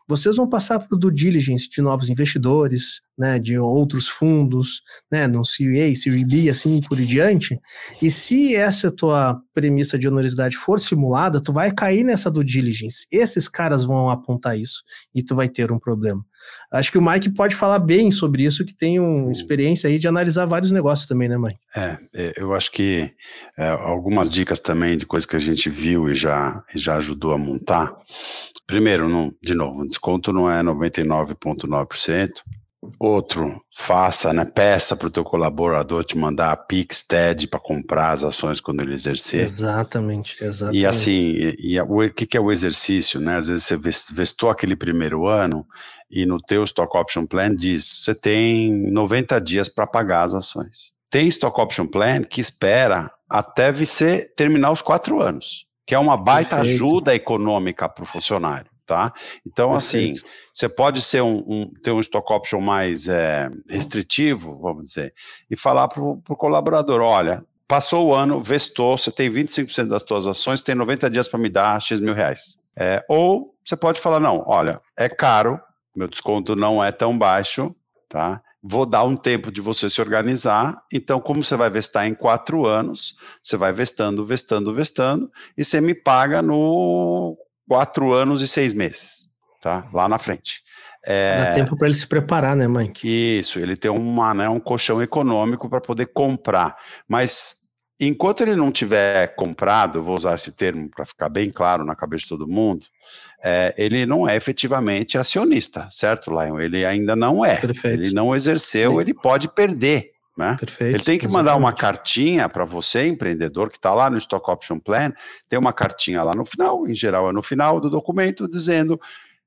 vocês 0.08 0.36
vão 0.36 0.48
passar 0.48 0.78
por 0.78 0.98
due 0.98 1.12
diligence 1.12 1.68
de 1.68 1.82
novos 1.82 2.08
investidores, 2.08 3.02
né, 3.16 3.38
de 3.38 3.58
outros 3.58 4.08
fundos, 4.08 4.80
né, 5.12 5.26
no 5.26 5.44
Series 5.44 6.06
A, 6.06 6.50
assim 6.50 6.80
por 6.80 6.98
diante. 6.98 7.60
E 8.00 8.10
se 8.10 8.56
essa 8.56 8.90
tua 8.90 9.38
premissa 9.52 9.98
de 9.98 10.08
onerosidade 10.08 10.56
for 10.56 10.80
simulada, 10.80 11.42
tu 11.42 11.52
vai 11.52 11.70
cair 11.72 12.04
nessa 12.04 12.30
due 12.30 12.44
diligence. 12.44 13.06
Esses 13.12 13.48
caras 13.48 13.84
vão 13.84 14.08
apontar 14.08 14.58
isso 14.58 14.82
e 15.14 15.22
tu 15.22 15.34
vai 15.36 15.48
ter 15.48 15.70
um 15.70 15.78
problema. 15.78 16.24
Acho 16.72 16.92
que 16.92 16.98
o 16.98 17.02
Mike 17.02 17.30
pode 17.30 17.54
falar 17.54 17.78
bem 17.78 18.10
sobre 18.10 18.44
isso, 18.44 18.64
que 18.64 18.74
tem 18.74 19.00
uma 19.00 19.32
experiência 19.32 19.88
aí 19.88 19.98
de 19.98 20.08
analisar 20.08 20.46
vários 20.46 20.70
negócios 20.70 21.08
também, 21.08 21.28
né, 21.28 21.36
mãe? 21.36 21.56
É, 21.74 21.98
é, 22.14 22.32
eu 22.36 22.54
acho 22.54 22.70
que 22.72 23.10
é, 23.56 23.68
algumas 23.68 24.30
dicas 24.30 24.60
também 24.60 24.96
de 24.96 25.06
coisas 25.06 25.26
que 25.26 25.36
a 25.36 25.40
gente 25.40 25.70
viu 25.70 26.08
e 26.08 26.14
já, 26.14 26.62
e 26.74 26.78
já 26.78 26.96
ajudou 26.96 27.32
a 27.32 27.38
montar. 27.38 27.94
Primeiro, 28.66 29.08
não, 29.08 29.32
de 29.42 29.54
novo, 29.54 29.80
o 29.80 29.88
desconto 29.88 30.32
não 30.32 30.50
é 30.50 30.62
99,9%, 30.62 32.30
Outro, 33.00 33.60
faça, 33.76 34.32
né? 34.32 34.44
Peça 34.44 34.96
para 34.96 35.08
o 35.08 35.10
teu 35.10 35.24
colaborador 35.24 36.04
te 36.04 36.16
mandar 36.16 36.52
a 36.52 36.56
Pix 36.56 37.02
TED 37.02 37.48
para 37.48 37.58
comprar 37.58 38.12
as 38.12 38.22
ações 38.22 38.60
quando 38.60 38.82
ele 38.82 38.94
exercer. 38.94 39.40
Exatamente, 39.40 40.42
exatamente. 40.42 40.80
E 40.80 40.86
assim, 40.86 41.32
e, 41.58 41.74
e, 41.74 41.80
o 41.80 42.10
que, 42.10 42.24
que 42.24 42.36
é 42.36 42.40
o 42.40 42.52
exercício, 42.52 43.18
né? 43.18 43.36
Às 43.36 43.48
vezes 43.48 43.64
você 43.64 43.76
vestou 44.12 44.48
aquele 44.48 44.76
primeiro 44.76 45.26
ano 45.26 45.66
e 46.10 46.24
no 46.24 46.38
teu 46.38 46.64
Stock 46.64 46.96
Option 46.96 47.26
Plan 47.26 47.54
diz, 47.54 48.02
você 48.02 48.14
tem 48.14 48.90
90 48.90 49.40
dias 49.40 49.68
para 49.68 49.86
pagar 49.86 50.24
as 50.24 50.34
ações. 50.34 50.92
Tem 51.10 51.28
Stock 51.28 51.58
Option 51.60 51.86
Plan 51.86 52.22
que 52.22 52.40
espera 52.40 53.10
até 53.28 53.70
você 53.70 54.30
terminar 54.36 54.70
os 54.70 54.82
quatro 54.82 55.20
anos, 55.20 55.66
que 55.86 55.94
é 55.94 55.98
uma 55.98 56.16
baita 56.16 56.56
Perfeito. 56.56 56.74
ajuda 56.74 57.14
econômica 57.14 57.88
para 57.88 58.04
o 58.04 58.06
funcionário 58.06 58.70
tá? 58.88 59.12
Então, 59.46 59.74
assim, 59.74 60.14
Perfeito. 60.14 60.24
assim, 60.24 60.34
você 60.54 60.68
pode 60.68 61.02
ser 61.02 61.22
um, 61.22 61.44
um, 61.46 61.70
ter 61.84 61.90
um 61.90 62.00
stock 62.00 62.32
option 62.32 62.58
mais 62.58 63.06
é, 63.06 63.50
restritivo, 63.68 64.58
vamos 64.58 64.86
dizer, 64.86 65.12
e 65.50 65.56
falar 65.56 65.88
para 65.88 66.02
o 66.02 66.36
colaborador, 66.36 67.02
olha, 67.02 67.44
passou 67.68 68.06
o 68.06 68.14
ano, 68.14 68.42
vestou, 68.42 68.96
você 68.96 69.12
tem 69.12 69.30
25% 69.30 69.88
das 69.88 70.02
suas 70.02 70.26
ações, 70.26 70.62
tem 70.62 70.74
90 70.74 71.10
dias 71.10 71.28
para 71.28 71.38
me 71.38 71.50
dar 71.50 71.80
X 71.82 72.00
mil 72.00 72.14
reais. 72.14 72.56
É, 72.74 73.04
ou 73.08 73.54
você 73.62 73.76
pode 73.76 74.00
falar, 74.00 74.18
não, 74.18 74.42
olha, 74.46 74.80
é 74.96 75.08
caro, 75.08 75.60
meu 75.98 76.08
desconto 76.08 76.54
não 76.54 76.82
é 76.82 76.92
tão 76.92 77.18
baixo, 77.18 77.74
tá? 78.08 78.40
Vou 78.62 78.86
dar 78.86 79.04
um 79.04 79.16
tempo 79.16 79.50
de 79.50 79.60
você 79.60 79.90
se 79.90 80.00
organizar. 80.00 80.80
Então, 80.92 81.20
como 81.20 81.44
você 81.44 81.56
vai 81.56 81.68
vestar 81.68 82.06
em 82.06 82.14
quatro 82.14 82.66
anos, 82.66 83.16
você 83.42 83.56
vai 83.56 83.72
vestando, 83.72 84.24
vestando, 84.24 84.72
vestando, 84.72 85.30
e 85.56 85.64
você 85.64 85.80
me 85.80 85.94
paga 85.94 86.40
no 86.40 87.36
quatro 87.68 88.12
anos 88.14 88.42
e 88.42 88.48
seis 88.48 88.72
meses, 88.72 89.26
tá? 89.60 89.88
Lá 89.92 90.08
na 90.08 90.18
frente. 90.18 90.62
É, 91.04 91.44
Dá 91.44 91.52
tempo 91.52 91.76
para 91.76 91.88
ele 91.88 91.96
se 91.96 92.06
preparar, 92.06 92.54
né, 92.54 92.66
mãe? 92.66 92.92
Isso, 93.02 93.58
ele 93.58 93.76
tem 93.76 93.90
uma, 93.90 94.34
né, 94.34 94.48
um 94.48 94.60
colchão 94.60 95.02
econômico 95.02 95.68
para 95.68 95.80
poder 95.80 96.06
comprar. 96.06 96.76
Mas 97.08 97.56
enquanto 98.00 98.42
ele 98.42 98.54
não 98.54 98.70
tiver 98.70 99.34
comprado, 99.34 100.02
vou 100.02 100.16
usar 100.18 100.34
esse 100.34 100.56
termo 100.56 100.90
para 100.90 101.04
ficar 101.04 101.28
bem 101.28 101.50
claro 101.50 101.84
na 101.84 101.96
cabeça 101.96 102.22
de 102.24 102.28
todo 102.28 102.48
mundo, 102.48 102.86
é, 103.42 103.74
ele 103.78 104.04
não 104.04 104.28
é 104.28 104.36
efetivamente 104.36 105.16
acionista, 105.16 105.86
certo, 105.90 106.30
Lion? 106.30 106.60
Ele 106.60 106.84
ainda 106.84 107.14
não 107.14 107.44
é. 107.44 107.56
Perfeito. 107.56 108.02
Ele 108.02 108.12
não 108.12 108.34
exerceu, 108.34 109.00
ele 109.00 109.14
pode 109.14 109.48
perder. 109.48 110.12
Né? 110.36 110.56
Perfeito, 110.58 110.94
ele 110.94 111.04
tem 111.04 111.18
que 111.18 111.26
mandar 111.26 111.56
uma 111.56 111.72
cartinha 111.72 112.48
para 112.48 112.64
você, 112.64 113.06
empreendedor, 113.06 113.70
que 113.70 113.76
está 113.76 113.92
lá 113.92 114.08
no 114.08 114.18
Stock 114.18 114.48
Option 114.48 114.78
Plan, 114.78 115.12
tem 115.48 115.58
uma 115.58 115.72
cartinha 115.72 116.22
lá 116.22 116.32
no 116.32 116.44
final, 116.44 116.86
em 116.86 116.94
geral 116.94 117.28
é 117.28 117.32
no 117.32 117.42
final 117.42 117.80
do 117.80 117.90
documento, 117.90 118.48
dizendo: 118.48 119.00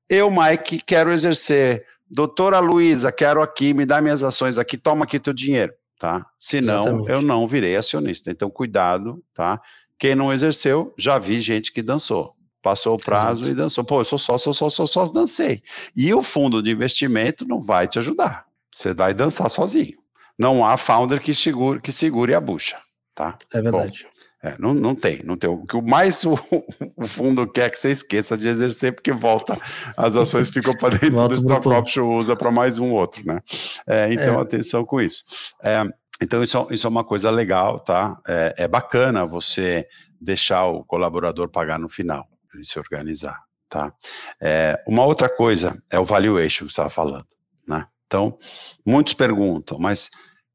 Eu, 0.08 0.30
Mike, 0.30 0.82
quero 0.86 1.10
exercer. 1.10 1.86
Doutora 2.10 2.60
Luísa, 2.60 3.10
quero 3.10 3.40
aqui, 3.40 3.72
me 3.72 3.86
dá 3.86 4.02
minhas 4.02 4.22
ações 4.22 4.58
aqui, 4.58 4.76
toma 4.76 5.04
aqui 5.04 5.18
teu 5.18 5.32
dinheiro, 5.32 5.72
tá? 5.98 6.26
Senão, 6.38 6.82
Exatamente. 6.82 7.10
eu 7.10 7.22
não 7.22 7.48
virei 7.48 7.74
acionista. 7.74 8.30
Então, 8.30 8.50
cuidado, 8.50 9.22
tá? 9.34 9.58
Quem 9.98 10.14
não 10.14 10.30
exerceu, 10.30 10.92
já 10.98 11.18
vi 11.18 11.40
gente 11.40 11.72
que 11.72 11.80
dançou. 11.80 12.34
Passou 12.62 12.94
o 12.94 12.98
prazo 12.98 13.42
Exato. 13.42 13.50
e 13.50 13.54
dançou. 13.54 13.84
Pô, 13.84 14.00
eu 14.00 14.04
sou 14.04 14.18
só, 14.18 14.38
sou 14.38 14.52
só, 14.52 14.70
sou 14.70 14.86
só, 14.86 15.04
dancei. 15.06 15.62
E 15.96 16.14
o 16.14 16.22
fundo 16.22 16.62
de 16.62 16.70
investimento 16.70 17.44
não 17.46 17.62
vai 17.62 17.88
te 17.88 17.98
ajudar. 17.98 18.46
Você 18.70 18.94
vai 18.94 19.12
dançar 19.12 19.50
sozinho 19.50 20.02
não 20.38 20.64
há 20.64 20.76
founder 20.76 21.20
que 21.20 21.34
segure, 21.34 21.80
que 21.80 21.92
segure 21.92 22.34
a 22.34 22.40
bucha, 22.40 22.78
tá? 23.14 23.38
É 23.52 23.60
verdade. 23.60 24.04
Bom, 24.04 24.12
é, 24.44 24.56
não, 24.58 24.74
não 24.74 24.94
tem, 24.94 25.22
não 25.22 25.36
tem. 25.36 25.48
O 25.48 25.64
que 25.64 25.80
mais 25.80 26.24
o, 26.24 26.34
o, 26.96 27.06
fundo 27.06 27.46
quer 27.46 27.70
que 27.70 27.78
você 27.78 27.92
esqueça 27.92 28.36
de 28.36 28.48
exercer, 28.48 28.92
porque 28.92 29.12
volta, 29.12 29.56
as 29.96 30.16
ações 30.16 30.50
ficam 30.50 30.74
para 30.74 30.98
dentro 30.98 31.10
do 31.28 31.34
stock 31.34 31.68
option, 31.68 32.08
usa 32.08 32.34
para 32.34 32.50
mais 32.50 32.78
um 32.78 32.92
outro, 32.92 33.24
né? 33.24 33.40
É, 33.86 34.12
então, 34.12 34.38
é. 34.38 34.42
atenção 34.42 34.84
com 34.84 35.00
isso. 35.00 35.24
É, 35.62 35.84
então, 36.20 36.42
isso, 36.42 36.66
isso 36.70 36.86
é 36.86 36.90
uma 36.90 37.04
coisa 37.04 37.30
legal, 37.30 37.78
tá? 37.78 38.18
É, 38.26 38.54
é 38.58 38.68
bacana 38.68 39.24
você 39.24 39.86
deixar 40.20 40.66
o 40.66 40.84
colaborador 40.84 41.48
pagar 41.48 41.78
no 41.78 41.88
final, 41.88 42.26
ele 42.54 42.64
se 42.64 42.78
organizar, 42.78 43.40
tá? 43.68 43.92
É, 44.40 44.82
uma 44.86 45.04
outra 45.04 45.28
coisa 45.28 45.80
é 45.90 45.98
o 45.98 46.04
valuation 46.04 46.66
que 46.66 46.72
você 46.72 46.80
estava 46.80 46.90
falando, 46.90 47.26
né? 47.66 47.86
Então, 48.06 48.38
muitos 48.84 49.14
perguntam, 49.14 49.78
mas 49.78 50.10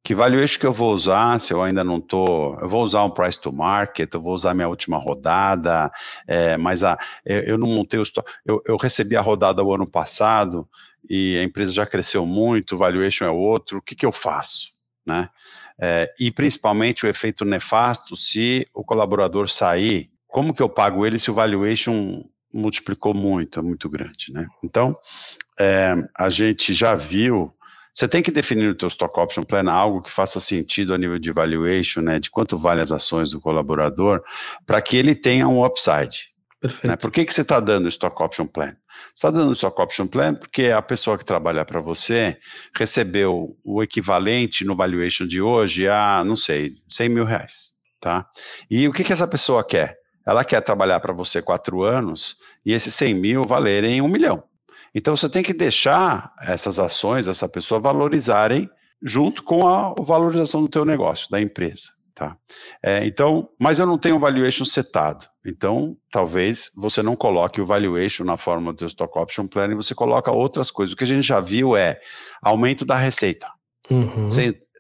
Que 0.08 0.16
valuation 0.16 0.58
que 0.58 0.66
eu 0.66 0.72
vou 0.72 0.93
usar 0.93 1.38
se 1.38 1.52
eu 1.54 1.62
ainda 1.62 1.84
não 1.84 1.98
estou. 1.98 2.58
Eu 2.62 2.70
vou 2.70 2.82
usar 2.82 3.04
um 3.04 3.10
price 3.10 3.41
to 3.41 3.52
market, 3.52 4.14
eu 4.14 4.22
vou 4.22 4.34
usar 4.34 4.54
minha 4.54 4.70
última 4.70 4.98
rodada, 4.98 5.91
é, 6.26 6.56
mas 6.56 6.82
a, 6.82 6.98
eu, 7.26 7.41
eu, 7.41 7.58
não 7.58 7.68
montei 7.68 8.00
o. 8.00 8.04
Eu, 8.45 8.62
eu 8.66 8.78
recebi 8.78 9.18
a 9.18 9.22
rodada 9.22 9.62
o 9.62 9.76
ano 9.76 9.86
passado 9.91 10.66
e 11.10 11.38
a 11.38 11.43
empresa 11.43 11.74
já 11.74 11.86
cresceu 11.86 12.26
muito, 12.26 12.76
o 12.76 12.78
valuation 12.78 13.26
é 13.26 13.30
outro, 13.30 13.80
o 13.80 13.82
que, 13.82 13.95
que 13.95 14.06
eu 14.06 14.14
faço? 14.14 14.72
Né? 15.06 15.30
É, 15.78 16.14
e 16.18 16.32
principalmente 16.32 17.06
o 17.06 17.10
efeito 17.10 17.43
nefasto 17.43 18.16
se 18.16 18.66
o 18.74 18.86
colaborador 18.86 19.50
sair, 19.50 20.10
como 20.28 20.53
que 20.53 20.61
eu 20.61 20.69
pago 20.69 21.05
ele 21.05 21.19
se 21.19 21.32
o 21.32 21.34
valuation 21.34 22.23
multiplicou 22.53 23.13
muito, 23.13 23.59
é 23.59 23.63
muito 23.63 23.89
grande, 23.89 24.32
né? 24.32 24.47
Então, 24.63 24.97
é, 25.59 25.93
a 26.17 26.30
gente 26.30 26.73
já 26.73 26.95
viu 26.95 27.53
você 27.97 28.07
tem 28.07 28.21
que 28.21 28.30
definir 28.30 28.67
no 28.67 28.75
teu 28.75 28.88
stock 28.89 29.19
option 29.19 29.41
plan 29.41 29.71
algo 29.71 30.03
que 30.03 30.11
faça 30.11 30.39
sentido 30.39 30.93
a 30.93 30.99
nível 30.99 31.17
de 31.17 31.32
valuation, 31.32 32.01
né, 32.01 32.19
de 32.19 32.30
quanto 32.30 32.55
vale 32.55 32.80
as 32.80 32.91
ações 32.91 33.32
do 33.32 33.41
colaborador, 33.41 34.21
para 34.67 34.80
que 34.84 34.95
ele 34.95 35.15
tenha 35.15 35.47
um 35.47 35.65
upside. 35.65 36.28
Perfeito. 36.61 36.88
Né? 36.88 36.95
Por 36.95 37.11
que, 37.11 37.25
que 37.25 37.34
você 37.34 37.41
está 37.41 37.59
dando 37.59 37.86
o 37.86 37.89
stock 37.89 38.21
option 38.21 38.45
plan? 38.45 38.75
Você 39.15 39.15
está 39.15 39.32
dando 39.32 39.49
o 39.49 39.53
stock 39.53 39.82
option 39.82 40.05
plan 40.05 40.36
porque 40.36 40.65
a 40.65 40.80
pessoa 40.80 41.17
que 41.17 41.25
trabalha 41.25 41.65
para 41.65 41.82
você 41.82 42.38
recebeu 42.75 43.57
o 43.65 43.82
equivalente 43.82 44.63
no 44.63 44.75
valuation 44.75 45.25
de 45.25 45.41
hoje 45.41 45.88
a, 45.88 46.23
não 46.23 46.36
sei, 46.36 46.73
100 46.88 47.09
mil 47.09 47.25
reais. 47.25 47.71
Tá? 47.99 48.28
E 48.69 48.88
o 48.88 48.93
que, 48.93 49.03
que 49.03 49.11
essa 49.11 49.28
pessoa 49.28 49.67
quer? 49.67 49.97
Ela 50.28 50.43
quer 50.43 50.59
trabalhar 50.61 50.99
para 50.99 51.13
você 51.13 51.41
quatro 51.41 51.84
anos 51.84 52.36
e 52.65 52.73
esses 52.73 52.93
100 52.95 53.13
mil 53.13 53.43
valerem 53.43 54.01
um 54.01 54.09
milhão. 54.09 54.43
Então 54.93 55.15
você 55.15 55.30
tem 55.30 55.41
que 55.41 55.53
deixar 55.53 56.34
essas 56.41 56.80
ações, 56.80 57.30
essa 57.30 57.47
pessoa 57.47 57.80
valorizarem 57.80 58.69
junto 59.01 59.41
com 59.41 59.65
a 59.65 59.93
valorização 59.97 60.61
do 60.61 60.69
teu 60.69 60.84
negócio, 60.84 61.30
da 61.30 61.39
empresa. 61.39 61.95
Tá? 62.13 62.36
É, 62.84 63.05
então, 63.05 63.47
mas 63.61 63.78
eu 63.78 63.86
não 63.86 63.97
tenho 63.97 64.19
valuation 64.19 64.65
setado. 64.65 65.28
Então, 65.45 65.95
talvez 66.11 66.71
você 66.75 67.03
não 67.03 67.15
coloque 67.15 67.61
o 67.61 67.65
valuation 67.65 68.23
na 68.23 68.38
forma 68.38 68.73
do 68.73 68.88
stock 68.88 69.17
option 69.19 69.47
plan 69.47 69.71
e 69.71 69.75
você 69.75 69.93
coloca 69.93 70.36
outras 70.36 70.71
coisas. 70.71 70.93
O 70.93 70.97
que 70.97 71.03
a 71.03 71.07
gente 71.07 71.21
já 71.25 71.39
viu 71.39 71.78
é 71.78 72.01
aumento 72.41 72.84
da 72.84 72.97
receita. 72.97 73.47
Estou 73.84 73.95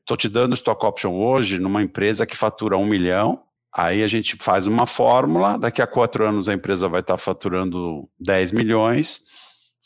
uhum. 0.09 0.17
te 0.17 0.27
dando 0.27 0.55
stock 0.55 0.83
option 0.83 1.13
hoje 1.13 1.59
numa 1.59 1.83
empresa 1.83 2.25
que 2.25 2.35
fatura 2.35 2.75
um 2.75 2.87
milhão. 2.87 3.43
Aí 3.73 4.01
a 4.03 4.07
gente 4.07 4.35
faz 4.37 4.65
uma 4.65 4.87
fórmula, 4.87 5.57
daqui 5.57 5.81
a 5.81 5.87
quatro 5.87 6.27
anos 6.27 6.49
a 6.49 6.53
empresa 6.53 6.87
vai 6.87 7.01
estar 7.01 7.17
faturando 7.17 8.09
10 8.19 8.51
milhões 8.51 9.27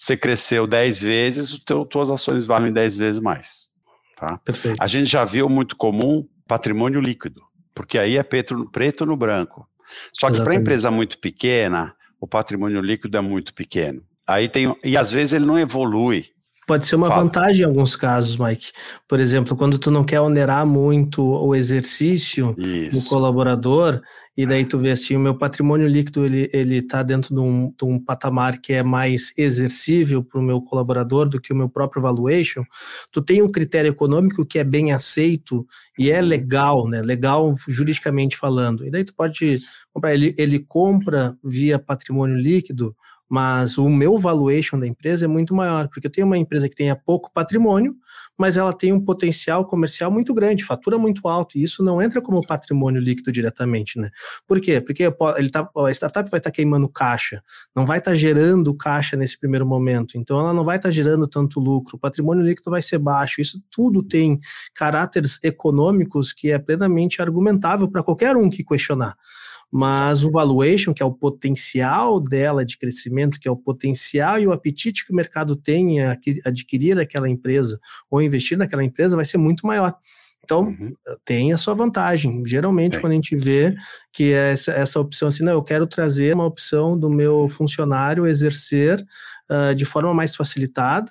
você 0.01 0.17
cresceu 0.17 0.65
10 0.65 0.99
vezes, 0.99 1.53
o 1.53 1.63
teu, 1.63 1.85
tuas 1.85 2.09
ações 2.09 2.43
valem 2.43 2.73
10 2.73 2.97
vezes 2.97 3.21
mais. 3.21 3.69
Tá? 4.17 4.37
Perfeito. 4.39 4.81
A 4.81 4.87
gente 4.87 5.05
já 5.05 5.23
viu 5.23 5.47
muito 5.47 5.75
comum 5.75 6.27
patrimônio 6.47 6.99
líquido, 6.99 7.41
porque 7.73 7.99
aí 7.99 8.17
é 8.17 8.23
preto, 8.23 8.67
preto 8.71 9.05
no 9.05 9.15
branco. 9.15 9.67
Só 10.11 10.31
que 10.31 10.41
para 10.41 10.55
empresa 10.55 10.89
muito 10.89 11.19
pequena, 11.19 11.95
o 12.19 12.27
patrimônio 12.27 12.81
líquido 12.81 13.15
é 13.15 13.21
muito 13.21 13.53
pequeno. 13.53 14.03
Aí 14.25 14.49
tem, 14.49 14.75
e 14.83 14.97
às 14.97 15.11
vezes 15.11 15.33
ele 15.33 15.45
não 15.45 15.59
evolui 15.59 16.25
pode 16.71 16.87
ser 16.87 16.95
uma 16.95 17.09
Fala. 17.09 17.23
vantagem 17.23 17.63
em 17.63 17.65
alguns 17.65 17.97
casos, 17.97 18.37
Mike. 18.37 18.71
Por 19.05 19.19
exemplo, 19.19 19.57
quando 19.57 19.77
tu 19.77 19.91
não 19.91 20.05
quer 20.05 20.21
onerar 20.21 20.65
muito 20.65 21.21
o 21.21 21.53
exercício 21.53 22.55
Isso. 22.57 22.97
do 22.97 23.09
colaborador, 23.09 24.01
e 24.37 24.45
daí 24.45 24.65
tu 24.65 24.79
vê 24.79 24.91
assim, 24.91 25.17
o 25.17 25.19
meu 25.19 25.37
patrimônio 25.37 25.85
líquido 25.85 26.25
ele 26.25 26.49
ele 26.53 26.77
está 26.77 27.03
dentro 27.03 27.35
de 27.35 27.41
um, 27.41 27.73
de 27.77 27.83
um 27.83 27.99
patamar 27.99 28.61
que 28.61 28.71
é 28.71 28.81
mais 28.81 29.33
exercível 29.37 30.23
para 30.23 30.39
o 30.39 30.43
meu 30.43 30.61
colaborador 30.61 31.27
do 31.27 31.41
que 31.41 31.51
o 31.51 31.55
meu 31.57 31.67
próprio 31.67 32.01
valuation. 32.01 32.63
Tu 33.11 33.21
tem 33.21 33.41
um 33.41 33.51
critério 33.51 33.89
econômico 33.89 34.45
que 34.45 34.57
é 34.57 34.63
bem 34.63 34.93
aceito 34.93 35.67
e 35.99 36.09
é 36.09 36.21
legal, 36.21 36.87
né? 36.87 37.01
Legal 37.01 37.53
juridicamente 37.67 38.37
falando. 38.37 38.85
E 38.85 38.89
daí 38.89 39.03
tu 39.03 39.13
pode 39.13 39.59
comprar. 39.93 40.13
Ele, 40.13 40.33
ele 40.37 40.59
compra 40.59 41.35
via 41.43 41.77
patrimônio 41.77 42.37
líquido 42.37 42.95
mas 43.31 43.77
o 43.77 43.87
meu 43.87 44.17
valuation 44.17 44.77
da 44.77 44.85
empresa 44.85 45.23
é 45.23 45.27
muito 45.27 45.55
maior, 45.55 45.87
porque 45.87 46.07
eu 46.07 46.11
tenho 46.11 46.27
uma 46.27 46.37
empresa 46.37 46.67
que 46.67 46.75
tenha 46.75 46.97
pouco 46.97 47.31
patrimônio, 47.33 47.95
mas 48.37 48.57
ela 48.57 48.73
tem 48.73 48.91
um 48.91 48.99
potencial 48.99 49.65
comercial 49.65 50.11
muito 50.11 50.33
grande, 50.33 50.65
fatura 50.65 50.97
muito 50.97 51.25
alto, 51.29 51.57
e 51.57 51.63
isso 51.63 51.81
não 51.81 52.01
entra 52.01 52.21
como 52.21 52.45
patrimônio 52.45 52.99
líquido 52.99 53.31
diretamente, 53.31 53.97
né? 53.97 54.09
Por 54.45 54.59
quê? 54.59 54.81
Porque 54.81 55.03
ele 55.37 55.49
tá, 55.49 55.65
a 55.77 55.91
startup 55.91 56.29
vai 56.29 56.39
estar 56.39 56.49
tá 56.49 56.53
queimando 56.53 56.89
caixa, 56.89 57.41
não 57.73 57.85
vai 57.85 57.99
estar 57.99 58.11
tá 58.11 58.17
gerando 58.17 58.75
caixa 58.75 59.15
nesse 59.15 59.39
primeiro 59.39 59.65
momento, 59.65 60.17
então 60.17 60.37
ela 60.37 60.53
não 60.53 60.65
vai 60.65 60.75
estar 60.75 60.89
tá 60.89 60.93
gerando 60.93 61.25
tanto 61.25 61.57
lucro, 61.57 61.95
o 61.95 61.99
patrimônio 61.99 62.43
líquido 62.43 62.69
vai 62.69 62.81
ser 62.81 62.97
baixo, 62.97 63.39
isso 63.39 63.63
tudo 63.71 64.03
tem 64.03 64.41
caráteres 64.75 65.39
econômicos 65.41 66.33
que 66.33 66.51
é 66.51 66.59
plenamente 66.59 67.21
argumentável 67.21 67.89
para 67.89 68.03
qualquer 68.03 68.35
um 68.35 68.49
que 68.49 68.61
questionar 68.61 69.15
mas 69.71 70.25
o 70.25 70.31
valuation, 70.31 70.93
que 70.93 71.01
é 71.01 71.05
o 71.05 71.13
potencial 71.13 72.19
dela 72.19 72.65
de 72.65 72.77
crescimento, 72.77 73.39
que 73.39 73.47
é 73.47 73.51
o 73.51 73.55
potencial 73.55 74.37
e 74.37 74.45
o 74.45 74.51
apetite 74.51 75.05
que 75.05 75.13
o 75.13 75.15
mercado 75.15 75.55
tem 75.55 76.01
a 76.01 76.17
adquirir 76.45 76.99
aquela 76.99 77.29
empresa 77.29 77.79
ou 78.09 78.21
investir 78.21 78.57
naquela 78.57 78.83
empresa, 78.83 79.15
vai 79.15 79.23
ser 79.23 79.37
muito 79.37 79.65
maior. 79.65 79.95
Então, 80.43 80.63
uhum. 80.63 80.93
tem 81.23 81.53
a 81.53 81.57
sua 81.57 81.73
vantagem. 81.73 82.43
Geralmente, 82.45 82.97
é. 82.97 82.99
quando 82.99 83.13
a 83.13 83.15
gente 83.15 83.35
vê 83.37 83.73
que 84.11 84.33
essa, 84.33 84.71
essa 84.71 84.99
opção 84.99 85.29
assim, 85.29 85.43
não, 85.43 85.53
eu 85.53 85.63
quero 85.63 85.87
trazer 85.87 86.33
uma 86.33 86.45
opção 86.45 86.99
do 86.99 87.09
meu 87.09 87.47
funcionário 87.47 88.27
exercer 88.27 89.01
uh, 89.49 89.73
de 89.73 89.85
forma 89.85 90.13
mais 90.13 90.35
facilitada, 90.35 91.09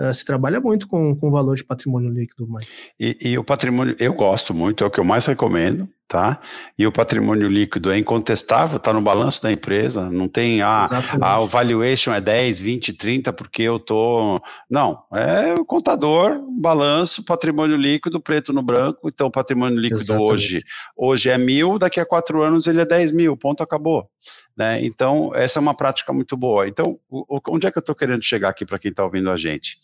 uh, 0.00 0.12
se 0.12 0.24
trabalha 0.24 0.60
muito 0.60 0.88
com, 0.88 1.14
com 1.14 1.28
o 1.28 1.30
valor 1.30 1.54
de 1.54 1.64
patrimônio 1.64 2.10
líquido, 2.10 2.48
Mike. 2.50 2.66
E, 2.98 3.16
e 3.20 3.38
o 3.38 3.44
patrimônio, 3.44 3.94
eu 4.00 4.14
gosto 4.14 4.52
muito, 4.52 4.82
é 4.82 4.86
o 4.86 4.90
que 4.90 4.98
eu 4.98 5.04
mais 5.04 5.26
recomendo, 5.26 5.88
tá? 6.12 6.38
E 6.78 6.86
o 6.86 6.92
patrimônio 6.92 7.48
líquido 7.48 7.90
é 7.90 7.98
incontestável, 7.98 8.76
está 8.76 8.92
no 8.92 9.00
balanço 9.00 9.42
da 9.42 9.50
empresa, 9.50 10.10
não 10.10 10.28
tem, 10.28 10.60
ah, 10.60 10.86
ah, 11.18 11.40
o 11.40 11.46
valuation 11.46 12.12
é 12.12 12.20
10, 12.20 12.58
20, 12.58 12.92
30, 12.92 13.32
porque 13.32 13.62
eu 13.62 13.78
tô... 13.78 14.38
Não, 14.68 15.04
é 15.10 15.54
o 15.58 15.64
contador, 15.64 16.38
balanço, 16.60 17.24
patrimônio 17.24 17.78
líquido, 17.78 18.20
preto 18.20 18.52
no 18.52 18.60
branco, 18.60 19.08
então 19.08 19.28
o 19.28 19.32
patrimônio 19.32 19.80
líquido 19.80 20.22
hoje, 20.22 20.60
hoje 20.94 21.30
é 21.30 21.38
mil, 21.38 21.78
daqui 21.78 21.98
a 21.98 22.04
quatro 22.04 22.42
anos 22.42 22.66
ele 22.66 22.82
é 22.82 22.84
10 22.84 23.12
mil, 23.12 23.34
ponto, 23.34 23.62
acabou. 23.62 24.06
Né? 24.54 24.84
Então, 24.84 25.32
essa 25.34 25.58
é 25.58 25.62
uma 25.62 25.74
prática 25.74 26.12
muito 26.12 26.36
boa. 26.36 26.68
Então, 26.68 27.00
o, 27.08 27.40
onde 27.48 27.66
é 27.66 27.70
que 27.70 27.78
eu 27.78 27.80
estou 27.80 27.94
querendo 27.94 28.22
chegar 28.22 28.50
aqui 28.50 28.66
para 28.66 28.78
quem 28.78 28.90
está 28.90 29.02
ouvindo 29.02 29.30
a 29.30 29.36
gente? 29.38 29.78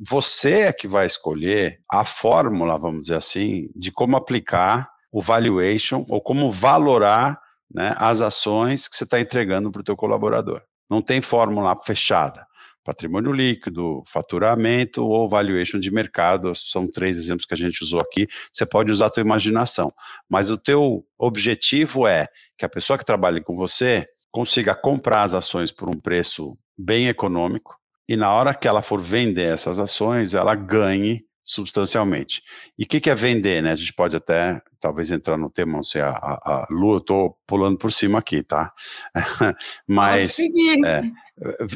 Você 0.00 0.62
é 0.62 0.72
que 0.72 0.88
vai 0.88 1.06
escolher 1.06 1.78
a 1.88 2.04
fórmula, 2.04 2.76
vamos 2.76 3.02
dizer 3.02 3.14
assim, 3.14 3.70
de 3.76 3.92
como 3.92 4.16
aplicar 4.16 4.90
o 5.12 5.20
valuation 5.20 6.04
ou 6.08 6.20
como 6.20 6.50
valorar 6.50 7.40
né, 7.72 7.94
as 7.98 8.20
ações 8.20 8.88
que 8.88 8.96
você 8.96 9.04
está 9.04 9.20
entregando 9.20 9.70
para 9.70 9.80
o 9.80 9.84
teu 9.84 9.96
colaborador. 9.96 10.62
Não 10.88 11.00
tem 11.00 11.20
fórmula 11.20 11.76
fechada. 11.84 12.46
Patrimônio 12.84 13.32
líquido, 13.32 14.02
faturamento 14.06 15.06
ou 15.06 15.28
valuation 15.28 15.78
de 15.78 15.90
mercado, 15.90 16.54
são 16.56 16.90
três 16.90 17.18
exemplos 17.18 17.44
que 17.44 17.54
a 17.54 17.56
gente 17.56 17.82
usou 17.82 18.00
aqui. 18.00 18.26
Você 18.52 18.64
pode 18.64 18.90
usar 18.90 19.06
a 19.06 19.10
tua 19.10 19.20
imaginação, 19.20 19.92
mas 20.28 20.50
o 20.50 20.58
teu 20.58 21.04
objetivo 21.18 22.06
é 22.06 22.26
que 22.58 22.64
a 22.64 22.68
pessoa 22.68 22.98
que 22.98 23.04
trabalha 23.04 23.40
com 23.42 23.54
você 23.54 24.08
consiga 24.32 24.74
comprar 24.74 25.22
as 25.22 25.34
ações 25.34 25.70
por 25.70 25.88
um 25.88 26.00
preço 26.00 26.56
bem 26.76 27.08
econômico 27.08 27.80
e 28.10 28.16
na 28.16 28.32
hora 28.32 28.52
que 28.52 28.66
ela 28.66 28.82
for 28.82 29.00
vender 29.00 29.52
essas 29.52 29.78
ações, 29.78 30.34
ela 30.34 30.56
ganhe 30.56 31.24
substancialmente. 31.50 32.42
E 32.78 32.84
o 32.84 32.86
que, 32.86 33.00
que, 33.00 33.10
é 33.10 33.14
vender, 33.14 33.62
né? 33.62 33.72
A 33.72 33.76
gente 33.76 33.92
pode 33.92 34.14
até, 34.16 34.62
talvez, 34.80 35.10
entrar 35.10 35.36
no 35.36 35.50
tema, 35.50 35.78
não 35.78 35.82
sei, 35.82 36.00
a, 36.00 36.10
a, 36.10 36.14
a 36.44 36.66
Lu, 36.70 36.92
eu 36.92 36.98
estou 36.98 37.36
pulando 37.46 37.76
por 37.76 37.90
cima 37.90 38.20
aqui, 38.20 38.42
tá? 38.42 38.72
Mas, 39.86 40.38
é, 40.38 41.02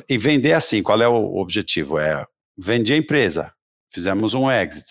e 0.08 0.16
vender 0.16 0.52
assim, 0.52 0.82
qual 0.82 1.00
é 1.02 1.08
o 1.08 1.36
objetivo? 1.36 1.98
É 1.98 2.24
vender 2.56 2.94
a 2.94 2.98
empresa, 2.98 3.52
fizemos 3.92 4.32
um 4.32 4.48
exit, 4.48 4.86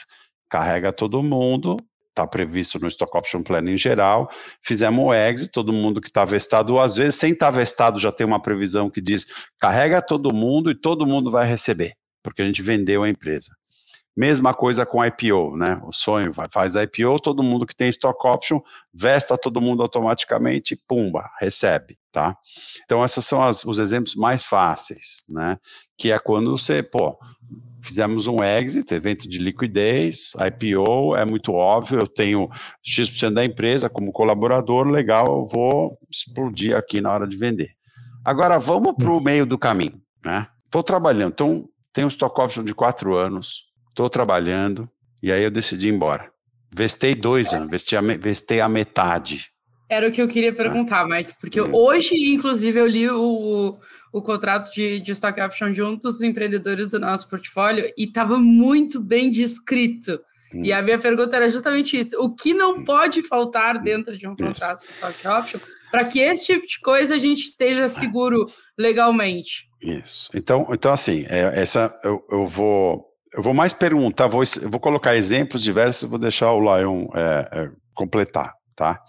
carrega 0.50 0.92
todo 0.92 1.24
mundo, 1.24 1.78
está 2.10 2.28
previsto 2.28 2.78
no 2.78 2.90
Stock 2.90 3.18
Option 3.18 3.42
Plan 3.42 3.64
em 3.70 3.78
geral, 3.78 4.30
fizemos 4.62 5.06
o 5.06 5.14
exit, 5.14 5.50
todo 5.50 5.72
mundo 5.72 6.02
que 6.02 6.10
está 6.10 6.26
vestado, 6.26 6.74
ou 6.74 6.82
às 6.82 6.98
vezes 6.98 7.16
sem 7.16 7.32
estar 7.32 7.52
tá 7.52 7.58
vestado 7.58 8.00
já 8.00 8.12
tem 8.12 8.28
uma 8.28 8.42
previsão 8.42 8.90
que 8.90 9.00
diz, 9.00 9.26
carrega 9.58 10.02
todo 10.02 10.34
mundo 10.34 10.70
e 10.70 10.76
todo 10.76 11.08
mundo 11.08 11.32
vai 11.32 11.48
receber, 11.48 11.94
porque 12.22 12.42
a 12.42 12.46
gente 12.46 12.62
vendeu 12.62 13.04
a 13.04 13.10
empresa. 13.10 13.50
Mesma 14.16 14.54
coisa 14.54 14.86
com 14.86 15.04
IPO, 15.04 15.58
né? 15.58 15.82
O 15.86 15.92
sonho 15.92 16.32
vai, 16.32 16.46
faz 16.52 16.76
IPO, 16.76 17.20
todo 17.20 17.42
mundo 17.42 17.66
que 17.66 17.76
tem 17.76 17.90
stock 17.90 18.28
option, 18.28 18.60
vesta 18.94 19.38
todo 19.38 19.60
mundo 19.60 19.82
automaticamente, 19.82 20.80
pumba, 20.88 21.30
recebe, 21.40 21.98
tá? 22.12 22.38
Então, 22.86 23.04
esses 23.04 23.26
são 23.26 23.44
as, 23.44 23.66
os 23.66 23.80
exemplos 23.80 24.16
mais 24.16 24.44
fáceis, 24.44 25.24
né? 25.28 25.58
Que 25.98 26.12
é 26.12 26.20
quando 26.20 26.58
você, 26.58 26.84
pô, 26.84 27.18
fizemos 27.84 28.28
um 28.28 28.42
exit, 28.44 28.94
evento 28.94 29.28
de 29.28 29.40
liquidez, 29.40 30.34
IPO, 30.36 31.16
é 31.18 31.26
muito 31.26 31.52
óbvio, 31.52 32.00
eu 32.00 32.08
tenho 32.08 32.50
X% 32.82 33.34
da 33.34 33.44
empresa 33.44 33.90
como 33.90 34.12
colaborador, 34.12 34.88
legal, 34.88 35.26
eu 35.28 35.46
vou 35.46 35.98
explodir 36.10 36.78
aqui 36.78 37.02
na 37.02 37.12
hora 37.12 37.28
de 37.28 37.36
vender. 37.36 37.72
Agora, 38.24 38.58
vamos 38.58 38.94
para 38.96 39.12
o 39.12 39.20
meio 39.20 39.46
do 39.46 39.58
caminho, 39.58 40.02
né? 40.24 40.48
Estou 40.66 40.82
trabalhando, 40.82 41.34
então, 41.34 41.70
tenho 41.92 42.08
um 42.08 42.10
stock 42.10 42.40
option 42.40 42.64
de 42.64 42.74
quatro 42.74 43.16
anos, 43.16 43.66
estou 43.94 44.10
trabalhando, 44.10 44.90
e 45.22 45.32
aí 45.32 45.44
eu 45.44 45.52
decidi 45.52 45.88
ir 45.88 45.94
embora. 45.94 46.30
Vestei 46.76 47.14
dois 47.14 47.54
anos, 47.54 47.70
vestei 47.70 47.98
a, 47.98 48.02
vestei 48.02 48.60
a 48.60 48.68
metade. 48.68 49.46
Era 49.88 50.10
o 50.10 50.12
que 50.12 50.22
eu 50.22 50.28
queria 50.28 50.52
perguntar, 50.52 51.08
Mike, 51.08 51.34
porque 51.40 51.62
hoje, 51.62 52.16
inclusive, 52.34 52.80
eu 52.80 52.88
li 52.88 53.08
o, 53.08 53.78
o 54.12 54.22
contrato 54.22 54.74
de, 54.74 55.00
de 55.00 55.12
stock 55.12 55.40
option 55.40 55.72
de 55.72 55.84
um 55.84 55.96
dos 55.96 56.22
empreendedores 56.22 56.90
do 56.90 57.00
nosso 57.00 57.30
portfólio 57.30 57.86
e 57.96 58.06
estava 58.06 58.40
muito 58.40 59.00
bem 59.00 59.30
descrito. 59.30 60.20
Hum. 60.52 60.64
E 60.64 60.74
a 60.74 60.82
minha 60.82 60.98
pergunta 60.98 61.36
era 61.36 61.48
justamente 61.48 62.00
isso: 62.00 62.20
o 62.20 62.34
que 62.34 62.56
não 62.56 62.72
hum. 62.72 62.84
pode 62.84 63.22
faltar 63.22 63.80
dentro 63.80 64.18
de 64.18 64.28
um 64.28 64.36
contrato 64.36 64.82
isso. 64.82 64.88
de 64.88 64.94
stock 64.94 65.28
option 65.28 65.60
para 65.92 66.06
que 66.06 66.20
esse 66.20 66.48
tipo 66.48 66.66
de 66.66 66.80
coisa 66.80 67.14
a 67.14 67.20
gente 67.20 67.46
esteja 67.46 67.88
seguro 67.88 68.48
legalmente? 68.76 69.68
Isso. 69.80 70.32
Então, 70.34 70.68
então 70.72 70.92
assim, 70.92 71.24
é, 71.30 71.62
essa 71.62 71.94
eu, 72.04 72.26
eu 72.32 72.48
vou 72.48 73.13
eu 73.34 73.42
vou 73.42 73.54
mais 73.54 73.74
perguntar, 73.74 74.28
vou, 74.28 74.44
vou 74.70 74.80
colocar 74.80 75.16
exemplos 75.16 75.64
diversos, 75.64 76.10
vou 76.10 76.20
deixar 76.20 76.54
o 76.54 76.60
Lion 76.60 77.08
é, 77.16 77.50
é, 77.52 77.72
completar, 77.94 78.54
tá? 78.76 79.02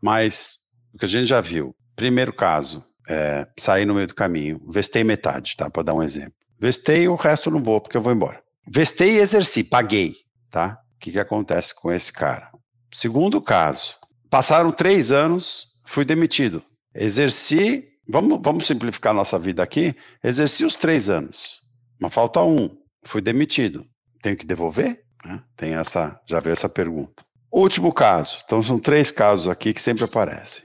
Mas 0.00 0.58
o 0.94 0.98
que 0.98 1.06
a 1.06 1.08
gente 1.08 1.26
já 1.26 1.40
viu, 1.40 1.74
primeiro 1.96 2.32
caso, 2.32 2.84
é, 3.08 3.46
sair 3.58 3.86
no 3.86 3.94
meio 3.94 4.06
do 4.06 4.14
caminho, 4.14 4.60
vestei 4.68 5.02
metade, 5.02 5.56
tá? 5.56 5.70
Para 5.70 5.84
dar 5.84 5.94
um 5.94 6.02
exemplo. 6.02 6.34
Vestei, 6.58 7.08
o 7.08 7.16
resto 7.16 7.50
não 7.50 7.62
vou, 7.62 7.80
porque 7.80 7.96
eu 7.96 8.02
vou 8.02 8.12
embora. 8.12 8.40
Vestei 8.68 9.16
e 9.16 9.20
exerci, 9.20 9.64
paguei, 9.64 10.16
tá? 10.50 10.78
O 10.96 10.98
que, 11.00 11.10
que 11.10 11.18
acontece 11.18 11.74
com 11.74 11.90
esse 11.90 12.12
cara? 12.12 12.50
Segundo 12.92 13.40
caso, 13.40 13.96
passaram 14.30 14.70
três 14.70 15.10
anos, 15.10 15.68
fui 15.86 16.04
demitido. 16.04 16.62
Exerci, 16.94 17.88
vamos, 18.06 18.38
vamos 18.42 18.66
simplificar 18.66 19.14
nossa 19.14 19.38
vida 19.38 19.62
aqui, 19.62 19.96
exerci 20.22 20.64
os 20.64 20.74
três 20.74 21.08
anos, 21.08 21.60
mas 21.98 22.12
falta 22.12 22.42
um, 22.42 22.81
fui 23.04 23.20
demitido. 23.20 23.84
Tenho 24.22 24.36
que 24.36 24.46
devolver? 24.46 25.00
Né? 25.24 25.42
Tem 25.56 25.74
essa, 25.74 26.20
já 26.28 26.40
veio 26.40 26.52
essa 26.52 26.68
pergunta. 26.68 27.24
Último 27.52 27.92
caso, 27.92 28.38
então 28.44 28.62
são 28.62 28.78
três 28.78 29.10
casos 29.10 29.48
aqui 29.48 29.74
que 29.74 29.82
sempre 29.82 30.04
aparecem. 30.04 30.64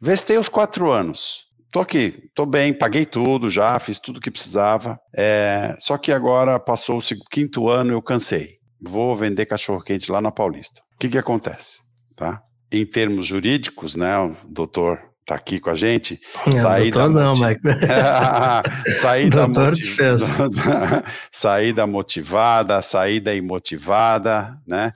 Vestei 0.00 0.38
os 0.38 0.48
quatro 0.48 0.90
anos, 0.90 1.46
Tô 1.76 1.80
aqui, 1.80 2.30
tô 2.34 2.46
bem, 2.46 2.72
paguei 2.72 3.04
tudo 3.04 3.50
já, 3.50 3.78
fiz 3.78 3.98
tudo 3.98 4.18
que 4.18 4.30
precisava. 4.30 4.98
É, 5.14 5.76
só 5.78 5.98
que 5.98 6.10
agora 6.10 6.58
passou 6.58 6.98
o 6.98 7.02
quinto 7.30 7.68
ano, 7.68 7.92
eu 7.92 8.00
cansei. 8.00 8.56
Vou 8.80 9.14
vender 9.14 9.44
cachorro 9.44 9.82
quente 9.82 10.10
lá 10.10 10.20
na 10.20 10.32
Paulista. 10.32 10.80
O 10.94 10.98
que 10.98 11.10
que 11.10 11.18
acontece, 11.18 11.80
tá? 12.16 12.40
Em 12.72 12.86
termos 12.86 13.26
jurídicos, 13.26 13.94
né, 13.94 14.18
o 14.18 14.34
doutor 14.50 14.98
tá 15.26 15.34
aqui 15.34 15.58
com 15.58 15.70
a 15.70 15.74
gente. 15.74 16.20
Não, 16.46 16.52
saída 16.52 17.00
doutor 17.00 17.10
não, 17.10 17.34
Mike. 17.38 17.60
saída, 19.00 19.46
motivada, 19.48 21.04
saída 21.30 21.86
motivada, 21.86 22.82
saída 22.82 23.34
imotivada, 23.34 24.56
né? 24.66 24.92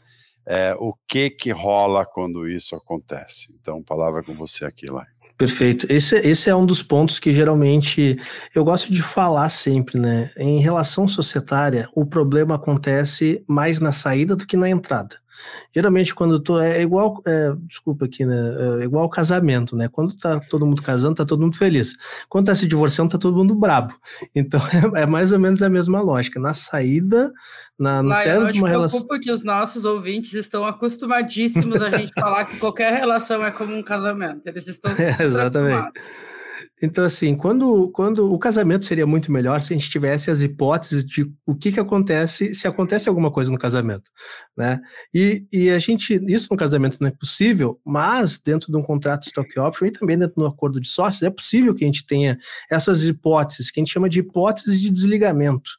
É, 0.46 0.74
o 0.78 0.94
que 1.06 1.30
que 1.30 1.50
rola 1.50 2.06
quando 2.06 2.48
isso 2.48 2.74
acontece? 2.74 3.54
Então, 3.60 3.82
palavra 3.82 4.22
com 4.22 4.32
você 4.32 4.64
aqui, 4.64 4.86
lá. 4.86 5.04
Perfeito. 5.36 5.86
Esse, 5.88 6.16
esse 6.16 6.50
é 6.50 6.54
um 6.54 6.66
dos 6.66 6.82
pontos 6.82 7.18
que 7.18 7.32
geralmente 7.32 8.18
eu 8.54 8.62
gosto 8.62 8.92
de 8.92 9.02
falar 9.02 9.48
sempre, 9.48 9.98
né? 9.98 10.30
Em 10.36 10.60
relação 10.60 11.08
societária, 11.08 11.88
o 11.94 12.04
problema 12.04 12.56
acontece 12.56 13.42
mais 13.48 13.80
na 13.80 13.90
saída 13.90 14.36
do 14.36 14.46
que 14.46 14.56
na 14.56 14.68
entrada. 14.68 15.16
Geralmente, 15.74 16.14
quando 16.14 16.40
tô. 16.40 16.60
É 16.60 16.82
igual. 16.82 17.20
É, 17.26 17.52
desculpa 17.66 18.04
aqui, 18.04 18.24
né? 18.24 18.36
É 18.80 18.84
igual 18.84 19.08
casamento, 19.08 19.76
né? 19.76 19.88
Quando 19.88 20.16
tá 20.16 20.40
todo 20.40 20.66
mundo 20.66 20.82
casando, 20.82 21.16
tá 21.16 21.24
todo 21.24 21.40
mundo 21.40 21.56
feliz. 21.56 21.96
Quando 22.28 22.46
tá 22.46 22.54
se 22.54 22.66
divorciando, 22.66 23.10
tá 23.10 23.18
todo 23.18 23.36
mundo 23.36 23.54
brabo. 23.54 23.94
Então, 24.34 24.60
é, 24.94 25.02
é 25.02 25.06
mais 25.06 25.32
ou 25.32 25.40
menos 25.40 25.60
a 25.62 25.68
mesma 25.68 26.00
lógica. 26.00 26.38
Na 26.40 26.54
saída, 26.54 27.32
na, 27.78 28.02
no 28.02 28.10
término 28.10 28.52
de 28.52 28.58
uma 28.58 28.68
relação. 28.68 29.06
que 29.20 29.30
os 29.30 29.42
nossos 29.42 29.84
ouvintes 29.84 30.34
estão 30.34 30.64
acostumadíssimos 30.64 31.82
a 31.82 31.90
gente 31.90 32.12
falar 32.18 32.44
que 32.44 32.58
qualquer 32.58 32.92
relação 32.92 33.44
é 33.44 33.50
como 33.50 33.74
um 33.74 33.82
casamento. 33.82 34.46
Eles 34.46 34.66
estão. 34.66 34.92
É, 34.92 35.22
exatamente. 35.22 35.90
Então, 36.82 37.04
assim, 37.04 37.36
quando, 37.36 37.90
quando 37.92 38.32
o 38.32 38.38
casamento 38.38 38.86
seria 38.86 39.06
muito 39.06 39.30
melhor 39.30 39.60
se 39.60 39.72
a 39.72 39.76
gente 39.76 39.90
tivesse 39.90 40.30
as 40.30 40.40
hipóteses 40.40 41.04
de 41.04 41.30
o 41.46 41.54
que, 41.54 41.72
que 41.72 41.80
acontece 41.80 42.54
se 42.54 42.66
acontece 42.66 43.08
alguma 43.08 43.30
coisa 43.30 43.50
no 43.50 43.58
casamento, 43.58 44.10
né? 44.56 44.80
E, 45.12 45.46
e 45.52 45.70
a 45.70 45.78
gente, 45.78 46.14
isso 46.26 46.48
no 46.50 46.56
casamento 46.56 46.98
não 47.00 47.08
é 47.08 47.10
possível, 47.10 47.78
mas 47.84 48.38
dentro 48.38 48.72
de 48.72 48.78
um 48.78 48.82
contrato 48.82 49.22
de 49.22 49.26
stock 49.26 49.58
option 49.58 49.86
e 49.86 49.92
também 49.92 50.18
dentro 50.18 50.36
do 50.36 50.46
acordo 50.46 50.80
de 50.80 50.88
sócios, 50.88 51.22
é 51.22 51.30
possível 51.30 51.74
que 51.74 51.84
a 51.84 51.86
gente 51.86 52.06
tenha 52.06 52.38
essas 52.70 53.04
hipóteses, 53.04 53.70
que 53.70 53.78
a 53.78 53.82
gente 53.82 53.92
chama 53.92 54.08
de 54.08 54.20
hipóteses 54.20 54.80
de 54.80 54.90
desligamento, 54.90 55.70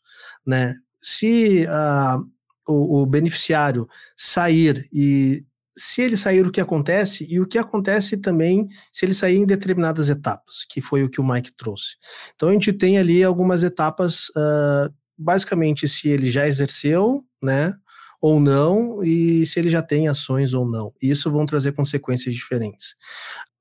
né? 0.45 0.75
Se 1.01 1.65
uh, 1.65 2.23
o, 2.67 3.01
o 3.01 3.05
beneficiário 3.07 3.87
sair 4.15 4.87
e 4.93 5.43
se 5.75 6.01
ele 6.01 6.17
sair, 6.17 6.45
o 6.45 6.51
que 6.51 6.61
acontece, 6.61 7.25
e 7.29 7.39
o 7.39 7.47
que 7.47 7.57
acontece 7.57 8.17
também 8.17 8.67
se 8.91 9.05
ele 9.05 9.13
sair 9.13 9.37
em 9.37 9.45
determinadas 9.45 10.09
etapas, 10.09 10.65
que 10.69 10.81
foi 10.81 11.03
o 11.03 11.09
que 11.09 11.21
o 11.21 11.27
Mike 11.27 11.53
trouxe. 11.55 11.95
Então 12.35 12.49
a 12.49 12.53
gente 12.53 12.73
tem 12.73 12.97
ali 12.97 13.23
algumas 13.23 13.63
etapas, 13.63 14.29
uh, 14.29 14.93
basicamente 15.17 15.87
se 15.87 16.09
ele 16.09 16.29
já 16.29 16.47
exerceu, 16.47 17.23
né, 17.41 17.73
ou 18.21 18.39
não, 18.39 19.03
e 19.03 19.45
se 19.45 19.59
ele 19.59 19.69
já 19.69 19.81
tem 19.81 20.07
ações 20.07 20.53
ou 20.53 20.69
não. 20.69 20.91
Isso 21.01 21.31
vão 21.31 21.45
trazer 21.45 21.71
consequências 21.71 22.35
diferentes. 22.35 22.95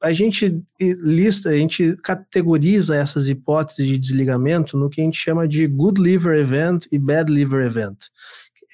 A 0.03 0.13
gente 0.13 0.63
lista, 0.81 1.51
a 1.51 1.57
gente 1.57 1.97
categoriza 2.03 2.97
essas 2.97 3.29
hipóteses 3.29 3.87
de 3.87 3.99
desligamento 3.99 4.77
no 4.77 4.91
que 4.91 5.01
a 5.01 5.05
gente 5.05 5.19
chama 5.19 5.49
de 5.49 5.67
good 5.67 6.01
liver 6.01 6.37
event 6.37 6.87
e 6.91 6.99
bad 6.99 7.33
liver 7.33 7.65
event 7.65 7.99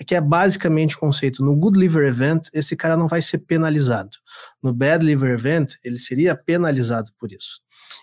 que 0.05 0.15
é 0.15 0.21
basicamente 0.21 0.97
o 0.97 0.99
conceito. 0.99 1.45
No 1.45 1.57
Good 1.57 1.79
Liver 1.79 2.07
Event, 2.07 2.49
esse 2.53 2.77
cara 2.77 2.97
não 2.97 3.09
vai 3.09 3.23
ser 3.23 3.39
penalizado. 3.39 4.11
No 4.63 4.73
Bad 4.73 5.05
Liver 5.05 5.31
Event, 5.31 5.75
ele 5.83 5.99
seria 5.99 6.35
penalizado 6.37 7.11
por 7.19 7.33
isso. 7.33 7.63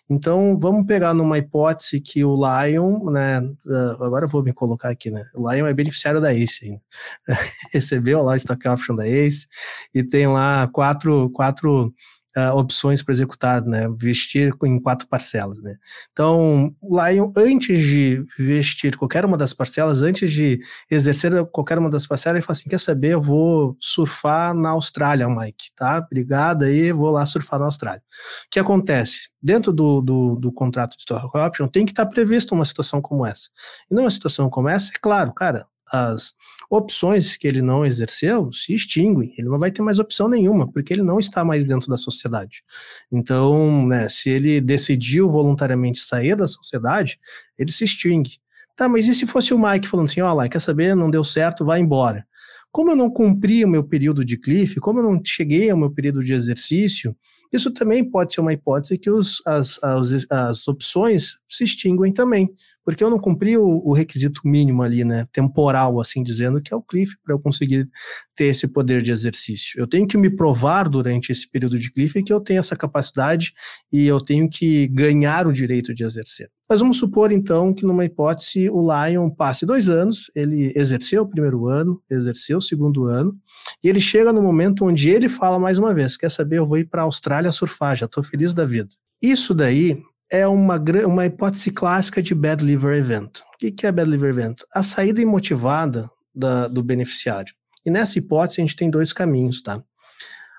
Então, 0.09 0.59
vamos 0.59 0.85
pegar 0.85 1.13
numa 1.13 1.37
hipótese 1.37 2.01
que 2.01 2.25
o 2.25 2.35
Lion, 2.35 3.09
né, 3.11 3.39
uh, 3.39 4.03
agora 4.03 4.25
eu 4.25 4.29
vou 4.29 4.43
me 4.43 4.51
colocar 4.51 4.89
aqui, 4.89 5.09
né, 5.09 5.23
o 5.33 5.49
Lion 5.49 5.65
é 5.67 5.73
beneficiário 5.73 6.19
da 6.19 6.33
ACE. 6.33 6.79
Recebeu 7.71 8.21
lá 8.21 8.33
o 8.33 8.35
stock 8.35 8.67
option 8.67 8.95
da 8.95 9.07
ACE 9.07 9.47
e 9.93 10.03
tem 10.03 10.27
lá 10.27 10.67
quatro, 10.73 11.29
quatro 11.29 11.93
uh, 12.37 12.55
opções 12.57 13.01
para 13.03 13.13
executar, 13.13 13.63
né? 13.63 13.87
Vestir 13.97 14.53
em 14.63 14.79
quatro 14.79 15.07
parcelas, 15.07 15.61
né? 15.61 15.75
Então, 16.11 16.75
Lion, 16.81 17.31
antes 17.37 17.85
de 17.85 18.23
vestir 18.37 18.97
qualquer 18.97 19.25
uma 19.25 19.37
das 19.37 19.53
parcelas, 19.53 20.01
antes 20.01 20.31
de 20.31 20.59
exercer 20.89 21.31
qualquer 21.51 21.77
uma 21.77 21.89
das 21.89 22.07
parcelas, 22.07 22.37
ele 22.37 22.45
fala 22.45 22.57
assim: 22.57 22.69
quer 22.69 22.79
saber? 22.79 23.13
Eu 23.13 23.21
vou 23.21 23.77
surfar 23.79 24.53
na 24.53 24.69
Austrália, 24.69 25.27
Mike, 25.27 25.71
tá? 25.75 25.99
Obrigado 25.99 26.63
aí, 26.63 26.91
vou 26.91 27.11
lá 27.11 27.25
surfar 27.25 27.59
na 27.59 27.65
Austrália. 27.65 28.01
O 28.45 28.49
que 28.49 28.59
acontece? 28.59 29.33
Dentro 29.41 29.73
do, 29.73 30.01
do, 30.01 30.35
do 30.35 30.51
contrato 30.51 30.91
de 30.91 31.01
stock 31.01 31.37
option, 31.37 31.67
tem 31.67 31.85
que 31.85 31.91
estar 31.91 32.05
tá 32.05 32.11
previsto 32.11 32.55
uma 32.55 32.65
situação 32.65 33.01
como 33.01 33.25
essa. 33.25 33.49
E 33.89 33.93
numa 33.93 34.09
situação 34.09 34.49
como 34.49 34.69
essa, 34.69 34.91
é 34.93 34.97
claro, 35.01 35.33
cara, 35.33 35.67
as 35.93 36.33
opções 36.69 37.37
que 37.37 37.47
ele 37.47 37.61
não 37.61 37.85
exerceu 37.85 38.51
se 38.51 38.73
extinguem. 38.73 39.31
Ele 39.37 39.47
não 39.47 39.59
vai 39.59 39.71
ter 39.71 39.83
mais 39.83 39.99
opção 39.99 40.27
nenhuma, 40.27 40.71
porque 40.71 40.91
ele 40.91 41.03
não 41.03 41.19
está 41.19 41.45
mais 41.45 41.65
dentro 41.65 41.87
da 41.87 41.97
sociedade. 41.97 42.63
Então, 43.11 43.85
né, 43.85 44.09
se 44.09 44.29
ele 44.29 44.59
decidiu 44.59 45.31
voluntariamente 45.31 45.99
sair 45.99 46.35
da 46.35 46.47
sociedade, 46.47 47.19
ele 47.57 47.71
se 47.71 47.83
extingue. 47.83 48.39
Tá, 48.75 48.89
mas 48.89 49.07
e 49.07 49.13
se 49.13 49.27
fosse 49.27 49.53
o 49.53 49.59
Mike 49.59 49.87
falando 49.87 50.09
assim, 50.09 50.21
ó, 50.21 50.33
lá, 50.33 50.49
quer 50.49 50.59
saber, 50.59 50.95
não 50.95 51.11
deu 51.11 51.23
certo, 51.23 51.63
vai 51.63 51.79
embora. 51.79 52.25
Como 52.73 52.89
eu 52.89 52.95
não 52.95 53.07
cumpri 53.07 53.63
o 53.63 53.67
meu 53.67 53.83
período 53.83 54.25
de 54.25 54.35
cliff, 54.35 54.79
como 54.79 54.97
eu 54.97 55.03
não 55.03 55.21
cheguei 55.23 55.69
ao 55.69 55.77
meu 55.77 55.91
período 55.91 56.23
de 56.23 56.33
exercício, 56.33 57.15
isso 57.51 57.71
também 57.71 58.03
pode 58.03 58.33
ser 58.33 58.41
uma 58.41 58.51
hipótese 58.51 58.97
que 58.97 59.11
os, 59.11 59.43
as, 59.45 59.79
as, 59.83 60.25
as 60.27 60.67
opções 60.67 61.37
se 61.47 61.63
extinguem 61.63 62.11
também 62.11 62.49
porque 62.85 63.03
eu 63.03 63.09
não 63.09 63.17
cumpri 63.17 63.57
o, 63.57 63.81
o, 63.83 63.93
requisito 63.93 64.41
mínimo 64.43 64.83
ali, 64.83 65.03
né, 65.03 65.25
temporal, 65.31 65.99
assim 66.01 66.21
dizendo, 66.21 66.61
que 66.61 66.73
é 66.73 66.77
o 66.77 66.81
cliff, 66.81 67.15
para 67.23 67.33
eu 67.33 67.39
conseguir 67.39 67.89
ter 68.35 68.45
esse 68.45 68.67
poder 68.67 69.01
de 69.01 69.11
exercício. 69.11 69.79
Eu 69.79 69.87
tenho 69.87 70.05
que 70.05 70.17
me 70.17 70.29
provar 70.29 70.89
durante 70.89 71.31
esse 71.31 71.49
período 71.49 71.79
de 71.79 71.91
cliff 71.91 72.21
que 72.23 72.33
eu 72.33 72.41
tenho 72.41 72.59
essa 72.59 72.75
capacidade 72.75 73.53
e 73.91 74.05
eu 74.05 74.19
tenho 74.19 74.49
que 74.49 74.87
ganhar 74.87 75.47
o 75.47 75.53
direito 75.53 75.93
de 75.93 76.03
exercer. 76.03 76.49
Mas 76.73 76.79
vamos 76.79 76.97
supor, 76.97 77.31
então, 77.31 77.71
que 77.71 77.85
numa 77.85 78.03
hipótese 78.03 78.67
o 78.67 78.81
Lion 78.81 79.29
passe 79.29 79.63
dois 79.63 79.89
anos, 79.89 80.31
ele 80.33 80.73
exerceu 80.75 81.21
o 81.21 81.29
primeiro 81.29 81.67
ano, 81.67 82.01
exerceu 82.09 82.57
o 82.57 82.61
segundo 82.63 83.05
ano, 83.05 83.37
e 83.83 83.87
ele 83.87 84.01
chega 84.01 84.33
no 84.33 84.41
momento 84.41 84.83
onde 84.83 85.07
ele 85.07 85.29
fala 85.29 85.59
mais 85.59 85.77
uma 85.77 85.93
vez: 85.93 86.17
quer 86.17 86.31
saber, 86.31 86.57
eu 86.57 86.65
vou 86.65 86.79
ir 86.79 86.85
para 86.85 87.03
a 87.03 87.05
Austrália 87.05 87.51
surfar, 87.51 87.95
já 87.95 88.07
estou 88.07 88.23
feliz 88.23 88.55
da 88.55 88.65
vida. 88.65 88.89
Isso 89.21 89.53
daí 89.53 89.95
é 90.31 90.47
uma, 90.47 90.83
uma 91.05 91.27
hipótese 91.27 91.69
clássica 91.69 92.23
de 92.23 92.33
bad 92.33 92.65
liver 92.65 92.97
event. 92.97 93.41
O 93.53 93.57
que 93.59 93.85
é 93.85 93.91
bad 93.91 94.09
liver 94.09 94.31
event? 94.31 94.61
A 94.73 94.81
saída 94.81 95.21
imotivada 95.21 96.09
da, 96.33 96.67
do 96.67 96.81
beneficiário. 96.81 97.53
E 97.85 97.91
nessa 97.91 98.17
hipótese 98.17 98.61
a 98.61 98.63
gente 98.63 98.75
tem 98.75 98.89
dois 98.89 99.13
caminhos, 99.13 99.61
tá? 99.61 99.79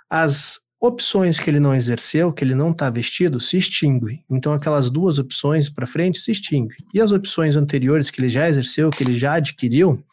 As 0.09 0.61
opções 0.87 1.41
que 1.41 1.49
ele 1.49 1.61
não 1.61 1.75
exerceu, 1.75 2.33
que 2.33 2.45
ele 2.45 2.55
não 2.55 2.71
está 2.71 2.91
vestido, 2.91 3.41
se 3.41 3.57
extinguem. 3.57 4.23
Então 4.29 4.53
aquelas 4.53 4.91
duas 4.91 5.19
opções 5.19 5.71
para 5.71 5.87
frente 5.87 6.19
se 6.19 6.31
extinguem. 6.31 6.77
E 6.93 7.01
as 7.01 7.11
opções 7.11 7.57
anteriores 7.57 8.11
que 8.11 8.21
ele 8.21 8.29
já 8.29 8.49
exerceu, 8.49 8.91
que 8.91 9.03
ele 9.03 9.19
já 9.19 9.35
adquiriu, 9.35 10.05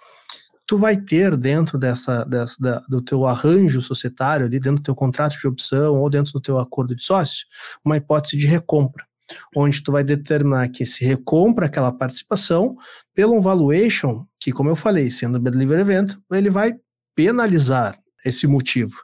tu 0.65 0.77
vai 0.77 0.95
ter 0.95 1.35
dentro 1.35 1.77
dessa, 1.77 2.23
dessa 2.23 2.55
da, 2.59 2.79
do 2.87 3.01
teu 3.01 3.25
arranjo 3.27 3.81
societário, 3.81 4.45
ali 4.45 4.59
dentro 4.59 4.77
do 4.77 4.83
teu 4.83 4.95
contrato 4.95 5.37
de 5.37 5.47
opção 5.47 5.95
ou 5.95 6.09
dentro 6.09 6.31
do 6.31 6.39
teu 6.39 6.57
acordo 6.57 6.95
de 6.95 7.03
sócio, 7.03 7.45
uma 7.83 7.97
hipótese 7.97 8.37
de 8.37 8.47
recompra, 8.47 9.05
onde 9.53 9.83
tu 9.83 9.91
vai 9.91 10.03
determinar 10.03 10.69
que 10.69 10.85
se 10.85 11.03
recompra 11.03 11.65
aquela 11.65 11.91
participação 11.91 12.73
pelo 13.13 13.41
valuation 13.41 14.25
que, 14.39 14.53
como 14.53 14.69
eu 14.69 14.75
falei, 14.75 15.11
sendo 15.11 15.37
delivery 15.37 15.81
event, 15.81 16.13
ele 16.31 16.49
vai 16.49 16.73
penalizar 17.13 17.95
esse 18.25 18.47
motivo. 18.47 18.95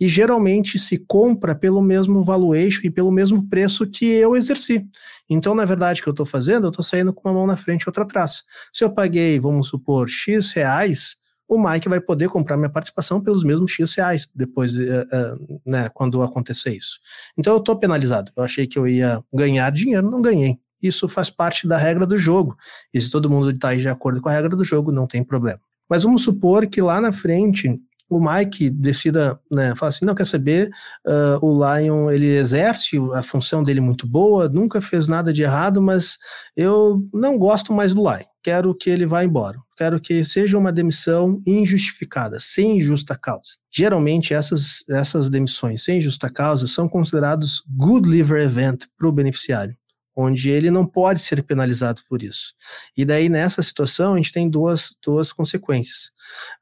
E 0.00 0.08
geralmente 0.08 0.78
se 0.78 0.98
compra 0.98 1.54
pelo 1.54 1.80
mesmo 1.82 2.24
valuation 2.24 2.80
e 2.84 2.90
pelo 2.90 3.10
mesmo 3.10 3.48
preço 3.48 3.86
que 3.86 4.04
eu 4.04 4.36
exerci. 4.36 4.86
Então, 5.28 5.54
na 5.54 5.64
verdade, 5.64 6.00
o 6.00 6.02
que 6.02 6.08
eu 6.08 6.12
estou 6.12 6.26
fazendo, 6.26 6.66
eu 6.66 6.70
estou 6.70 6.84
saindo 6.84 7.12
com 7.12 7.28
uma 7.28 7.34
mão 7.34 7.46
na 7.46 7.56
frente 7.56 7.82
e 7.82 7.88
outra 7.88 8.04
atrás. 8.04 8.42
Se 8.72 8.84
eu 8.84 8.90
paguei, 8.90 9.38
vamos 9.38 9.68
supor, 9.68 10.08
X 10.08 10.52
reais, 10.52 11.16
o 11.48 11.58
Mike 11.58 11.88
vai 11.88 12.00
poder 12.00 12.28
comprar 12.28 12.56
minha 12.56 12.70
participação 12.70 13.20
pelos 13.20 13.44
mesmos 13.44 13.70
X 13.70 13.94
reais 13.94 14.28
depois, 14.34 14.76
uh, 14.76 14.80
uh, 14.80 15.60
né, 15.64 15.88
quando 15.90 16.22
acontecer 16.22 16.74
isso. 16.74 16.98
Então, 17.38 17.52
eu 17.52 17.58
estou 17.58 17.78
penalizado. 17.78 18.32
Eu 18.36 18.42
achei 18.42 18.66
que 18.66 18.78
eu 18.78 18.86
ia 18.88 19.22
ganhar 19.32 19.70
dinheiro, 19.70 20.10
não 20.10 20.20
ganhei. 20.20 20.58
Isso 20.82 21.08
faz 21.08 21.30
parte 21.30 21.66
da 21.66 21.76
regra 21.76 22.06
do 22.06 22.18
jogo. 22.18 22.56
E 22.92 23.00
se 23.00 23.10
todo 23.10 23.30
mundo 23.30 23.50
está 23.50 23.74
de 23.74 23.88
acordo 23.88 24.20
com 24.20 24.28
a 24.28 24.32
regra 24.32 24.54
do 24.54 24.64
jogo, 24.64 24.92
não 24.92 25.06
tem 25.06 25.24
problema. 25.24 25.60
Mas 25.88 26.02
vamos 26.02 26.22
supor 26.24 26.66
que 26.66 26.80
lá 26.82 27.00
na 27.00 27.12
frente 27.12 27.80
o 28.18 28.34
Mike 28.34 28.70
decida, 28.70 29.38
né, 29.50 29.74
fala 29.74 29.90
assim, 29.90 30.04
não, 30.04 30.14
quer 30.14 30.26
saber, 30.26 30.70
uh, 31.06 31.44
o 31.44 31.52
Lion, 31.52 32.10
ele 32.10 32.36
exerce 32.36 32.96
a 33.14 33.22
função 33.22 33.62
dele 33.62 33.80
muito 33.80 34.06
boa, 34.06 34.48
nunca 34.48 34.80
fez 34.80 35.08
nada 35.08 35.32
de 35.32 35.42
errado, 35.42 35.82
mas 35.82 36.16
eu 36.56 37.02
não 37.12 37.38
gosto 37.38 37.72
mais 37.72 37.92
do 37.92 38.02
Lion, 38.02 38.24
quero 38.42 38.74
que 38.74 38.88
ele 38.88 39.06
vá 39.06 39.24
embora, 39.24 39.58
quero 39.76 40.00
que 40.00 40.24
seja 40.24 40.56
uma 40.56 40.72
demissão 40.72 41.40
injustificada, 41.46 42.38
sem 42.40 42.78
justa 42.80 43.16
causa. 43.16 43.52
Geralmente, 43.72 44.32
essas, 44.32 44.84
essas 44.88 45.28
demissões 45.28 45.82
sem 45.82 46.00
justa 46.00 46.30
causa 46.30 46.66
são 46.66 46.88
considerados 46.88 47.62
good 47.68 48.08
liver 48.08 48.40
event 48.40 48.84
para 48.96 49.08
o 49.08 49.12
beneficiário 49.12 49.76
onde 50.16 50.50
ele 50.50 50.70
não 50.70 50.86
pode 50.86 51.20
ser 51.20 51.42
penalizado 51.42 52.02
por 52.08 52.22
isso. 52.22 52.54
E 52.96 53.04
daí, 53.04 53.28
nessa 53.28 53.62
situação, 53.62 54.14
a 54.14 54.16
gente 54.16 54.32
tem 54.32 54.48
duas, 54.48 54.94
duas 55.04 55.32
consequências. 55.32 56.12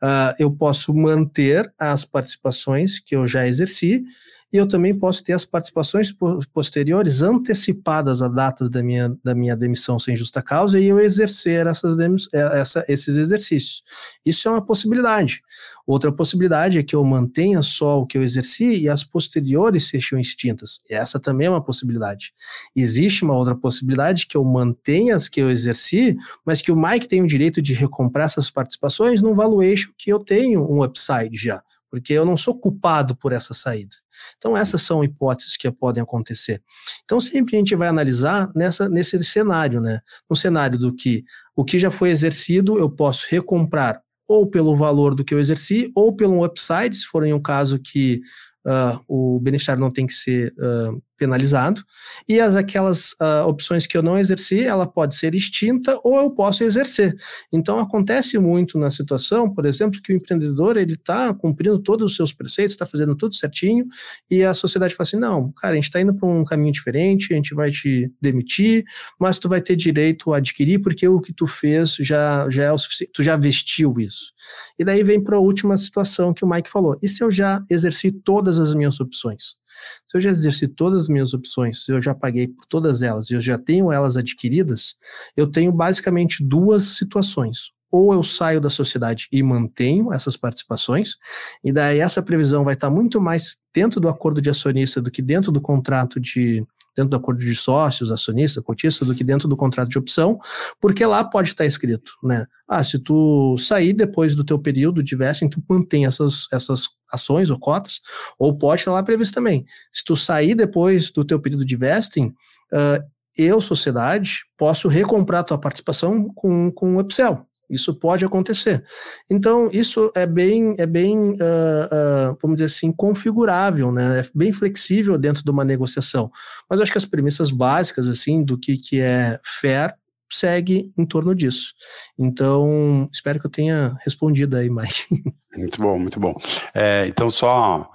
Uh, 0.03 0.35
eu 0.39 0.51
posso 0.51 0.95
manter 0.95 1.73
as 1.79 2.05
participações 2.05 2.99
que 2.99 3.15
eu 3.15 3.27
já 3.27 3.47
exerci, 3.47 4.05
e 4.53 4.59
eu 4.59 4.69
também 4.69 4.95
posso 4.95 5.25
ter 5.25 5.33
as 5.33 5.47
participações 5.47 6.15
posteriores 6.53 7.23
antecipadas 7.23 8.21
à 8.21 8.29
data 8.29 8.69
da 8.69 8.83
minha, 8.83 9.17
da 9.25 9.35
minha 9.35 9.57
demissão 9.57 9.99
sem 9.99 10.15
justa 10.15 10.43
causa 10.43 10.79
e 10.79 10.87
eu 10.87 11.01
exercer 11.01 11.67
essas, 11.67 11.97
é, 11.99 12.61
essa, 12.61 12.85
esses 12.87 13.17
exercícios. 13.17 13.83
Isso 14.27 14.47
é 14.47 14.51
uma 14.51 14.61
possibilidade. 14.61 15.43
Outra 15.87 16.13
possibilidade 16.13 16.79
é 16.79 16.83
que 16.83 16.95
eu 16.95 17.03
mantenha 17.03 17.63
só 17.63 18.01
o 18.01 18.07
que 18.07 18.19
eu 18.19 18.23
exerci 18.23 18.83
e 18.83 18.89
as 18.89 19.03
posteriores 19.03 19.89
sejam 19.89 20.21
extintas. 20.21 20.81
Essa 20.89 21.19
também 21.19 21.47
é 21.47 21.51
uma 21.51 21.65
possibilidade. 21.65 22.35
Existe 22.77 23.25
uma 23.25 23.37
outra 23.37 23.55
possibilidade 23.55 24.27
que 24.27 24.37
eu 24.37 24.45
mantenha 24.45 25.17
as 25.17 25.29
que 25.31 25.41
eu 25.41 25.51
exerci, 25.51 26.17
mas 26.45 26.61
que 26.61 26.71
o 26.71 26.77
Mike 26.77 27.09
tem 27.09 27.23
o 27.23 27.27
direito 27.27 27.63
de 27.63 27.73
recomprar 27.73 28.27
essas 28.27 28.51
participações 28.51 29.23
num 29.23 29.33
valuation 29.33 29.91
que 29.97 30.13
eu 30.13 30.19
tenho 30.19 30.71
um 30.71 30.85
upside 30.85 31.37
já 31.37 31.63
porque 31.93 32.15
eu 32.15 32.25
não 32.25 32.39
sou 32.39 32.59
culpado 32.59 33.15
por 33.15 33.33
essa 33.33 33.53
saída. 33.53 33.95
Então, 34.39 34.57
essas 34.57 34.81
são 34.81 35.05
hipóteses 35.05 35.59
que 35.59 35.71
podem 35.71 36.03
acontecer. 36.03 36.63
Então, 37.05 37.21
sempre 37.21 37.55
a 37.55 37.59
gente 37.59 37.77
vai 37.77 37.87
analisar 37.87 38.51
nessa, 38.57 38.89
nesse 38.89 39.23
cenário, 39.23 39.79
né? 39.79 40.01
No 40.29 40.35
cenário 40.35 40.79
do 40.79 40.95
que 40.95 41.23
o 41.55 41.63
que 41.63 41.79
já 41.79 41.91
foi 41.91 42.09
exercido, 42.09 42.79
eu 42.79 42.89
posso 42.89 43.27
recomprar 43.29 44.01
ou 44.27 44.49
pelo 44.49 44.75
valor 44.75 45.15
do 45.15 45.23
que 45.23 45.35
eu 45.35 45.39
exerci, 45.39 45.93
ou 45.95 46.17
pelo 46.17 46.43
upside, 46.43 46.97
se 46.97 47.05
for 47.05 47.27
em 47.27 47.35
um 47.35 47.43
caso 47.43 47.79
que 47.79 48.23
uh, 48.67 48.99
o 49.07 49.39
beneficiário 49.39 49.83
não 49.83 49.91
tem 49.91 50.07
que 50.07 50.15
ser 50.15 50.55
uh, 50.55 51.03
penalizado, 51.23 51.85
e 52.29 52.41
as 52.41 52.57
aquelas 52.57 53.13
uh, 53.13 53.47
opções 53.47 53.87
que 53.87 53.97
eu 53.97 54.03
não 54.03 54.19
exerci, 54.19 54.65
ela 54.65 54.89
pode 54.89 55.15
ser 55.15 55.37
extinta 55.37 55.97
ou 56.03 56.17
eu 56.17 56.33
posso 56.33 56.65
exercer. 56.65 57.15
Então 57.53 57.79
acontece 57.79 58.41
muito 58.41 58.77
na 58.77 58.91
situação, 58.91 59.49
por 59.49 59.65
exemplo, 59.65 60.03
que 60.03 60.13
o 60.13 60.17
empreendedor 60.17 60.77
ele 60.77 60.95
está 60.95 61.33
cumprindo 61.33 61.79
todos 61.79 62.11
os 62.11 62.17
seus 62.17 62.33
preceitos, 62.33 62.73
está 62.73 62.85
fazendo 62.85 63.15
tudo 63.15 63.37
certinho, 63.37 63.87
e 64.29 64.43
a 64.43 64.53
sociedade 64.53 64.97
fala 64.97 65.07
assim, 65.07 65.17
não, 65.17 65.53
cara, 65.53 65.75
a 65.75 65.77
gente 65.77 65.85
está 65.85 66.01
indo 66.01 66.13
para 66.13 66.29
um 66.29 66.45
caminho 66.45 66.73
diferente, 66.73 67.33
a 67.33 67.37
gente 67.37 67.55
vai 67.55 67.71
te 67.71 68.11
demitir, 68.21 68.85
mas 69.21 69.39
tu 69.39 69.49
vai 69.49 69.61
ter 69.61 69.77
direito 69.77 70.35
a 70.35 70.39
adquirir 70.39 70.81
porque 70.81 71.07
o 71.07 71.21
que 71.21 71.33
tu 71.33 71.47
fez 71.47 71.95
já, 72.01 72.49
já 72.51 72.65
é 72.65 72.73
o 72.73 72.79
suficiente, 72.79 73.13
tu 73.15 73.23
já 73.23 73.37
vestiu 73.37 73.95
isso. 74.01 74.33
E 74.77 74.85
daí 74.85 75.05
vem 75.05 75.23
para 75.23 75.37
a 75.37 75.41
última 75.41 75.77
situação 75.77 76.35
que 76.35 76.45
o 76.45 76.49
Mike 76.49 76.69
falou, 76.69 76.99
e 77.01 77.07
se 77.07 77.23
eu 77.23 77.31
já 77.31 77.63
exerci 77.71 78.11
todas 78.11 78.59
as 78.59 78.75
minhas 78.75 78.99
opções? 78.99 79.62
Se 80.07 80.17
eu 80.17 80.21
já 80.21 80.31
exerci 80.31 80.69
todas 80.69 81.05
as 81.05 81.09
minhas 81.09 81.35
opções, 81.35 81.85
se 81.85 81.93
eu 81.93 82.01
já 82.01 82.15
paguei 82.15 82.49
por 82.49 82.67
todas 82.67 83.03
elas 83.03 83.31
e 83.31 83.35
eu 83.35 83.41
já 83.41 83.59
tenho 83.59 83.93
elas 83.93 84.17
adquiridas, 84.17 84.95
eu 85.37 85.47
tenho 85.47 85.73
basicamente 85.73 86.45
duas 86.45 86.83
situações. 86.99 87.73
Ou 87.91 88.15
eu 88.15 88.23
saio 88.23 88.59
da 88.59 88.71
sociedade 88.71 89.29
e 89.31 89.43
mantenho 89.43 90.13
essas 90.13 90.35
participações, 90.35 91.17
e 91.63 91.71
daí 91.71 91.99
essa 91.99 92.23
previsão 92.23 92.65
vai 92.65 92.73
estar 92.73 92.89
muito 92.89 93.21
mais 93.21 93.59
dentro 93.75 94.01
do 94.01 94.09
acordo 94.09 94.41
de 94.41 94.49
acionista 94.49 95.01
do 95.01 95.11
que 95.11 95.21
dentro 95.21 95.53
do 95.53 95.61
contrato 95.61 96.19
de, 96.19 96.65
dentro 96.97 97.11
do 97.11 97.17
acordo 97.17 97.41
de 97.41 97.55
sócios, 97.55 98.11
acionista, 98.11 98.63
cotista, 98.63 99.05
do 99.05 99.15
que 99.15 99.25
dentro 99.25 99.49
do 99.49 99.57
contrato 99.57 99.89
de 99.89 99.99
opção, 99.99 100.39
porque 100.81 101.05
lá 101.05 101.25
pode 101.25 101.51
estar 101.51 101.65
escrito, 101.65 102.13
né? 102.23 102.47
Ah, 102.69 102.83
se 102.83 102.99
tu 102.99 103.57
sair 103.59 103.93
depois 103.93 104.35
do 104.35 104.45
teu 104.45 104.59
período 104.59 105.03
de 105.03 105.17
vesting, 105.17 105.49
tu 105.49 105.63
mantém 105.69 106.07
essas, 106.07 106.47
essas 106.53 106.89
ações 107.11 107.51
ou 107.51 107.59
cotas, 107.59 108.01
ou 108.39 108.57
pode 108.57 108.81
estar 108.81 108.93
lá 108.93 109.03
previsto 109.03 109.35
também. 109.35 109.65
Se 109.93 110.05
tu 110.05 110.17
sair 110.17 110.55
depois 110.55 111.11
do 111.11 111.25
teu 111.25 111.41
período 111.41 111.65
de 111.65 111.77
vesting, 111.77 112.27
uh, 112.73 113.03
eu, 113.37 113.61
sociedade, 113.61 114.41
posso 114.57 114.89
recomprar 114.89 115.45
tua 115.45 115.59
participação 115.59 116.29
com, 116.35 116.71
com 116.71 116.97
o 116.97 117.01
upsell. 117.01 117.47
Isso 117.73 117.95
pode 117.95 118.23
acontecer. 118.23 118.85
Então, 119.31 119.71
isso 119.73 120.13
é 120.15 120.27
bem, 120.27 120.75
é 120.79 120.85
bem 120.85 121.33
uh, 121.33 121.35
uh, 121.35 122.39
vamos 122.43 122.57
dizer 122.57 122.67
assim, 122.67 122.93
configurável, 122.93 123.91
né? 123.91 124.21
É 124.21 124.25
bem 124.35 124.53
flexível 124.53 125.17
dentro 125.17 125.43
de 125.43 125.51
uma 125.51 125.65
negociação. 125.65 126.31
Mas 126.69 126.81
acho 126.81 126.93
que 126.93 126.99
as 126.99 127.07
premissas 127.07 127.51
básicas, 127.51 128.09
assim, 128.09 128.45
do 128.45 128.59
que, 128.59 128.77
que 128.77 129.01
é 129.01 129.41
fair, 129.59 129.95
segue 130.31 130.93
em 130.99 131.07
torno 131.07 131.35
disso. 131.35 131.73
Então, 132.19 133.09
espero 133.11 133.41
que 133.41 133.47
eu 133.47 133.51
tenha 133.51 133.95
respondido 134.05 134.57
aí, 134.57 134.69
Mike. 134.69 135.07
Muito 135.57 135.83
bom, 135.83 135.99
muito 135.99 136.19
bom. 136.19 136.35
É, 136.75 137.07
então, 137.07 137.31
só, 137.31 137.87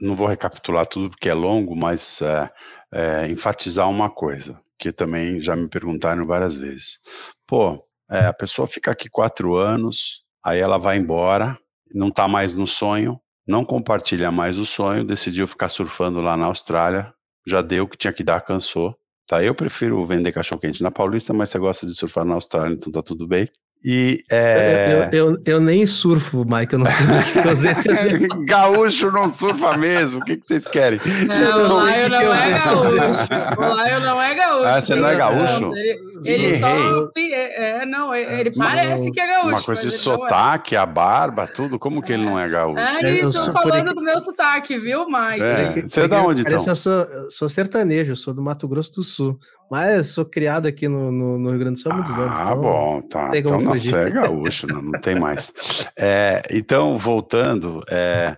não 0.00 0.14
vou 0.14 0.28
recapitular 0.28 0.86
tudo 0.86 1.10
porque 1.10 1.28
é 1.28 1.34
longo, 1.34 1.74
mas 1.74 2.22
é, 2.22 2.48
é, 2.94 3.28
enfatizar 3.28 3.90
uma 3.90 4.08
coisa, 4.08 4.56
que 4.78 4.92
também 4.92 5.42
já 5.42 5.56
me 5.56 5.68
perguntaram 5.68 6.24
várias 6.24 6.56
vezes. 6.56 7.00
Pô, 7.48 7.84
é, 8.10 8.26
a 8.26 8.32
pessoa 8.32 8.66
fica 8.66 8.90
aqui 8.90 9.08
quatro 9.08 9.56
anos, 9.56 10.22
aí 10.44 10.58
ela 10.58 10.78
vai 10.78 10.98
embora, 10.98 11.58
não 11.94 12.08
está 12.08 12.26
mais 12.26 12.54
no 12.54 12.66
sonho, 12.66 13.20
não 13.46 13.64
compartilha 13.64 14.30
mais 14.30 14.58
o 14.58 14.66
sonho, 14.66 15.04
decidiu 15.04 15.46
ficar 15.46 15.68
surfando 15.68 16.20
lá 16.20 16.36
na 16.36 16.46
Austrália, 16.46 17.12
já 17.46 17.62
deu 17.62 17.84
o 17.84 17.88
que 17.88 17.96
tinha 17.96 18.12
que 18.12 18.24
dar, 18.24 18.40
cansou. 18.40 18.96
Tá, 19.26 19.42
eu 19.44 19.54
prefiro 19.54 20.04
vender 20.04 20.32
cachorro 20.32 20.60
quente 20.60 20.82
na 20.82 20.90
Paulista, 20.90 21.32
mas 21.32 21.50
você 21.50 21.58
gosta 21.58 21.86
de 21.86 21.94
surfar 21.94 22.24
na 22.24 22.34
Austrália, 22.34 22.74
então 22.74 22.92
tá 22.92 23.00
tudo 23.00 23.28
bem. 23.28 23.48
E, 23.82 24.22
é... 24.30 25.08
eu, 25.10 25.30
eu, 25.30 25.42
eu, 25.46 25.60
nem 25.60 25.86
surfo, 25.86 26.44
Mike, 26.46 26.74
eu 26.74 26.80
não 26.80 26.86
sei 26.86 27.06
o 27.06 27.24
que 27.24 27.42
fazer 27.42 27.70
esse 27.70 27.88
exemplo. 27.90 28.44
Gaúcho 28.44 29.10
não 29.10 29.26
surfa 29.26 29.74
mesmo, 29.78 30.20
o 30.20 30.24
que, 30.24 30.36
que 30.36 30.46
vocês 30.46 30.68
querem? 30.68 31.00
Não, 31.26 31.64
o 31.64 31.74
Laio 31.76 32.08
não 32.10 32.34
é 32.34 32.50
gaúcho. 32.50 33.56
O 33.56 33.74
Laio 33.74 34.00
não 34.00 34.22
é 34.22 34.34
gaúcho. 34.34 34.68
Ah, 34.68 34.80
você 34.82 34.94
não 34.94 35.08
é 35.08 35.16
gaúcho? 35.16 35.72
Ele, 35.74 35.98
ele 36.26 36.58
só. 36.58 36.68
É, 37.16 37.86
não, 37.86 38.14
ele 38.14 38.50
parece 38.54 39.10
que 39.10 39.18
é 39.18 39.26
gaúcho. 39.26 39.48
Uma 39.48 39.62
coisa 39.62 39.80
de 39.80 39.94
é. 39.94 39.98
sotaque, 39.98 40.76
é. 40.76 40.78
a 40.78 40.84
barba, 40.84 41.46
tudo, 41.46 41.78
como 41.78 42.02
que 42.02 42.12
ele 42.12 42.26
não 42.26 42.38
é 42.38 42.46
gaúcho? 42.50 42.82
Eu 43.02 43.32
tô 43.32 43.50
falando 43.50 43.94
por... 43.94 43.94
do 43.94 44.02
meu 44.02 44.18
sotaque, 44.20 44.78
viu, 44.78 45.06
Mike? 45.06 45.42
É. 45.42 45.82
Você 45.88 46.00
é 46.00 46.08
da 46.08 46.22
onde, 46.22 46.42
então? 46.42 46.52
Eu 46.52 46.76
sou, 46.76 47.06
sou 47.30 47.48
sertanejo, 47.48 48.14
sou 48.14 48.34
do 48.34 48.42
Mato 48.42 48.68
Grosso 48.68 48.92
do 48.92 49.02
Sul. 49.02 49.38
Mas 49.70 50.08
sou 50.08 50.24
criado 50.24 50.66
aqui 50.66 50.88
no, 50.88 51.12
no, 51.12 51.38
no, 51.38 51.50
Rio 51.50 51.58
Grande 51.60 51.74
do 51.74 51.78
Sul 51.78 51.92
há 51.92 51.94
muitos 51.94 52.18
anos. 52.18 52.36
Ah, 52.36 52.42
então 52.42 52.60
bom, 52.60 53.02
tá. 53.02 53.30
Então 53.32 53.60
não, 53.60 53.74
você 53.74 53.94
é 53.94 54.10
gaúcho, 54.10 54.66
não, 54.66 54.82
não 54.82 55.00
tem 55.00 55.14
mais. 55.14 55.52
É, 55.96 56.42
então, 56.50 56.98
voltando, 56.98 57.80
é, 57.88 58.36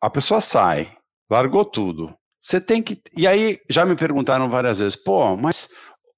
a 0.00 0.10
pessoa 0.10 0.40
sai, 0.40 0.90
largou 1.30 1.64
tudo. 1.64 2.12
Você 2.40 2.60
tem 2.60 2.82
que. 2.82 3.00
E 3.16 3.28
aí, 3.28 3.60
já 3.70 3.84
me 3.84 3.94
perguntaram 3.94 4.50
várias 4.50 4.80
vezes, 4.80 4.96
pô, 4.96 5.36
mas 5.36 5.68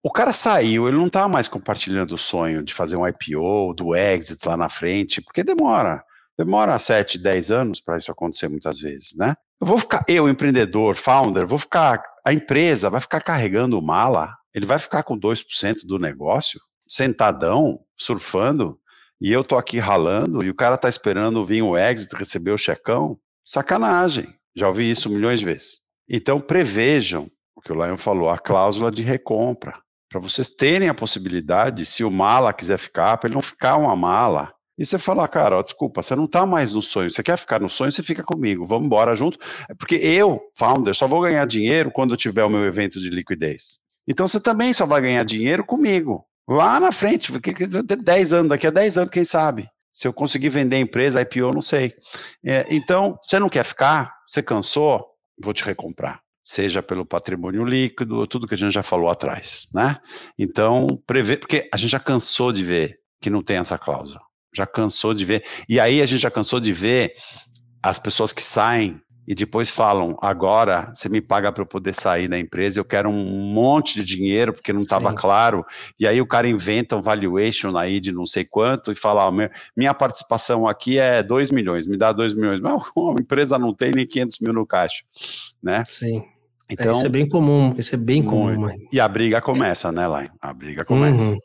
o 0.03 0.11
cara 0.11 0.33
saiu, 0.33 0.89
ele 0.89 0.97
não 0.97 1.11
tá 1.11 1.29
mais 1.29 1.47
compartilhando 1.47 2.15
o 2.15 2.19
sonho 2.19 2.65
de 2.65 2.73
fazer 2.73 2.97
um 2.97 3.07
IPO, 3.07 3.75
do 3.75 3.95
exit 3.95 4.49
lá 4.49 4.57
na 4.57 4.71
frente, 4.71 5.21
porque 5.21 5.45
demora. 5.45 6.03
Demora 6.39 6.79
7, 6.79 7.19
10 7.19 7.51
anos 7.51 7.81
para 7.81 7.99
isso 7.99 8.11
acontecer 8.11 8.49
muitas 8.49 8.79
vezes, 8.81 9.15
né? 9.15 9.37
Eu 9.61 9.67
vou 9.67 9.79
ficar, 9.79 10.05
eu, 10.09 10.29
empreendedor, 10.29 10.97
founder, 10.97 11.47
vou 11.47 11.59
ficar, 11.59 12.03
a 12.25 12.33
empresa 12.33 12.91
vai 12.91 13.01
ficar 13.01 13.21
carregando 13.21 13.81
mala 13.81 14.35
ele 14.55 14.67
vai 14.67 14.79
ficar 14.79 15.03
com 15.03 15.19
2% 15.19 15.85
do 15.85 15.99
negócio, 15.99 16.61
sentadão, 16.87 17.81
surfando, 17.99 18.79
e 19.21 19.33
eu 19.33 19.43
tô 19.43 19.57
aqui 19.57 19.79
ralando 19.79 20.45
e 20.45 20.51
o 20.51 20.55
cara 20.55 20.77
tá 20.77 20.89
esperando 20.89 21.45
vir 21.45 21.63
o 21.63 21.77
exit, 21.77 22.15
receber 22.15 22.51
o 22.53 22.59
checão, 22.59 23.19
sacanagem. 23.45 24.35
Já 24.55 24.69
ouvi 24.69 24.91
isso 24.91 25.11
milhões 25.11 25.41
de 25.41 25.47
vezes. 25.47 25.79
Então 26.09 26.41
prevejam 26.41 27.29
o 27.57 27.61
que 27.61 27.73
o 27.73 27.75
Lion 27.75 27.97
falou, 27.97 28.29
a 28.29 28.39
cláusula 28.39 28.91
de 28.91 29.03
recompra, 29.03 29.75
para 30.11 30.21
vocês 30.21 30.49
terem 30.49 30.89
a 30.89 30.95
possibilidade, 30.95 31.85
se 31.85 32.05
o 32.05 32.11
mala 32.11 32.53
quiser 32.53 32.79
ficar, 32.79 33.17
para 33.17 33.29
ele 33.29 33.35
não 33.35 33.43
ficar 33.43 33.77
uma 33.77 33.97
mala. 33.97 34.53
E 34.77 34.85
você 34.85 34.99
fala, 34.99 35.27
cara, 35.27 35.57
ó, 35.57 35.63
desculpa, 35.63 36.03
você 36.03 36.15
não 36.15 36.25
está 36.25 36.45
mais 36.45 36.73
no 36.73 36.83
sonho, 36.83 37.11
você 37.11 37.23
quer 37.23 37.39
ficar 37.39 37.61
no 37.61 37.71
sonho, 37.71 37.93
você 37.93 38.03
fica 38.03 38.23
comigo, 38.23 38.67
vamos 38.67 38.87
embora 38.87 39.15
junto, 39.15 39.39
é 39.69 39.75
porque 39.75 39.95
eu, 39.97 40.41
founder, 40.57 40.95
só 40.95 41.07
vou 41.07 41.21
ganhar 41.21 41.47
dinheiro 41.47 41.91
quando 41.91 42.17
tiver 42.17 42.45
o 42.45 42.51
meu 42.51 42.65
evento 42.65 43.01
de 43.01 43.09
liquidez. 43.09 43.81
Então 44.07 44.27
você 44.27 44.41
também 44.41 44.73
só 44.73 44.87
vai 44.87 45.01
ganhar 45.01 45.25
dinheiro 45.25 45.65
comigo. 45.65 46.25
Lá 46.49 46.79
na 46.79 46.93
frente, 46.93 47.33
10 47.33 48.35
anos, 48.35 48.49
daqui 48.51 48.67
a 48.67 48.71
10 48.71 48.99
anos, 48.99 49.11
quem 49.11 49.25
sabe? 49.25 49.69
Se 49.93 50.07
eu 50.07 50.13
conseguir 50.13 50.51
vender 50.51 50.77
a 50.77 50.81
empresa, 50.81 51.23
IPO, 51.23 51.53
não 51.55 51.63
sei. 51.63 51.95
É, 52.45 52.67
então, 52.69 53.19
você 53.23 53.39
não 53.39 53.49
quer 53.49 53.65
ficar? 53.65 54.13
Você 54.29 54.43
cansou? 54.43 55.07
Vou 55.41 55.55
te 55.55 55.65
recomprar. 55.65 56.21
Seja 56.43 56.83
pelo 56.83 57.07
patrimônio 57.07 57.65
líquido, 57.65 58.27
tudo 58.27 58.47
que 58.47 58.55
a 58.55 58.59
gente 58.59 58.75
já 58.75 58.83
falou 58.83 59.09
atrás, 59.09 59.69
né? 59.73 59.99
Então, 60.39 60.87
prever, 61.07 61.39
porque 61.39 61.69
a 61.73 61.77
gente 61.77 61.91
já 61.91 62.01
cansou 62.01 62.53
de 62.53 62.63
ver 62.65 62.99
que 63.21 63.31
não 63.31 63.43
tem 63.43 63.57
essa 63.57 63.79
cláusula. 63.79 64.21
Já 64.55 64.67
cansou 64.67 65.15
de 65.15 65.25
ver. 65.25 65.45
E 65.67 65.81
aí 65.81 66.03
a 66.03 66.07
gente 66.07 66.21
já 66.21 66.31
cansou 66.31 66.61
de 66.61 66.73
ver 66.73 67.15
as 67.83 67.99
pessoas 67.99 68.33
que 68.33 68.43
saem 68.43 69.01
e 69.27 69.35
depois 69.35 69.71
falam: 69.71 70.17
agora 70.21 70.93
você 70.95 71.09
me 71.09 71.21
paga 71.21 71.51
para 71.53 71.63
eu 71.63 71.67
poder 71.67 71.95
sair 71.95 72.29
da 72.29 72.39
empresa, 72.39 72.79
eu 72.79 72.85
quero 72.85 73.09
um 73.09 73.53
monte 73.53 73.97
de 73.97 74.05
dinheiro 74.05 74.53
porque 74.53 74.73
não 74.73 74.81
estava 74.81 75.13
claro. 75.15 75.65
E 75.99 76.07
aí 76.07 76.21
o 76.21 76.27
cara 76.27 76.49
inventa 76.49 76.97
um 76.97 77.03
valuation 77.03 77.77
aí 77.77 78.01
de 78.01 78.13
não 78.13 78.27
sei 78.27 78.45
quanto 78.45 78.93
e 78.93 78.97
fala: 78.97 79.31
minha 79.77 79.95
participação 79.95 80.69
aqui 80.69 80.99
é 80.99 81.23
2 81.23 81.51
milhões, 81.51 81.87
me 81.87 81.97
dá 81.97 82.13
2 82.13 82.35
milhões. 82.35 82.61
Mas 82.61 82.85
a 82.97 83.21
empresa 83.21 83.59
não 83.59 83.75
tem 83.75 83.93
nem 83.93 84.07
500 84.07 84.39
mil 84.41 84.53
no 84.53 84.67
caixa, 84.67 85.05
né? 85.63 85.83
Sim. 85.89 86.23
Então, 86.71 86.93
é, 86.93 86.97
isso 86.97 87.07
é 87.07 87.11
bem 87.11 87.29
comum, 87.29 87.75
isso 87.77 87.95
é 87.95 87.99
bem 87.99 88.23
comum. 88.23 88.69
E 88.91 88.99
a 88.99 89.07
briga 89.07 89.41
começa, 89.41 89.93
né, 89.93 90.07
Lai? 90.07 90.31
A 90.41 90.53
briga 90.53 90.85
começa. 90.85 91.23
Uhum. 91.23 91.39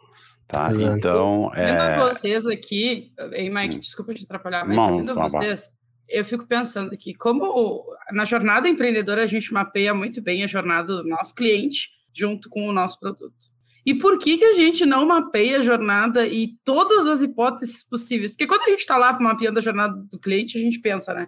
Tá? 0.48 0.72
Então, 0.74 1.52
é... 1.54 2.00
vocês 2.00 2.48
aqui, 2.48 3.12
ei, 3.34 3.52
Mike, 3.52 3.76
hum. 3.76 3.80
desculpa 3.80 4.16
te 4.16 4.24
atrapalhar, 4.24 4.66
mas 4.66 4.76
não, 4.76 4.98
vendo 4.98 5.14
vocês, 5.14 5.70
eu 6.10 6.26
fico 6.26 6.46
pensando 6.48 6.98
que 6.98 7.14
como 7.14 7.86
na 8.12 8.26
jornada 8.26 8.68
empreendedora 8.68 9.24
a 9.24 9.28
gente 9.28 9.54
mapeia 9.54 9.94
muito 9.94 10.22
bem 10.22 10.44
a 10.44 10.48
jornada 10.48 10.98
do 10.98 11.08
nosso 11.08 11.36
cliente 11.36 11.92
junto 12.14 12.50
com 12.50 12.68
o 12.68 12.74
nosso 12.74 13.00
produto. 13.00 13.48
E 13.86 13.96
por 13.96 14.18
que, 14.18 14.38
que 14.38 14.46
a 14.46 14.54
gente 14.54 14.86
não 14.86 15.06
mapeia 15.06 15.58
a 15.58 15.62
jornada 15.62 16.28
e 16.28 16.50
todas 16.64 17.08
as 17.08 17.22
hipóteses 17.22 17.84
possíveis? 17.84 18.32
Porque 18.32 18.48
quando 18.48 18.64
a 18.64 18.70
gente 18.70 18.80
está 18.80 18.98
lá 18.98 19.18
mapeando 19.20 19.60
a 19.60 19.62
jornada 19.62 19.96
do 20.12 20.20
cliente, 20.20 20.58
a 20.58 20.62
gente 20.62 20.80
pensa, 20.80 21.14
né? 21.14 21.28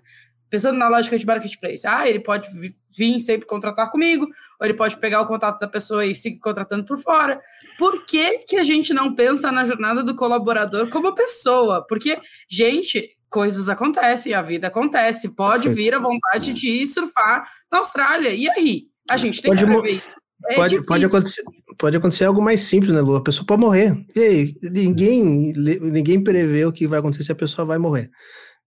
Pensando 0.50 0.78
na 0.78 0.90
lógica 0.90 1.18
de 1.18 1.26
marketplace, 1.26 1.88
ah, 1.88 2.08
ele 2.08 2.20
pode 2.20 2.50
vir 2.96 3.20
sempre 3.22 3.48
contratar 3.48 3.90
comigo, 3.90 4.28
ou 4.60 4.66
ele 4.66 4.74
pode 4.74 4.98
pegar 4.98 5.22
o 5.22 5.28
contato 5.28 5.60
da 5.60 5.68
pessoa 5.68 6.06
e 6.06 6.14
seguir 6.14 6.40
contratando 6.40 6.84
por 6.84 6.98
fora. 6.98 7.42
Por 7.78 8.04
que, 8.04 8.40
que 8.40 8.58
a 8.58 8.64
gente 8.64 8.94
não 8.94 9.16
pensa 9.16 9.50
na 9.50 9.64
jornada 9.64 10.04
do 10.04 10.14
colaborador 10.14 10.90
como 10.90 11.16
pessoa? 11.16 11.86
Porque, 11.88 12.20
gente, 12.50 13.16
coisas 13.32 13.70
acontecem, 13.70 14.34
a 14.34 14.42
vida 14.42 14.68
acontece. 14.68 15.30
Pode 15.30 15.70
vir 15.70 15.96
a 15.96 16.00
vontade 16.00 16.54
de 16.54 16.86
surfar 16.86 17.50
na 17.72 17.80
Austrália. 17.80 18.30
E 18.30 18.50
aí? 18.50 18.84
A 19.10 19.18
gente 19.18 19.42
tem 19.42 19.50
pode 19.50 19.66
que 19.66 19.72
prever 19.72 20.02
é 20.50 20.56
pode, 20.56 20.86
pode, 20.86 21.06
acontecer, 21.06 21.44
pode 21.78 21.98
acontecer 21.98 22.26
algo 22.26 22.42
mais 22.42 22.62
simples, 22.62 22.92
né, 22.92 23.00
Lu? 23.00 23.16
A 23.16 23.24
pessoa 23.24 23.46
pode 23.46 23.62
morrer. 23.62 23.94
E 24.16 24.20
aí? 24.20 24.56
Ninguém, 24.64 25.54
ninguém 25.54 26.24
prevê 26.24 26.66
o 26.66 26.72
que 26.72 26.88
vai 26.88 27.00
acontecer 27.00 27.24
se 27.24 27.32
a 27.32 27.36
pessoa 27.36 27.66
vai 27.66 27.78
morrer. 27.78 28.10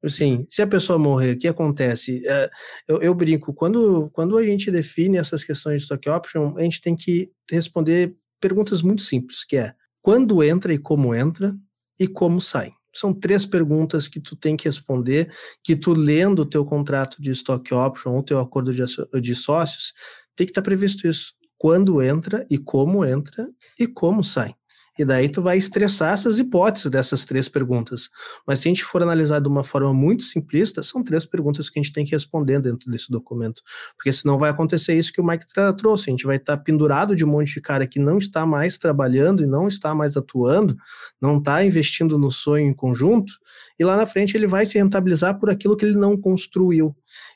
Assim, 0.02 0.46
se 0.50 0.60
a 0.60 0.66
pessoa 0.66 0.98
morrer, 0.98 1.32
o 1.32 1.38
que 1.38 1.48
acontece? 1.48 2.22
É, 2.26 2.50
eu, 2.86 3.00
eu, 3.00 3.14
brinco, 3.14 3.54
quando, 3.54 4.10
quando 4.12 4.36
a 4.36 4.42
gente 4.44 4.70
define 4.70 5.16
essas 5.16 5.42
questões 5.42 5.78
de 5.78 5.82
stock 5.84 6.08
option, 6.10 6.54
a 6.56 6.62
gente 6.62 6.80
tem 6.80 6.94
que 6.94 7.28
responder 7.50 8.14
perguntas 8.40 8.82
muito 8.82 9.02
simples, 9.02 9.44
que 9.44 9.56
é 9.56 9.72
quando 10.02 10.42
entra 10.44 10.72
e 10.74 10.78
como 10.78 11.14
entra 11.14 11.56
e 11.98 12.06
como 12.06 12.40
sai. 12.40 12.72
São 12.94 13.12
três 13.12 13.44
perguntas 13.44 14.08
que 14.08 14.20
tu 14.20 14.36
tem 14.36 14.56
que 14.56 14.66
responder, 14.66 15.32
que 15.62 15.74
tu 15.74 15.92
lendo 15.92 16.40
o 16.40 16.46
teu 16.46 16.64
contrato 16.64 17.20
de 17.20 17.30
stock 17.32 17.74
option 17.74 18.12
ou 18.12 18.22
teu 18.22 18.38
acordo 18.38 18.72
de, 18.72 18.82
de 19.20 19.34
sócios, 19.34 19.92
tem 20.36 20.46
que 20.46 20.50
estar 20.50 20.62
tá 20.62 20.66
previsto 20.66 21.06
isso. 21.08 21.32
Quando 21.58 22.02
entra 22.02 22.46
e 22.50 22.58
como 22.58 23.04
entra 23.04 23.48
e 23.78 23.86
como 23.86 24.22
sai. 24.22 24.54
E 24.98 25.04
daí 25.04 25.28
tu 25.28 25.42
vai 25.42 25.56
estressar 25.56 26.12
essas 26.12 26.38
hipóteses 26.38 26.90
dessas 26.90 27.24
três 27.24 27.48
perguntas. 27.48 28.08
Mas 28.46 28.60
se 28.60 28.68
a 28.68 28.70
gente 28.70 28.84
for 28.84 29.02
analisar 29.02 29.40
de 29.40 29.48
uma 29.48 29.64
forma 29.64 29.92
muito 29.92 30.22
simplista, 30.22 30.82
são 30.82 31.02
três 31.02 31.26
perguntas 31.26 31.68
que 31.68 31.78
a 31.78 31.82
gente 31.82 31.92
tem 31.92 32.04
que 32.04 32.12
responder 32.12 32.60
dentro 32.60 32.90
desse 32.90 33.10
documento. 33.10 33.62
Porque 33.96 34.12
senão 34.12 34.38
vai 34.38 34.50
acontecer 34.50 34.94
isso 34.96 35.12
que 35.12 35.20
o 35.20 35.26
Mike 35.26 35.46
trouxe. 35.76 36.10
A 36.10 36.12
gente 36.12 36.26
vai 36.26 36.36
estar 36.36 36.56
pendurado 36.58 37.16
de 37.16 37.24
um 37.24 37.28
monte 37.28 37.54
de 37.54 37.60
cara 37.60 37.86
que 37.86 37.98
não 37.98 38.18
está 38.18 38.46
mais 38.46 38.78
trabalhando 38.78 39.42
e 39.42 39.46
não 39.46 39.66
está 39.66 39.94
mais 39.94 40.16
atuando, 40.16 40.76
não 41.20 41.38
está 41.38 41.64
investindo 41.64 42.18
no 42.18 42.30
sonho 42.30 42.68
em 42.68 42.74
conjunto, 42.74 43.32
e 43.78 43.84
lá 43.84 43.96
na 43.96 44.06
frente 44.06 44.36
ele 44.36 44.46
vai 44.46 44.64
se 44.66 44.78
rentabilizar 44.78 45.38
por 45.38 45.50
aquilo 45.50 45.76
que 45.76 45.84
ele 45.84 45.98
não 45.98 46.16
construiu. 46.16 46.94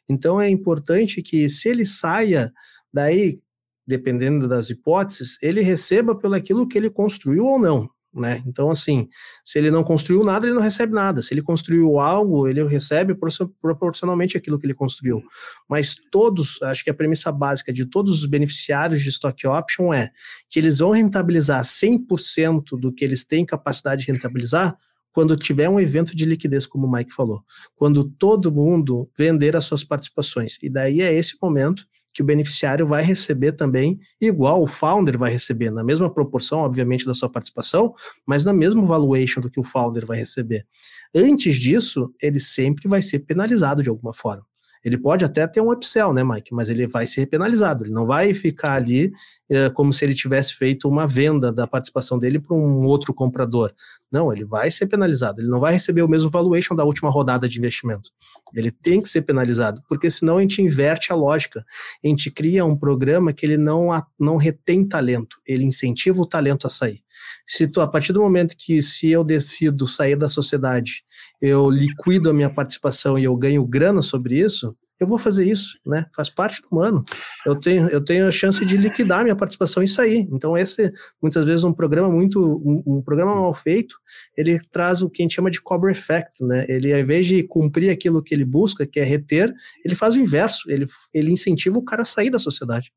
Então 0.09 0.41
é 0.41 0.49
importante 0.49 1.23
que 1.23 1.49
se 1.49 1.69
ele 1.69 1.85
saia 1.85 2.53
daí 2.93 3.41
dependendo 3.89 4.47
das 4.47 4.69
hipóteses, 4.69 5.39
ele 5.41 5.63
receba 5.63 6.15
pelo 6.15 6.35
aquilo 6.35 6.69
que 6.69 6.77
ele 6.77 6.91
construiu 6.91 7.45
ou 7.45 7.59
não. 7.59 7.89
Né? 8.15 8.43
Então, 8.47 8.71
assim, 8.71 9.09
se 9.45 9.59
ele 9.59 9.71
não 9.71 9.85
construiu 9.85 10.25
nada, 10.25 10.47
ele 10.47 10.55
não 10.55 10.63
recebe 10.63 10.93
nada. 10.93 11.23
Se 11.23 11.33
ele 11.33 11.43
construiu 11.43 11.99
algo, 11.99 12.47
ele 12.49 12.67
recebe 12.67 13.17
proporcionalmente 13.61 14.37
aquilo 14.37 14.59
que 14.59 14.67
ele 14.67 14.75
construiu. 14.75 15.23
Mas 15.69 15.95
todos, 16.11 16.61
acho 16.63 16.85
que 16.85 16.91
a 16.91 16.95
premissa 16.95 17.31
básica 17.33 17.73
de 17.73 17.87
todos 17.87 18.13
os 18.13 18.27
beneficiários 18.27 19.03
de 19.03 19.09
stock 19.09 19.47
option 19.47 19.93
é 19.93 20.11
que 20.49 20.59
eles 20.59 20.79
vão 20.79 20.91
rentabilizar 20.91 21.63
100% 21.63 22.79
do 22.79 22.93
que 22.93 23.05
eles 23.05 23.25
têm 23.25 23.47
capacidade 23.47 24.05
de 24.05 24.13
rentabilizar 24.13 24.77
quando 25.13 25.37
tiver 25.37 25.69
um 25.69 25.81
evento 25.81 26.15
de 26.15 26.25
liquidez, 26.25 26.67
como 26.67 26.87
o 26.87 26.93
Mike 26.93 27.13
falou. 27.13 27.43
Quando 27.75 28.05
todo 28.05 28.53
mundo 28.53 29.09
vender 29.17 29.57
as 29.57 29.65
suas 29.65 29.85
participações. 29.85 30.59
E 30.63 30.69
daí 30.69 31.01
é 31.01 31.15
esse 31.15 31.37
momento 31.41 31.85
que 32.19 32.23
o 32.23 32.27
beneficiário 32.27 32.85
vai 32.85 33.01
receber 33.01 33.53
também, 33.53 33.97
igual 34.21 34.61
o 34.61 34.67
founder 34.67 35.17
vai 35.17 35.31
receber, 35.31 35.71
na 35.71 35.85
mesma 35.85 36.13
proporção, 36.13 36.59
obviamente, 36.59 37.07
da 37.07 37.15
sua 37.15 37.31
participação, 37.31 37.95
mas 38.27 38.45
na 38.45 38.53
mesma 38.53 38.85
valuation 38.85 39.41
do 39.41 39.49
que 39.49 39.61
o 39.61 39.63
founder 39.63 40.05
vai 40.05 40.19
receber. 40.19 40.67
Antes 41.15 41.55
disso, 41.55 42.13
ele 42.21 42.41
sempre 42.41 42.89
vai 42.89 43.01
ser 43.03 43.21
penalizado 43.21 43.85
de 43.85 43.89
alguma 43.89 44.13
forma. 44.13 44.48
Ele 44.85 44.99
pode 44.99 45.25
até 45.25 45.47
ter 45.47 45.61
um 45.61 45.71
upsell, 45.71 46.13
né, 46.13 46.23
Mike? 46.25 46.55
Mas 46.55 46.69
ele 46.69 46.87
vai 46.87 47.07
ser 47.07 47.27
penalizado. 47.27 47.85
Ele 47.85 47.93
não 47.93 48.07
vai 48.07 48.33
ficar 48.35 48.75
ali 48.75 49.13
é, 49.51 49.71
como 49.71 49.93
se 49.93 50.05
ele 50.05 50.15
tivesse 50.15 50.55
feito 50.55 50.89
uma 50.89 51.07
venda 51.07 51.53
da 51.53 51.67
participação 51.67 52.19
dele 52.19 52.39
para 52.39 52.57
um 52.57 52.85
outro 52.85 53.13
comprador. 53.13 53.73
Não, 54.11 54.33
ele 54.33 54.45
vai 54.45 54.71
ser 54.71 54.87
penalizado. 54.87 55.41
Ele 55.41 55.49
não 55.49 55.61
vai 55.61 55.73
receber 55.73 56.03
o 56.03 56.09
mesmo 56.09 56.31
valuation 56.31 56.75
da 56.75 56.85
última 56.85 57.11
rodada 57.11 57.49
de 57.49 57.59
investimento. 57.59 58.11
Ele 58.55 58.71
tem 58.71 59.03
que 59.03 59.09
ser 59.09 59.23
penalizado, 59.23 59.83
porque 59.89 60.11
senão 60.11 60.39
a 60.39 60.41
gente 60.41 60.63
inverte 60.63 61.13
a 61.13 61.17
lógica. 61.17 61.65
A 62.03 62.09
gente 62.09 62.31
cria 62.31 62.65
um 62.65 62.77
programa 62.77 63.33
que 63.33 63.45
ele 63.45 63.59
não, 63.59 63.89
não 64.19 64.37
retém 64.37 64.87
talento, 64.87 65.37
ele 65.47 65.65
incentiva 65.65 66.21
o 66.21 66.27
talento 66.27 66.67
a 66.67 66.71
sair. 66.71 67.03
Se 67.49 67.67
tu, 67.67 67.81
a 67.81 67.89
partir 67.89 68.13
do 68.13 68.21
momento 68.21 68.55
que 68.59 68.83
se 68.83 69.11
eu 69.11 69.25
decido 69.25 69.87
sair 69.87 70.17
da 70.17 70.29
sociedade, 70.29 71.03
eu 71.41 71.71
liquido 71.71 72.29
a 72.29 72.35
minha 72.35 72.51
participação 72.51 73.19
e 73.19 73.25
eu 73.25 73.35
ganho 73.35 73.65
grana 73.65 74.03
sobre 74.03 74.39
isso, 74.39 74.77
eu 75.01 75.07
vou 75.07 75.17
fazer 75.17 75.47
isso, 75.47 75.79
né? 75.87 76.07
Faz 76.15 76.29
parte 76.29 76.61
do 76.61 76.69
humano. 76.73 77.05
Eu 77.47 77.55
tenho, 77.55 77.89
eu 77.89 78.05
tenho 78.05 78.27
a 78.27 78.33
chance 78.33 78.65
de 78.65 78.77
liquidar 78.77 79.23
minha 79.23 79.37
participação 79.37 79.83
e 79.83 79.89
sair. 79.89 80.29
Então 80.33 80.59
esse, 80.59 80.93
muitas 81.23 81.47
vezes, 81.47 81.63
um 81.63 81.73
programa 81.73 82.11
muito, 82.11 82.41
um, 82.65 82.97
um, 82.97 83.03
programa 83.03 83.35
mal 83.35 83.55
feito, 83.55 83.97
ele 84.37 84.59
traz 84.73 85.01
o 85.01 85.09
que 85.09 85.23
a 85.23 85.25
gente 85.25 85.37
chama 85.37 85.51
de 85.51 85.63
cover 85.63 85.91
effect, 85.93 86.45
né? 86.45 86.67
Ele, 86.69 86.93
ao 86.93 86.99
invés 86.99 87.27
de 87.27 87.45
cumprir 87.45 87.91
aquilo 87.91 88.23
que 88.23 88.35
ele 88.35 88.45
busca, 88.45 88.87
que 88.87 88.99
é 88.99 89.05
reter, 89.05 89.55
ele 89.85 89.95
faz 89.95 90.17
o 90.17 90.19
inverso. 90.19 90.69
Ele, 90.69 90.87
ele 91.15 91.31
incentiva 91.31 91.79
o 91.79 91.85
cara 91.85 92.03
a 92.03 92.05
sair 92.05 92.31
da 92.31 92.39
sociedade. 92.39 92.93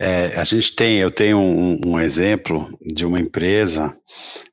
É, 0.00 0.38
a 0.38 0.44
gente 0.44 0.74
tem, 0.74 0.98
eu 0.98 1.10
tenho 1.10 1.38
um, 1.38 1.80
um, 1.84 2.00
exemplo 2.00 2.76
de 2.80 3.04
uma 3.04 3.20
empresa 3.20 3.96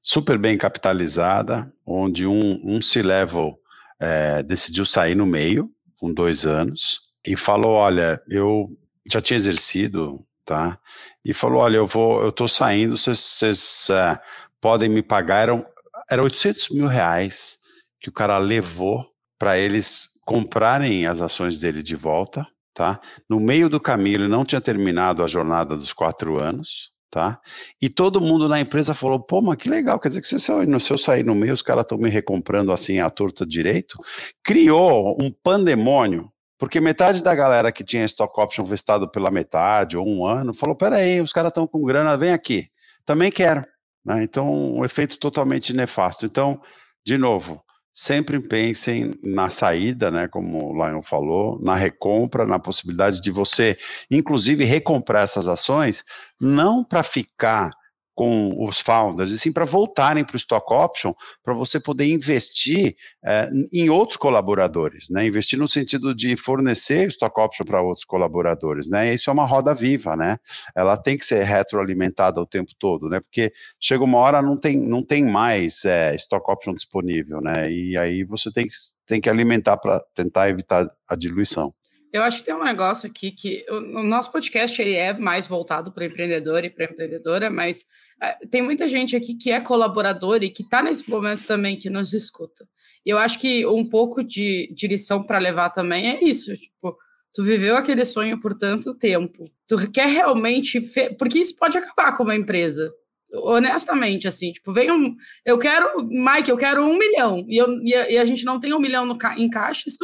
super 0.02 0.38
bem 0.38 0.58
capitalizada, 0.58 1.72
onde 1.86 2.26
um, 2.26 2.60
um 2.64 2.82
C-level 2.82 3.58
é, 4.00 4.44
decidiu 4.44 4.86
sair 4.86 5.16
no 5.16 5.26
meio, 5.26 5.70
com 6.00 6.14
dois 6.14 6.46
anos, 6.46 7.02
e 7.26 7.36
falou, 7.36 7.74
olha, 7.74 8.22
eu 8.30 8.70
já 9.12 9.22
tinha 9.22 9.38
exercido, 9.38 10.20
tá? 10.46 10.80
E 11.24 11.34
falou, 11.34 11.62
olha, 11.62 11.78
eu 11.78 11.88
vou, 11.88 12.24
eu 12.24 12.32
tô 12.32 12.48
saindo, 12.48 12.98
vocês 12.98 13.88
uh, 13.90 14.18
podem 14.62 14.90
me 14.90 15.04
pagar, 15.04 15.44
eram, 15.44 15.66
eram 16.10 16.24
800 16.24 16.70
mil 16.70 16.88
reais 16.88 17.60
que 18.00 18.10
o 18.10 18.14
cara 18.14 18.38
levou 18.38 19.06
para 19.38 19.58
eles 19.58 20.10
comprarem 20.26 21.06
as 21.06 21.22
ações 21.22 21.60
dele 21.60 21.84
de 21.84 21.96
volta, 21.96 22.48
tá? 22.80 23.02
No 23.30 23.42
meio 23.42 23.68
do 23.68 23.78
caminho, 23.78 24.16
ele 24.16 24.30
não 24.30 24.46
tinha 24.46 24.62
terminado 24.62 25.22
a 25.22 25.28
jornada 25.28 25.76
dos 25.76 25.92
quatro 25.92 26.42
anos, 26.42 26.92
tá? 27.12 27.38
E 27.82 27.90
todo 27.90 28.22
mundo 28.22 28.48
na 28.48 28.62
empresa 28.62 28.96
falou, 28.96 29.20
pô, 29.20 29.42
mas 29.42 29.58
que 29.58 29.70
legal, 29.70 30.00
quer 30.00 30.08
dizer 30.08 30.22
que 30.22 30.28
se 30.30 30.50
eu, 30.50 30.80
se 30.80 30.94
eu 30.94 30.98
sair 30.98 31.26
no 31.26 31.36
meio, 31.36 31.54
os 31.54 31.62
caras 31.62 31.84
estão 31.84 31.98
me 31.98 32.08
recomprando 32.10 32.72
assim 32.72 33.00
à 33.00 33.10
torta 33.10 33.46
direito. 33.46 33.98
Criou 34.42 35.18
um 35.22 35.30
pandemônio, 35.30 36.32
porque 36.58 36.80
metade 36.80 37.22
da 37.22 37.36
galera 37.36 37.70
que 37.70 37.84
tinha 37.84 38.06
stock 38.06 38.40
option 38.40 38.64
vestado 38.64 39.12
pela 39.12 39.30
metade 39.30 39.98
ou 39.98 40.08
um 40.08 40.26
ano, 40.26 40.54
falou, 40.54 40.74
peraí, 40.74 41.20
os 41.20 41.34
caras 41.34 41.50
estão 41.50 41.68
com 41.68 41.84
grana, 41.84 42.16
vem 42.16 42.32
aqui, 42.32 42.70
também 43.06 43.30
quero. 43.30 43.66
Né? 44.06 44.24
Então, 44.24 44.50
um 44.50 44.86
efeito 44.86 45.20
totalmente 45.20 45.74
nefasto. 45.74 46.26
Então, 46.26 46.62
de 47.06 47.18
novo, 47.18 47.62
sempre 47.94 48.40
pensem 48.40 49.14
na 49.24 49.50
saída, 49.50 50.10
né, 50.12 50.28
como 50.28 50.72
o 50.72 50.74
Lion 50.74 51.02
falou, 51.02 51.60
na 51.62 51.76
recompra, 51.76 52.46
na 52.46 52.60
possibilidade 52.60 53.22
de 53.22 53.32
você, 53.32 53.78
inclusive, 54.10 54.64
recomprar 54.64 55.24
essas 55.24 55.48
ações, 55.48 56.04
não 56.40 56.84
para 56.84 57.04
ficar 57.04 57.72
com 58.20 58.54
os 58.68 58.82
founders, 58.82 59.32
e 59.32 59.40
sim 59.40 59.50
para 59.50 59.64
voltarem 59.64 60.26
para 60.26 60.34
o 60.34 60.38
stock 60.38 60.74
option, 60.74 61.14
para 61.42 61.54
você 61.54 61.80
poder 61.80 62.06
investir 62.06 62.98
é, 63.24 63.50
em 63.72 63.90
outros 63.90 64.18
colaboradores, 64.18 65.10
né? 65.10 65.26
Investir 65.26 65.58
no 65.58 65.70
sentido 65.70 66.14
de 66.14 66.36
fornecer 66.36 67.08
stock 67.08 67.40
option 67.40 67.66
para 67.66 67.82
outros 67.82 68.04
colaboradores, 68.04 68.90
né? 68.90 69.14
Isso 69.14 69.30
é 69.30 69.34
uma 69.34 69.46
roda 69.46 69.74
viva, 69.74 70.18
né? 70.18 70.38
Ela 70.76 70.98
tem 70.98 71.18
que 71.18 71.26
ser 71.26 71.46
retroalimentada 71.46 72.42
o 72.42 72.46
tempo 72.46 72.74
todo, 72.78 73.08
né? 73.08 73.22
Porque 73.22 73.54
chega 73.80 74.04
uma 74.04 74.18
hora 74.18 74.42
não 74.42 74.60
tem, 74.60 74.76
não 74.76 75.02
tem 75.02 75.24
mais 75.24 75.86
é, 75.86 76.14
stock 76.16 76.52
option 76.52 76.74
disponível, 76.74 77.40
né? 77.40 77.72
E 77.72 77.98
aí 77.98 78.26
você 78.26 78.52
tem, 78.52 78.68
tem 79.08 79.22
que 79.22 79.30
alimentar 79.30 79.78
para 79.78 80.04
tentar 80.14 80.50
evitar 80.50 80.86
a 81.08 81.16
diluição. 81.16 81.74
Eu 82.12 82.24
acho 82.24 82.40
que 82.40 82.46
tem 82.46 82.56
um 82.56 82.64
negócio 82.64 83.08
aqui 83.10 83.32
que 83.32 83.66
o, 83.70 84.04
nosso 84.04 84.32
podcast 84.32 84.82
ele 84.82 84.96
é 84.96 85.14
mais 85.14 85.46
voltado 85.46 85.92
para 85.92 86.06
empreendedor 86.06 86.64
e 86.66 86.70
para 86.70 86.86
empreendedora, 86.86 87.50
mas 87.52 87.86
uh, 88.22 88.48
tem 88.48 88.62
muita 88.64 88.88
gente 88.88 89.16
aqui 89.16 89.36
que 89.36 89.52
é 89.52 89.62
colaborador 89.62 90.42
e 90.42 90.50
que 90.50 90.64
está 90.64 90.82
nesse 90.82 91.08
momento 91.10 91.46
também 91.46 91.78
que 91.78 91.90
nos 91.90 92.14
escuta. 92.14 92.68
E 93.06 93.12
eu 93.12 93.18
acho 93.18 93.40
que 93.40 93.66
um 93.66 93.88
pouco 93.88 94.24
de, 94.24 94.74
de 94.76 94.88
lição 94.88 95.24
para 95.24 95.38
levar 95.38 95.70
também 95.70 96.10
é 96.10 96.24
isso, 96.24 96.54
tipo, 96.56 96.98
tu 97.34 97.44
viveu 97.44 97.76
aquele 97.78 98.04
sonho 98.04 98.40
por 98.40 98.56
tanto 98.56 98.96
tempo, 98.96 99.46
tu 99.68 99.90
quer 99.92 100.08
realmente, 100.08 100.82
porque 101.18 101.40
isso 101.40 101.56
pode 101.56 101.78
acabar 101.78 102.18
com 102.18 102.24
uma 102.24 102.36
empresa, 102.36 102.92
honestamente, 103.32 104.28
assim, 104.28 104.52
tipo, 104.52 104.74
vem 104.74 104.92
um, 104.92 105.16
eu 105.46 105.60
quero, 105.60 106.04
Mike, 106.04 106.50
eu 106.50 106.58
quero 106.58 106.84
um 106.84 106.98
milhão, 106.98 107.46
e, 107.48 107.58
eu, 107.58 107.68
e, 107.84 107.94
a, 107.94 108.12
e 108.12 108.18
a 108.18 108.26
gente 108.26 108.44
não 108.44 108.60
tem 108.60 108.74
um 108.74 108.80
milhão 108.80 109.06
no, 109.06 109.18
em 109.38 109.50
caixa, 109.50 109.84
isso 109.88 110.04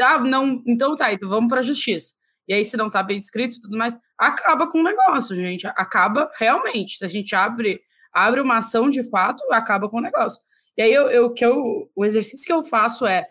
ah, 0.00 0.18
não, 0.18 0.62
então 0.66 0.96
tá, 0.96 1.12
então 1.12 1.28
vamos 1.28 1.48
para 1.48 1.60
a 1.60 1.62
justiça. 1.62 2.14
E 2.48 2.54
aí, 2.54 2.64
se 2.64 2.76
não 2.76 2.88
tá 2.88 3.02
bem 3.02 3.18
escrito 3.18 3.56
e 3.56 3.60
tudo 3.60 3.76
mais, 3.76 3.96
acaba 4.16 4.66
com 4.66 4.80
o 4.80 4.82
negócio, 4.82 5.36
gente. 5.36 5.66
Acaba 5.66 6.30
realmente. 6.38 6.96
Se 6.96 7.04
a 7.04 7.08
gente 7.08 7.36
abre, 7.36 7.80
abre 8.12 8.40
uma 8.40 8.56
ação 8.56 8.88
de 8.88 9.04
fato, 9.10 9.42
acaba 9.52 9.88
com 9.88 9.98
o 9.98 10.02
negócio. 10.02 10.40
E 10.76 10.82
aí, 10.82 10.92
eu, 10.92 11.08
eu, 11.08 11.32
que 11.34 11.44
eu, 11.44 11.90
o 11.94 12.04
exercício 12.06 12.46
que 12.46 12.52
eu 12.52 12.62
faço 12.62 13.06
é, 13.06 13.26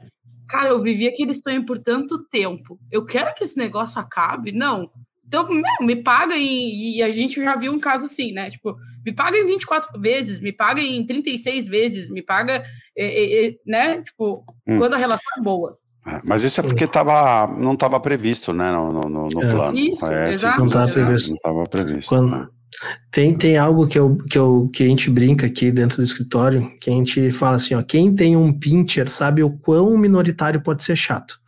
cara, 0.47 0.69
eu 0.69 0.79
vivi 0.79 1.07
aquele 1.07 1.33
sonho 1.33 1.65
por 1.65 1.79
tanto 1.79 2.23
tempo. 2.29 2.79
Eu 2.91 3.05
quero 3.05 3.33
que 3.33 3.43
esse 3.43 3.57
negócio 3.57 3.99
acabe? 3.99 4.51
Não. 4.51 4.91
Então, 5.25 5.49
meu, 5.49 5.63
me 5.81 5.95
paga 5.95 6.37
em. 6.37 6.97
E 6.97 7.01
a 7.01 7.09
gente 7.09 7.43
já 7.43 7.55
viu 7.55 7.73
um 7.73 7.79
caso 7.79 8.05
assim, 8.05 8.31
né? 8.31 8.51
Tipo, 8.51 8.77
me 9.03 9.13
paga 9.13 9.35
em 9.35 9.45
24 9.47 9.99
vezes, 9.99 10.39
me 10.39 10.53
paga 10.53 10.79
em 10.79 11.03
36 11.05 11.67
vezes, 11.67 12.09
me 12.09 12.21
paga, 12.21 12.63
né? 13.65 14.01
Tipo, 14.03 14.45
hum. 14.67 14.77
quando 14.77 14.93
a 14.93 14.97
relação 14.97 15.27
é 15.37 15.41
boa. 15.41 15.77
É, 16.07 16.21
mas 16.23 16.43
isso 16.43 16.61
é 16.61 16.63
porque 16.63 16.87
tava, 16.87 17.47
não 17.47 17.73
estava 17.73 17.99
previsto, 17.99 18.53
né, 18.53 18.71
no, 18.71 18.93
no, 18.93 19.27
no 19.27 19.43
é. 19.43 19.51
plano. 19.51 19.77
Isso, 19.77 20.05
é, 20.05 20.31
exato. 20.31 20.59
Não 20.59 20.65
estava 20.65 20.87
previsto. 20.87 21.29
Não 21.29 21.35
estava 21.35 21.63
previsto. 21.65 22.09
Quando, 22.09 22.31
né? 22.31 22.47
tem, 23.11 23.35
tem 23.35 23.57
algo 23.57 23.87
que, 23.87 23.97
eu, 23.97 24.17
que, 24.29 24.37
eu, 24.37 24.69
que 24.71 24.83
a 24.83 24.87
gente 24.87 25.09
brinca 25.09 25.47
aqui 25.47 25.71
dentro 25.71 25.97
do 25.97 26.03
escritório, 26.03 26.69
que 26.79 26.89
a 26.89 26.93
gente 26.93 27.31
fala 27.31 27.55
assim, 27.55 27.75
ó, 27.75 27.81
quem 27.81 28.13
tem 28.13 28.35
um 28.35 28.53
pincher 28.53 29.09
sabe 29.09 29.43
o 29.43 29.49
quão 29.49 29.97
minoritário 29.97 30.61
pode 30.61 30.83
ser 30.83 30.95
chato. 30.95 31.39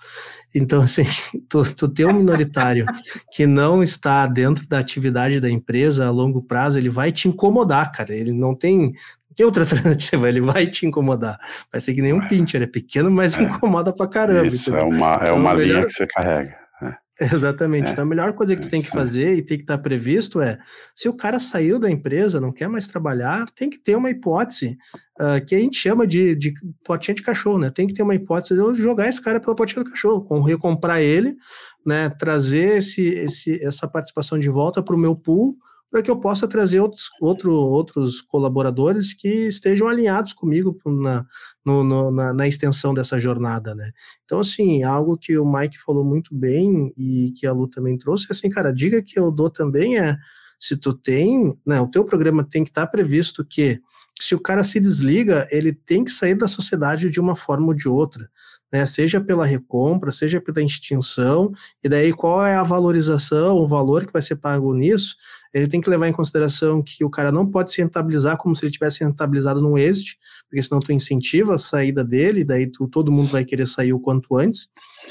Então, 0.53 0.82
assim, 0.84 1.05
tu, 1.47 1.64
tu 1.76 1.88
ter 1.88 2.05
um 2.05 2.14
minoritário 2.14 2.86
que 3.32 3.45
não 3.45 3.84
está 3.84 4.26
dentro 4.26 4.68
da 4.68 4.80
atividade 4.80 5.39
da 5.39 5.49
empresa 5.49 6.07
a 6.07 6.12
longo 6.12 6.41
prazo, 6.41 6.78
ele 6.78 6.89
vai 6.89 7.12
te 7.12 7.28
incomodar, 7.28 7.91
cara. 7.91 8.16
Ele 8.16 8.32
não 8.32 8.55
tem, 8.55 8.93
tem 9.40 9.46
outra 9.46 9.64
alternativa, 9.64 10.28
ele 10.28 10.42
vai 10.42 10.68
te 10.68 10.86
incomodar. 10.86 11.40
Vai 11.72 11.80
ser 11.80 11.94
que 11.94 12.02
nem 12.02 12.12
um 12.12 12.28
pincher, 12.28 12.62
é 12.62 12.68
pequeno, 12.68 13.10
mas 13.10 13.38
é. 13.38 13.44
incomoda 13.44 13.94
pra 13.94 14.06
caramba. 14.06 14.46
Isso, 14.46 14.76
é 14.76 14.84
uma, 14.84 15.16
é 15.16 15.32
uma 15.32 15.52
então, 15.52 15.54
linha 15.54 15.68
melhor... 15.76 15.86
que 15.86 15.94
você 15.94 16.06
carrega. 16.06 16.58
É. 16.82 17.26
Exatamente. 17.34 17.88
É. 17.88 17.92
Então 17.92 18.04
a 18.04 18.08
melhor 18.08 18.34
coisa 18.34 18.54
que 18.54 18.62
tu 18.62 18.70
tem 18.70 18.82
que 18.82 18.90
fazer 18.90 19.38
e 19.38 19.42
tem 19.42 19.56
que 19.58 19.64
estar 19.64 19.78
previsto 19.78 20.42
é: 20.42 20.60
se 20.94 21.08
o 21.08 21.14
cara 21.14 21.40
saiu 21.40 21.80
da 21.80 21.90
empresa, 21.90 22.42
não 22.42 22.52
quer 22.52 22.68
mais 22.68 22.86
trabalhar, 22.86 23.46
tem 23.56 23.70
que 23.70 23.78
ter 23.78 23.96
uma 23.96 24.10
hipótese 24.10 24.78
uh, 25.22 25.46
que 25.46 25.56
a 25.56 25.60
gente 25.60 25.78
chama 25.78 26.06
de, 26.06 26.36
de 26.36 26.54
potinha 26.84 27.16
de 27.16 27.22
cachorro, 27.22 27.60
né? 27.60 27.70
Tem 27.70 27.88
que 27.88 27.94
ter 27.94 28.04
uma 28.04 28.16
hipótese 28.16 28.56
de 28.56 28.60
eu 28.60 28.74
jogar 28.74 29.08
esse 29.08 29.22
cara 29.22 29.40
pela 29.40 29.56
potinha 29.56 29.86
do 29.86 29.90
cachorro, 29.90 30.22
com 30.22 30.42
recomprar 30.42 31.00
ele, 31.00 31.38
né? 31.86 32.10
Trazer 32.10 32.80
esse, 32.80 33.08
esse, 33.08 33.64
essa 33.64 33.88
participação 33.88 34.38
de 34.38 34.50
volta 34.50 34.84
para 34.84 34.96
o 34.96 35.00
meu 35.00 35.16
pool 35.16 35.58
para 35.92 36.02
que 36.04 36.12
eu 36.12 36.20
possa 36.20 36.48
trazer 36.48 36.80
outros, 36.80 37.10
outro, 37.20 37.52
outros 37.52 38.22
colaboradores 38.22 39.14
que 39.14 39.48
estejam 39.48 39.88
alinhados 39.88 40.34
comigo 40.34 40.78
na, 40.86 41.26
no, 41.66 41.84
no, 41.84 42.12
na, 42.12 42.34
na, 42.34 42.48
extensão 42.48 42.94
dessa 42.94 43.20
jornada, 43.20 43.74
né? 43.74 43.92
Então, 44.24 44.40
assim, 44.40 44.84
algo 44.84 45.18
que 45.18 45.38
o 45.38 45.52
Mike 45.52 45.82
falou 45.82 46.04
muito 46.04 46.34
bem 46.36 46.94
e 46.96 47.34
que 47.36 47.48
a 47.48 47.52
Lu 47.52 47.68
também 47.68 47.98
trouxe, 47.98 48.28
é 48.30 48.34
assim, 48.34 48.50
cara, 48.50 48.70
a 48.70 48.74
dica 48.74 49.02
que 49.02 49.20
eu 49.20 49.32
dou 49.32 49.50
também 49.50 49.98
é, 49.98 50.16
se 50.60 50.78
tu 50.78 50.94
tem, 50.94 51.58
né, 51.66 51.82
o 51.82 51.88
teu 51.88 52.06
programa 52.06 52.44
tem 52.44 52.64
que 52.64 52.70
estar 52.70 52.86
tá 52.86 52.92
previsto 52.92 53.44
que 53.44 53.82
se 54.22 54.36
o 54.36 54.40
cara 54.40 54.64
se 54.64 54.80
desliga, 54.80 55.48
ele 55.50 55.72
tem 55.74 56.04
que 56.04 56.12
sair 56.12 56.36
da 56.36 56.48
sociedade 56.48 57.10
de 57.10 57.20
uma 57.22 57.36
forma 57.36 57.68
ou 57.68 57.74
de 57.74 57.88
outra 57.88 58.30
né, 58.72 58.86
seja 58.86 59.20
pela 59.20 59.45
recompra, 59.45 60.11
seja 60.11 60.39
pela 60.39 60.61
extinção, 60.61 61.51
e 61.84 61.89
daí 61.89 62.13
qual 62.13 62.45
é 62.45 62.55
a 62.55 62.63
valorização, 62.63 63.57
o 63.57 63.67
valor 63.67 64.05
que 64.05 64.13
vai 64.13 64.22
ser 64.22 64.36
pago 64.36 64.74
nisso, 64.74 65.15
ele 65.53 65.67
tem 65.67 65.82
que 65.82 65.89
levar 65.89 66.07
em 66.07 66.13
consideração 66.13 66.82
que 66.82 67.03
o 67.03 67.09
cara 67.09 67.32
não 67.32 67.45
pode 67.45 67.72
se 67.72 67.82
rentabilizar 67.82 68.38
como 68.38 68.55
se 68.55 68.65
ele 68.65 68.72
tivesse 68.72 69.03
rentabilizado 69.03 69.61
no 69.61 69.78
exit, 69.78 70.17
porque 70.47 70.61
senão 70.61 70.80
tu 70.80 70.91
incentiva 70.91 71.55
a 71.55 71.57
saída 71.57 72.03
dele, 72.03 72.43
daí 72.43 72.67
tu, 72.67 72.88
todo 72.88 73.11
mundo 73.11 73.30
vai 73.30 73.43
querer 73.43 73.65
sair 73.65 73.91
o 73.91 73.99
quanto 73.99 74.38
antes, 74.38 74.65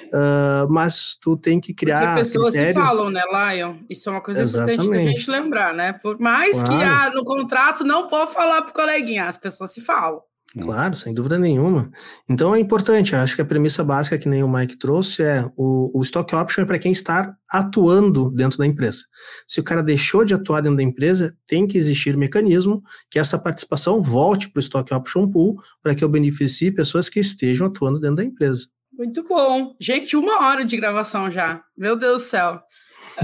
uh, 0.06 0.70
mas 0.70 1.16
tu 1.20 1.36
tem 1.36 1.60
que 1.60 1.74
criar 1.74 2.14
Porque 2.14 2.20
pessoas 2.20 2.54
critério... 2.54 2.80
se 2.80 2.86
falam, 2.86 3.10
né, 3.10 3.22
Lion? 3.32 3.78
Isso 3.90 4.08
é 4.08 4.12
uma 4.12 4.20
coisa 4.20 4.42
Exatamente. 4.42 4.80
importante 4.80 5.04
da 5.04 5.10
gente 5.10 5.30
lembrar, 5.30 5.74
né? 5.74 5.92
Por 5.94 6.20
mais 6.20 6.62
claro. 6.62 6.78
que 6.78 6.84
ah, 6.84 7.10
no 7.12 7.24
contrato 7.24 7.82
não 7.82 8.06
pode 8.06 8.32
falar 8.32 8.62
pro 8.62 8.72
coleguinha, 8.72 9.26
as 9.26 9.36
pessoas 9.36 9.72
se 9.72 9.80
falam. 9.80 10.20
Claro, 10.64 10.96
sem 10.96 11.14
dúvida 11.14 11.38
nenhuma. 11.38 11.90
Então 12.28 12.54
é 12.54 12.60
importante, 12.60 13.14
acho 13.14 13.34
que 13.36 13.42
a 13.42 13.44
premissa 13.44 13.82
básica 13.84 14.18
que 14.18 14.28
nem 14.28 14.42
o 14.42 14.48
Mike 14.48 14.76
trouxe 14.76 15.22
é 15.22 15.44
o, 15.56 15.98
o 15.98 16.02
stock 16.02 16.34
option 16.34 16.62
é 16.62 16.66
para 16.66 16.78
quem 16.78 16.92
está 16.92 17.34
atuando 17.50 18.30
dentro 18.30 18.58
da 18.58 18.66
empresa. 18.66 19.04
Se 19.46 19.60
o 19.60 19.64
cara 19.64 19.82
deixou 19.82 20.24
de 20.24 20.34
atuar 20.34 20.60
dentro 20.60 20.76
da 20.76 20.82
empresa, 20.82 21.36
tem 21.46 21.66
que 21.66 21.78
existir 21.78 22.16
um 22.16 22.18
mecanismo 22.18 22.82
que 23.10 23.18
essa 23.18 23.38
participação 23.38 24.02
volte 24.02 24.50
para 24.50 24.60
o 24.60 24.62
stock 24.62 24.92
option 24.92 25.28
pool 25.30 25.56
para 25.82 25.94
que 25.94 26.04
eu 26.04 26.08
beneficie 26.08 26.70
pessoas 26.70 27.08
que 27.08 27.20
estejam 27.20 27.66
atuando 27.66 28.00
dentro 28.00 28.16
da 28.16 28.24
empresa. 28.24 28.66
Muito 28.92 29.22
bom. 29.22 29.76
Gente, 29.80 30.16
uma 30.16 30.46
hora 30.46 30.64
de 30.64 30.76
gravação 30.76 31.30
já. 31.30 31.62
Meu 31.76 31.96
Deus 31.96 32.22
do 32.22 32.26
céu. 32.26 32.60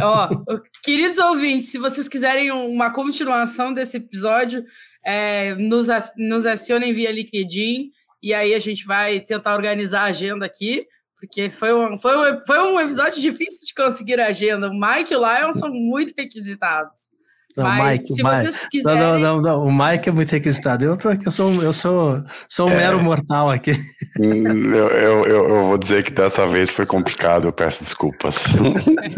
Ó, 0.00 0.28
queridos 0.82 1.18
ouvintes, 1.18 1.70
se 1.70 1.78
vocês 1.78 2.08
quiserem 2.08 2.50
uma 2.50 2.92
continuação 2.92 3.72
desse 3.72 3.96
episódio, 3.96 4.64
é, 5.04 5.54
nos, 5.54 5.88
nos 6.16 6.46
acionem 6.46 6.92
via 6.92 7.12
LinkedIn 7.12 7.90
e 8.22 8.32
aí 8.32 8.54
a 8.54 8.58
gente 8.58 8.86
vai 8.86 9.20
tentar 9.20 9.54
organizar 9.54 10.02
a 10.02 10.06
agenda 10.06 10.46
aqui, 10.46 10.86
porque 11.20 11.50
foi 11.50 11.74
um, 11.74 11.98
foi 11.98 12.16
um, 12.16 12.40
foi 12.46 12.58
um 12.60 12.80
episódio 12.80 13.20
difícil 13.20 13.66
de 13.66 13.74
conseguir 13.74 14.18
a 14.18 14.28
agenda. 14.28 14.68
O 14.68 14.72
Mike 14.72 15.12
e 15.12 15.16
o 15.16 15.20
Lion 15.20 15.52
são 15.52 15.70
muito 15.70 16.14
requisitados. 16.16 17.14
Não, 17.56 17.64
Mas 17.64 18.02
Mike, 18.02 18.14
se 18.14 18.22
vocês 18.22 18.68
quiserem... 18.68 18.98
Não, 18.98 19.18
não, 19.18 19.40
não, 19.40 19.66
o 19.66 19.72
Mike 19.72 20.08
é 20.08 20.12
muito 20.12 20.30
requisitado. 20.30 20.84
Eu 20.84 20.96
tô 20.96 21.08
aqui, 21.08 21.26
eu 21.26 21.30
sou, 21.30 21.62
eu 21.62 21.72
sou, 21.72 22.20
sou 22.48 22.68
um 22.68 22.72
é... 22.72 22.76
mero 22.76 23.00
mortal 23.00 23.48
aqui. 23.48 23.72
Hum, 24.18 24.74
eu, 24.74 24.88
eu, 24.88 25.24
eu, 25.26 25.64
vou 25.66 25.78
dizer 25.78 26.02
que 26.02 26.10
dessa 26.10 26.46
vez 26.48 26.70
foi 26.70 26.84
complicado, 26.84 27.46
eu 27.46 27.52
peço 27.52 27.84
desculpas. 27.84 28.46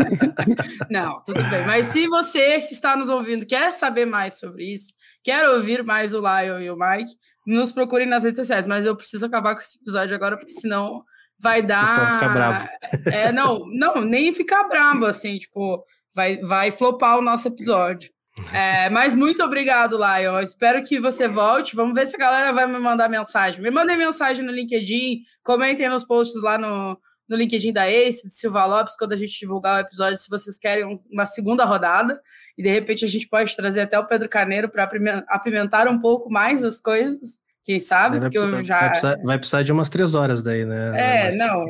não, 0.90 1.22
tudo 1.24 1.42
bem. 1.44 1.64
Mas 1.64 1.86
se 1.86 2.06
você 2.08 2.60
que 2.60 2.74
está 2.74 2.94
nos 2.94 3.08
ouvindo 3.08 3.46
quer 3.46 3.72
saber 3.72 4.04
mais 4.04 4.38
sobre 4.38 4.64
isso, 4.64 4.92
quer 5.26 5.48
ouvir 5.48 5.82
mais 5.82 6.14
o 6.14 6.20
Lion 6.20 6.60
e 6.60 6.70
o 6.70 6.78
Mike, 6.78 7.10
nos 7.44 7.72
procurem 7.72 8.06
nas 8.06 8.22
redes 8.22 8.36
sociais. 8.36 8.64
Mas 8.64 8.86
eu 8.86 8.94
preciso 8.94 9.26
acabar 9.26 9.56
com 9.56 9.60
esse 9.60 9.76
episódio 9.76 10.14
agora, 10.14 10.36
porque 10.36 10.52
senão 10.52 11.02
vai 11.36 11.62
dar. 11.62 11.88
Só 11.88 12.12
ficar 12.12 12.28
bravo. 12.28 12.68
É, 13.12 13.32
não, 13.32 13.66
não, 13.66 14.00
nem 14.00 14.32
ficar 14.32 14.64
bravo, 14.68 15.04
assim, 15.04 15.38
tipo, 15.38 15.84
vai, 16.14 16.36
vai 16.38 16.70
flopar 16.70 17.18
o 17.18 17.22
nosso 17.22 17.48
episódio. 17.48 18.08
É, 18.52 18.88
mas 18.90 19.14
muito 19.14 19.42
obrigado, 19.42 19.96
Lion. 19.96 20.38
Espero 20.38 20.82
que 20.84 21.00
você 21.00 21.26
volte. 21.26 21.74
Vamos 21.74 21.94
ver 21.94 22.06
se 22.06 22.14
a 22.14 22.18
galera 22.18 22.52
vai 22.52 22.66
me 22.66 22.78
mandar 22.78 23.08
mensagem. 23.08 23.60
Me 23.60 23.70
mandem 23.70 23.96
mensagem 23.96 24.44
no 24.44 24.52
LinkedIn, 24.52 25.22
comentem 25.42 25.88
nos 25.88 26.04
posts 26.04 26.40
lá 26.40 26.56
no, 26.56 26.96
no 27.28 27.36
LinkedIn 27.36 27.72
da 27.72 27.90
Ace, 27.90 28.28
de 28.28 28.34
Silva 28.34 28.64
Lopes, 28.64 28.96
quando 28.96 29.14
a 29.14 29.16
gente 29.16 29.36
divulgar 29.38 29.78
o 29.78 29.86
episódio, 29.86 30.16
se 30.18 30.28
vocês 30.28 30.56
querem 30.58 31.00
uma 31.10 31.26
segunda 31.26 31.64
rodada. 31.64 32.20
E 32.56 32.62
de 32.62 32.70
repente 32.70 33.04
a 33.04 33.08
gente 33.08 33.28
pode 33.28 33.54
trazer 33.54 33.80
até 33.80 33.98
o 33.98 34.06
Pedro 34.06 34.28
Carneiro 34.28 34.68
para 34.68 34.88
apimentar 35.28 35.88
um 35.88 35.98
pouco 35.98 36.30
mais 36.30 36.64
as 36.64 36.80
coisas. 36.80 37.40
Quem 37.64 37.80
sabe? 37.80 38.20
Vai 38.20 38.30
precisar, 38.30 38.62
já... 38.62 38.78
vai, 38.78 38.88
precisar, 38.88 39.16
vai 39.24 39.38
precisar, 39.38 39.62
de 39.64 39.72
umas 39.72 39.88
três 39.88 40.14
horas 40.14 40.40
daí, 40.40 40.64
né? 40.64 40.92
É, 40.94 41.32
não. 41.34 41.64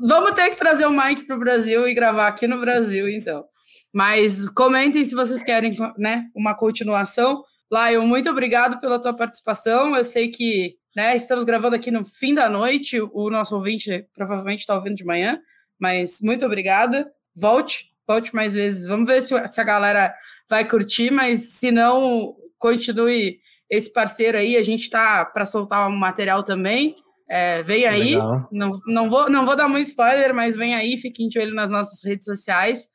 Vamos 0.00 0.32
ter 0.32 0.48
que 0.48 0.56
trazer 0.56 0.86
o 0.86 0.90
Mike 0.90 1.26
para 1.26 1.36
o 1.36 1.38
Brasil 1.38 1.86
e 1.86 1.94
gravar 1.94 2.28
aqui 2.28 2.46
no 2.46 2.58
Brasil, 2.58 3.06
então. 3.06 3.44
Mas 3.92 4.48
comentem 4.48 5.04
se 5.04 5.14
vocês 5.14 5.42
querem 5.42 5.76
né, 5.98 6.24
uma 6.34 6.54
continuação. 6.54 7.42
Lion, 7.70 8.06
muito 8.06 8.30
obrigado 8.30 8.80
pela 8.80 8.98
tua 8.98 9.14
participação. 9.14 9.94
Eu 9.94 10.04
sei 10.04 10.28
que 10.28 10.76
né, 10.94 11.14
estamos 11.14 11.44
gravando 11.44 11.76
aqui 11.76 11.90
no 11.90 12.04
fim 12.04 12.32
da 12.32 12.48
noite. 12.48 12.98
O 13.12 13.28
nosso 13.28 13.54
ouvinte 13.54 14.06
provavelmente 14.14 14.60
está 14.60 14.74
ouvindo 14.74 14.96
de 14.96 15.04
manhã, 15.04 15.38
mas 15.78 16.20
muito 16.22 16.44
obrigada. 16.46 17.06
Volte, 17.36 17.90
volte 18.06 18.34
mais 18.34 18.54
vezes. 18.54 18.86
Vamos 18.86 19.06
ver 19.06 19.22
se, 19.22 19.48
se 19.48 19.60
a 19.60 19.64
galera 19.64 20.14
vai 20.48 20.68
curtir, 20.68 21.10
mas 21.10 21.54
se 21.54 21.70
não, 21.70 22.34
continue 22.58 23.38
esse 23.70 23.92
parceiro 23.92 24.38
aí, 24.38 24.56
a 24.56 24.62
gente 24.62 24.82
está 24.82 25.24
para 25.24 25.44
soltar 25.44 25.88
um 25.88 25.96
material 25.96 26.42
também. 26.42 26.94
É, 27.28 27.62
vem 27.62 27.84
aí, 27.86 28.14
não, 28.52 28.80
não, 28.86 29.10
vou, 29.10 29.28
não 29.28 29.44
vou 29.44 29.56
dar 29.56 29.68
muito 29.68 29.88
spoiler, 29.88 30.32
mas 30.32 30.54
vem 30.54 30.74
aí, 30.74 30.96
fiquem 30.96 31.28
de 31.28 31.38
olho 31.40 31.54
nas 31.54 31.72
nossas 31.72 32.04
redes 32.04 32.24
sociais, 32.24 32.86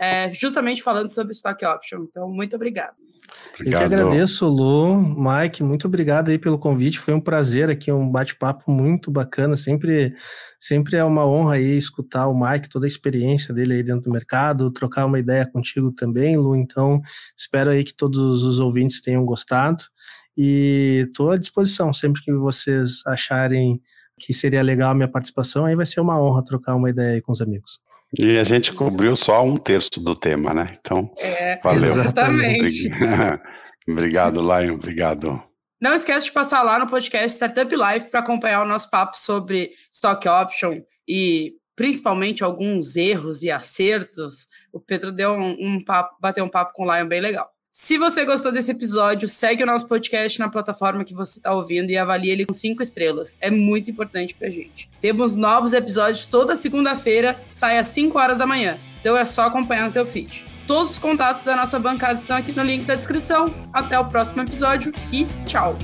é, 0.00 0.28
justamente 0.30 0.82
falando 0.82 1.08
sobre 1.08 1.32
Stock 1.32 1.64
Option. 1.64 2.04
Então, 2.08 2.28
muito 2.28 2.56
obrigado. 2.56 3.05
Obrigado. 3.54 3.82
Eu 3.82 3.88
que 3.88 3.94
agradeço, 3.94 4.46
Lu, 4.46 4.96
Mike, 4.96 5.62
muito 5.62 5.86
obrigado 5.86 6.28
aí 6.28 6.38
pelo 6.38 6.58
convite, 6.58 6.98
foi 6.98 7.14
um 7.14 7.20
prazer 7.20 7.70
aqui, 7.70 7.90
um 7.90 8.10
bate-papo 8.10 8.70
muito 8.70 9.10
bacana, 9.10 9.56
sempre, 9.56 10.14
sempre 10.60 10.96
é 10.96 11.04
uma 11.04 11.26
honra 11.26 11.54
aí 11.54 11.76
escutar 11.76 12.28
o 12.28 12.38
Mike, 12.38 12.68
toda 12.68 12.86
a 12.86 12.88
experiência 12.88 13.54
dele 13.54 13.74
aí 13.74 13.82
dentro 13.82 14.02
do 14.02 14.12
mercado, 14.12 14.70
trocar 14.70 15.06
uma 15.06 15.18
ideia 15.18 15.46
contigo 15.46 15.92
também, 15.92 16.36
Lu, 16.36 16.56
então 16.56 17.00
espero 17.36 17.70
aí 17.70 17.84
que 17.84 17.94
todos 17.94 18.42
os 18.42 18.58
ouvintes 18.58 19.00
tenham 19.00 19.24
gostado. 19.24 19.84
E 20.36 21.04
estou 21.06 21.30
à 21.30 21.38
disposição, 21.38 21.92
sempre 21.94 22.22
que 22.22 22.32
vocês 22.32 23.00
acharem 23.06 23.80
que 24.18 24.34
seria 24.34 24.62
legal 24.62 24.90
a 24.90 24.94
minha 24.94 25.10
participação, 25.10 25.64
aí 25.64 25.74
vai 25.74 25.84
ser 25.84 26.00
uma 26.00 26.20
honra 26.20 26.44
trocar 26.44 26.74
uma 26.74 26.90
ideia 26.90 27.14
aí 27.14 27.22
com 27.22 27.32
os 27.32 27.40
amigos. 27.40 27.80
E 28.18 28.38
a 28.38 28.44
gente 28.44 28.72
cobriu 28.72 29.16
só 29.16 29.42
um 29.42 29.56
terço 29.56 30.00
do 30.00 30.14
tema, 30.14 30.54
né? 30.54 30.72
Então, 30.78 31.12
é, 31.18 31.58
valeu. 31.62 31.92
Exatamente. 31.92 32.90
Obrigado, 33.88 34.40
Lion. 34.40 34.74
Obrigado. 34.74 35.42
Não 35.80 35.92
esquece 35.92 36.26
de 36.26 36.32
passar 36.32 36.62
lá 36.62 36.78
no 36.78 36.86
podcast 36.86 37.32
Startup 37.32 37.74
Life 37.74 38.10
para 38.10 38.20
acompanhar 38.20 38.62
o 38.62 38.68
nosso 38.68 38.90
papo 38.90 39.16
sobre 39.16 39.70
stock 39.92 40.26
option 40.26 40.80
e 41.06 41.52
principalmente 41.76 42.42
alguns 42.42 42.96
erros 42.96 43.42
e 43.42 43.50
acertos. 43.50 44.46
O 44.72 44.80
Pedro 44.80 45.12
deu 45.12 45.32
um, 45.32 45.56
um 45.60 45.84
papo, 45.84 46.16
bateu 46.20 46.44
um 46.44 46.48
papo 46.48 46.72
com 46.74 46.84
o 46.84 46.96
Lion 46.96 47.06
bem 47.06 47.20
legal. 47.20 47.50
Se 47.78 47.98
você 47.98 48.24
gostou 48.24 48.50
desse 48.50 48.70
episódio, 48.70 49.28
segue 49.28 49.62
o 49.62 49.66
nosso 49.66 49.86
podcast 49.86 50.38
na 50.38 50.48
plataforma 50.48 51.04
que 51.04 51.12
você 51.12 51.38
está 51.38 51.52
ouvindo 51.52 51.90
e 51.90 51.98
avalie 51.98 52.30
ele 52.30 52.46
com 52.46 52.52
cinco 52.54 52.82
estrelas. 52.82 53.36
É 53.38 53.50
muito 53.50 53.90
importante 53.90 54.34
pra 54.34 54.48
gente. 54.48 54.88
Temos 54.98 55.36
novos 55.36 55.74
episódios 55.74 56.24
toda 56.24 56.56
segunda-feira, 56.56 57.38
sai 57.50 57.76
às 57.76 57.88
5 57.88 58.18
horas 58.18 58.38
da 58.38 58.46
manhã. 58.46 58.78
Então 58.98 59.14
é 59.14 59.26
só 59.26 59.42
acompanhar 59.42 59.88
no 59.88 59.92
teu 59.92 60.06
feed. 60.06 60.46
Todos 60.66 60.92
os 60.92 60.98
contatos 60.98 61.44
da 61.44 61.54
nossa 61.54 61.78
bancada 61.78 62.14
estão 62.14 62.38
aqui 62.38 62.50
no 62.50 62.62
link 62.62 62.86
da 62.86 62.94
descrição. 62.94 63.44
Até 63.70 63.98
o 63.98 64.06
próximo 64.06 64.40
episódio 64.40 64.90
e 65.12 65.26
tchau! 65.44 65.76